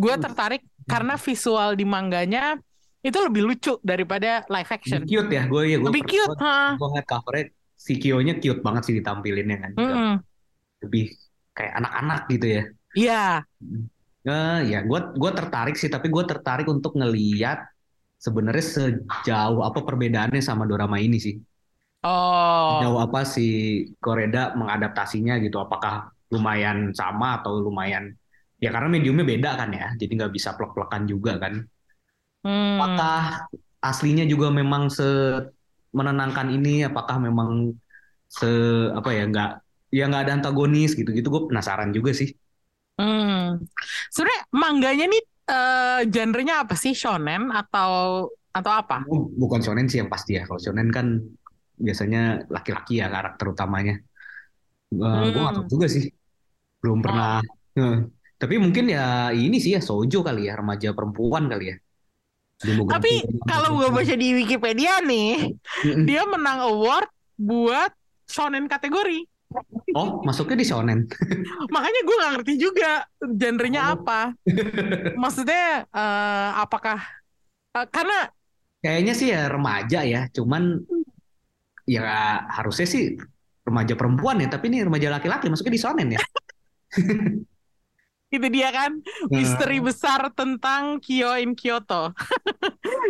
Gue 0.01 0.13
Hmm. 0.13 0.23
tertarik 0.25 0.61
karena 0.91 1.13
visual 1.17 1.69
di 1.79 1.85
mangganya 1.85 2.57
itu 3.05 3.17
lebih 3.21 3.41
lucu 3.45 3.73
daripada 3.85 4.41
live 4.49 4.71
action. 4.73 5.05
Cute 5.05 5.29
ya 5.29 5.45
gue 5.45 5.61
ya 5.69 5.77
gue 5.77 5.89
Lebih 5.93 6.03
cute, 6.09 6.37
gue 6.73 6.87
ngeliat 6.89 7.05
covernya 7.05 7.45
si 7.77 7.93
Kyo-nya 8.01 8.33
cute 8.41 8.65
banget 8.65 8.81
sih 8.89 8.93
ditampilinnya 8.97 9.57
kan. 9.61 9.71
Mm-mm. 9.77 10.13
Lebih 10.81 11.13
kayak 11.53 11.73
anak-anak 11.85 12.21
gitu 12.33 12.47
ya. 12.49 12.63
Iya. 12.97 13.25
Eh, 14.25 14.59
ya, 14.73 14.79
gue 14.81 14.99
gue 15.13 15.31
tertarik 15.37 15.77
sih, 15.77 15.85
tapi 15.93 16.09
gue 16.09 16.23
tertarik 16.25 16.65
untuk 16.65 16.97
ngeliat 16.97 17.61
sebenarnya 18.17 18.65
sejauh 18.65 19.61
apa 19.61 19.85
perbedaannya 19.85 20.41
sama 20.41 20.65
dorama 20.65 20.97
ini 20.97 21.21
sih. 21.21 21.37
Oh. 22.01 22.81
Sejauh 22.81 22.99
apa 23.05 23.21
si 23.21 23.47
Koreda 24.01 24.57
mengadaptasinya 24.57 25.37
gitu. 25.45 25.61
Apakah 25.61 26.09
lumayan 26.33 26.89
sama 26.97 27.37
atau 27.37 27.61
lumayan 27.61 28.17
ya 28.57 28.73
karena 28.73 28.89
mediumnya 28.89 29.29
beda 29.29 29.61
kan 29.61 29.69
ya, 29.69 29.93
jadi 29.93 30.25
nggak 30.25 30.33
bisa 30.33 30.57
plek-plekan 30.57 31.05
juga 31.05 31.37
kan. 31.37 31.61
Hmm. 32.45 32.77
Apakah 32.77 33.47
aslinya 33.81 34.23
juga 34.31 34.47
memang 34.59 34.83
se 34.97 35.03
menenangkan 35.97 36.47
ini? 36.55 36.83
Apakah 36.89 37.17
memang 37.27 37.49
se 38.37 38.47
apa 38.99 39.09
ya 39.17 39.23
nggak 39.31 39.49
ya 39.97 40.03
nggak 40.09 40.21
ada 40.27 40.33
antagonis 40.37 40.91
gitu-gitu? 40.99 41.27
Gue 41.33 41.43
penasaran 41.51 41.91
juga 41.97 42.11
sih. 42.19 42.29
Hmm. 42.99 43.67
Sebenarnya 44.13 44.41
mangganya 44.55 45.05
nih 45.11 45.21
eh, 45.51 45.99
genrenya 46.13 46.53
apa 46.63 46.75
sih? 46.83 46.93
Shonen 46.95 47.51
atau 47.51 47.91
atau 48.55 48.71
apa? 48.81 48.97
Oh, 49.11 49.21
bukan 49.41 49.59
shonen 49.65 49.85
sih 49.91 49.97
yang 50.01 50.09
pasti 50.13 50.31
ya. 50.37 50.41
Kalau 50.47 50.61
shonen 50.65 50.89
kan 50.97 51.07
biasanya 51.85 52.19
laki-laki 52.55 52.93
ya 53.01 53.07
karakter 53.15 53.45
utamanya. 53.53 53.93
Eh, 55.03 55.23
gue 55.31 55.39
nggak 55.43 55.55
tahu 55.57 55.65
Hmm. 55.65 55.73
juga 55.73 55.85
sih. 55.95 56.03
Belum 56.81 56.99
pernah. 57.05 57.27
Eh, 57.79 57.95
tapi 58.41 58.55
mungkin 58.63 58.85
ya 58.95 59.01
ini 59.43 59.57
sih 59.63 59.71
ya 59.77 59.81
sojo 59.89 60.17
kali 60.27 60.41
ya 60.49 60.53
remaja 60.59 60.89
perempuan 60.97 61.43
kali 61.51 61.63
ya. 61.71 61.75
Demografi 62.65 62.93
Tapi 62.97 63.13
kalau 63.45 63.69
gue 63.77 63.89
baca 63.93 64.15
di 64.17 64.27
Wikipedia 64.33 64.99
nih, 65.05 65.53
dia 66.03 66.25
menang 66.25 66.65
award 66.65 67.07
buat 67.37 67.93
shonen 68.25 68.65
kategori. 68.65 69.21
Oh, 69.95 70.19
masuknya 70.25 70.57
di 70.59 70.67
shonen. 70.67 71.07
Makanya 71.73 72.01
gue 72.03 72.15
nggak 72.19 72.33
ngerti 72.41 72.53
juga 72.59 73.05
genrenya 73.21 73.81
Oh. 73.87 74.01
apa. 74.01 74.33
Maksudnya 75.23 75.85
eh, 75.87 76.49
apakah 76.59 76.99
eh, 77.77 77.87
karena 77.93 78.27
Kayaknya 78.85 79.13
sih 79.17 79.27
ya 79.33 79.49
remaja 79.49 79.99
ya. 80.05 80.21
Cuman 80.29 80.77
ya 81.89 82.05
harusnya 82.53 82.85
sih 82.85 83.17
remaja 83.65 83.97
perempuan 83.97 84.43
ya. 84.43 84.49
Tapi 84.51 84.69
ini 84.69 84.85
remaja 84.85 85.09
laki-laki 85.09 85.49
masuknya 85.49 85.73
di 85.73 85.81
shonen 85.81 86.07
ya. 86.13 86.21
itu 88.33 88.47
dia 88.49 88.69
kan 88.73 88.91
misteri 89.29 89.77
besar 89.79 90.33
tentang 90.33 90.97
Kyo 90.99 91.37
in 91.37 91.53
Kyoto. 91.53 92.11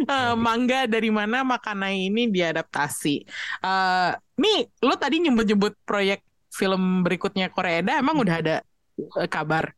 Eh, 0.06 0.36
mangga 0.36 0.86
dari 0.86 1.08
mana 1.08 1.42
Makanai 1.42 2.12
ini 2.12 2.28
diadaptasi. 2.28 3.16
Eh, 3.64 4.12
nih, 4.38 4.60
lo 4.84 4.94
tadi 5.00 5.24
nyebut-nyebut 5.24 5.82
proyek 5.88 6.22
film 6.52 7.02
berikutnya 7.02 7.50
Koreeda, 7.50 8.00
emang 8.00 8.20
udah 8.20 8.36
ada 8.40 8.56
eh, 8.96 9.30
kabar? 9.32 9.72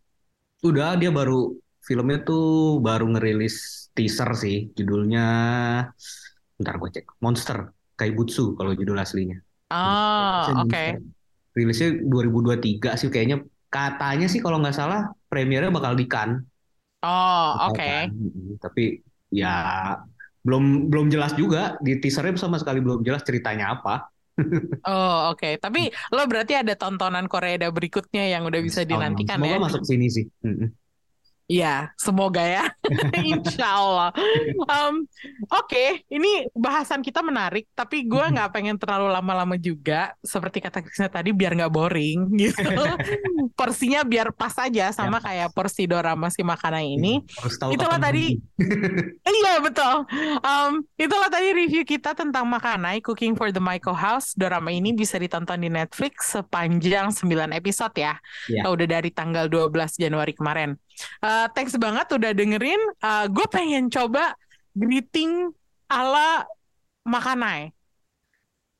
Udah 0.66 0.98
dia 0.98 1.14
baru 1.14 1.56
filmnya 1.86 2.26
tuh 2.26 2.78
baru 2.82 3.08
ngerilis 3.14 3.88
teaser 3.94 4.30
sih. 4.36 4.74
Judulnya 4.74 5.26
bentar 6.60 6.76
gue 6.82 6.90
cek. 6.98 7.06
Monster 7.22 7.72
Kaibutsu 7.96 8.58
kalau 8.58 8.74
judul 8.74 8.98
aslinya. 8.98 9.38
Oh, 9.70 10.66
oke. 10.66 10.74
Monster. 10.74 11.02
Rilisnya 11.58 11.90
2023 12.04 13.00
sih 13.00 13.10
kayaknya. 13.10 13.38
Katanya 13.68 14.28
sih 14.30 14.42
kalau 14.42 14.62
nggak 14.62 14.76
salah 14.76 15.12
premiernya 15.28 15.72
bakal 15.72 15.94
di 15.94 16.06
Cannes. 16.08 16.42
Oh, 17.04 17.72
oke. 17.72 17.78
kan. 17.78 18.08
Mm-mm. 18.10 18.58
Tapi 18.58 19.00
ya 19.30 19.54
belum 20.42 20.88
belum 20.88 21.12
jelas 21.12 21.36
juga 21.36 21.76
di 21.84 22.00
teasernya 22.00 22.40
sama 22.40 22.58
sekali 22.58 22.80
belum 22.80 23.04
jelas 23.04 23.22
ceritanya 23.28 23.78
apa. 23.80 24.08
Oh, 24.88 25.36
oke. 25.36 25.60
Tapi 25.60 25.92
lo 26.16 26.24
berarti 26.32 26.56
ada 26.56 26.72
tontonan 26.80 27.28
Koreeda 27.28 27.68
berikutnya 27.74 28.32
yang 28.32 28.48
udah 28.48 28.62
bisa 28.64 28.88
dinantikan 28.88 29.44
Semoga 29.44 29.58
ya? 29.58 29.60
masuk 29.60 29.84
sini 29.84 30.08
sih. 30.08 30.26
Mm-mm. 30.48 30.70
Iya, 31.48 31.96
semoga 31.96 32.44
ya. 32.44 32.68
Insya 33.24 33.80
Allah. 33.80 34.12
Em, 34.68 35.08
Oke, 35.48 36.04
ini 36.12 36.44
bahasan 36.52 37.00
kita 37.00 37.24
menarik, 37.24 37.72
tapi 37.72 38.04
gue 38.04 38.20
nggak 38.20 38.52
pengen 38.52 38.76
terlalu 38.76 39.08
lama-lama 39.08 39.56
juga. 39.56 40.12
Seperti 40.20 40.60
kata 40.60 40.84
Krisna 40.84 41.08
tadi, 41.08 41.32
biar 41.32 41.56
nggak 41.56 41.72
boring 41.72 42.28
gitu. 42.44 42.68
Porsinya 43.56 44.04
biar 44.04 44.36
pas 44.36 44.52
aja 44.60 44.92
sama 44.92 45.24
kayak 45.24 45.56
porsi 45.56 45.88
dorama 45.88 46.28
si 46.28 46.44
makanan 46.44 46.84
ini. 46.84 47.24
Harus 47.40 47.56
tahu 47.56 47.72
Itulah 47.80 47.96
tadi. 47.96 48.36
Iya 49.24 49.64
betul. 49.64 50.04
Em, 50.44 50.84
itulah 51.00 51.32
tadi 51.32 51.56
review 51.56 51.88
kita 51.88 52.12
tentang 52.12 52.44
Makanai 52.44 53.00
Cooking 53.00 53.40
for 53.40 53.56
the 53.56 53.64
Maiko 53.64 53.96
House. 53.96 54.36
Dorama 54.36 54.68
ini 54.76 54.92
bisa 54.92 55.16
ditonton 55.16 55.64
di 55.64 55.72
Netflix 55.72 56.36
sepanjang 56.36 57.16
9 57.16 57.56
episode 57.56 57.96
ya. 57.96 58.20
Iya. 58.52 58.68
Udah 58.68 59.00
dari 59.00 59.16
tanggal 59.16 59.48
12 59.48 59.96
Januari 59.96 60.36
kemarin. 60.36 60.76
Eh, 61.22 61.48
thanks 61.54 61.78
banget 61.78 62.08
udah 62.10 62.32
dengerin. 62.34 62.82
gue 63.30 63.48
pengen 63.50 63.88
coba 63.88 64.34
greeting 64.74 65.52
ala 65.88 66.44
Makanai. 67.08 67.72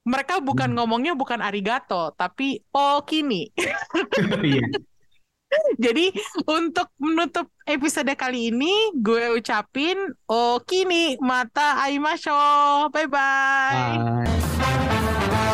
Mereka 0.04 0.40
bukan 0.40 0.72
Hmm. 0.72 0.78
ngomongnya 0.80 1.16
bukan 1.16 1.40
arigato, 1.40 2.12
tapi 2.16 2.64
okini. 2.72 3.52
Iya. 4.44 4.68
Jadi 5.80 6.12
untuk 6.44 6.92
menutup 7.00 7.48
episode 7.64 8.12
kali 8.20 8.52
ini, 8.52 8.92
gue 9.00 9.32
ucapin 9.32 9.96
okini 10.28 11.16
mata 11.24 11.80
aimasho. 11.88 12.36
Bye-bye. 12.92 13.96
Bye. 13.96 15.47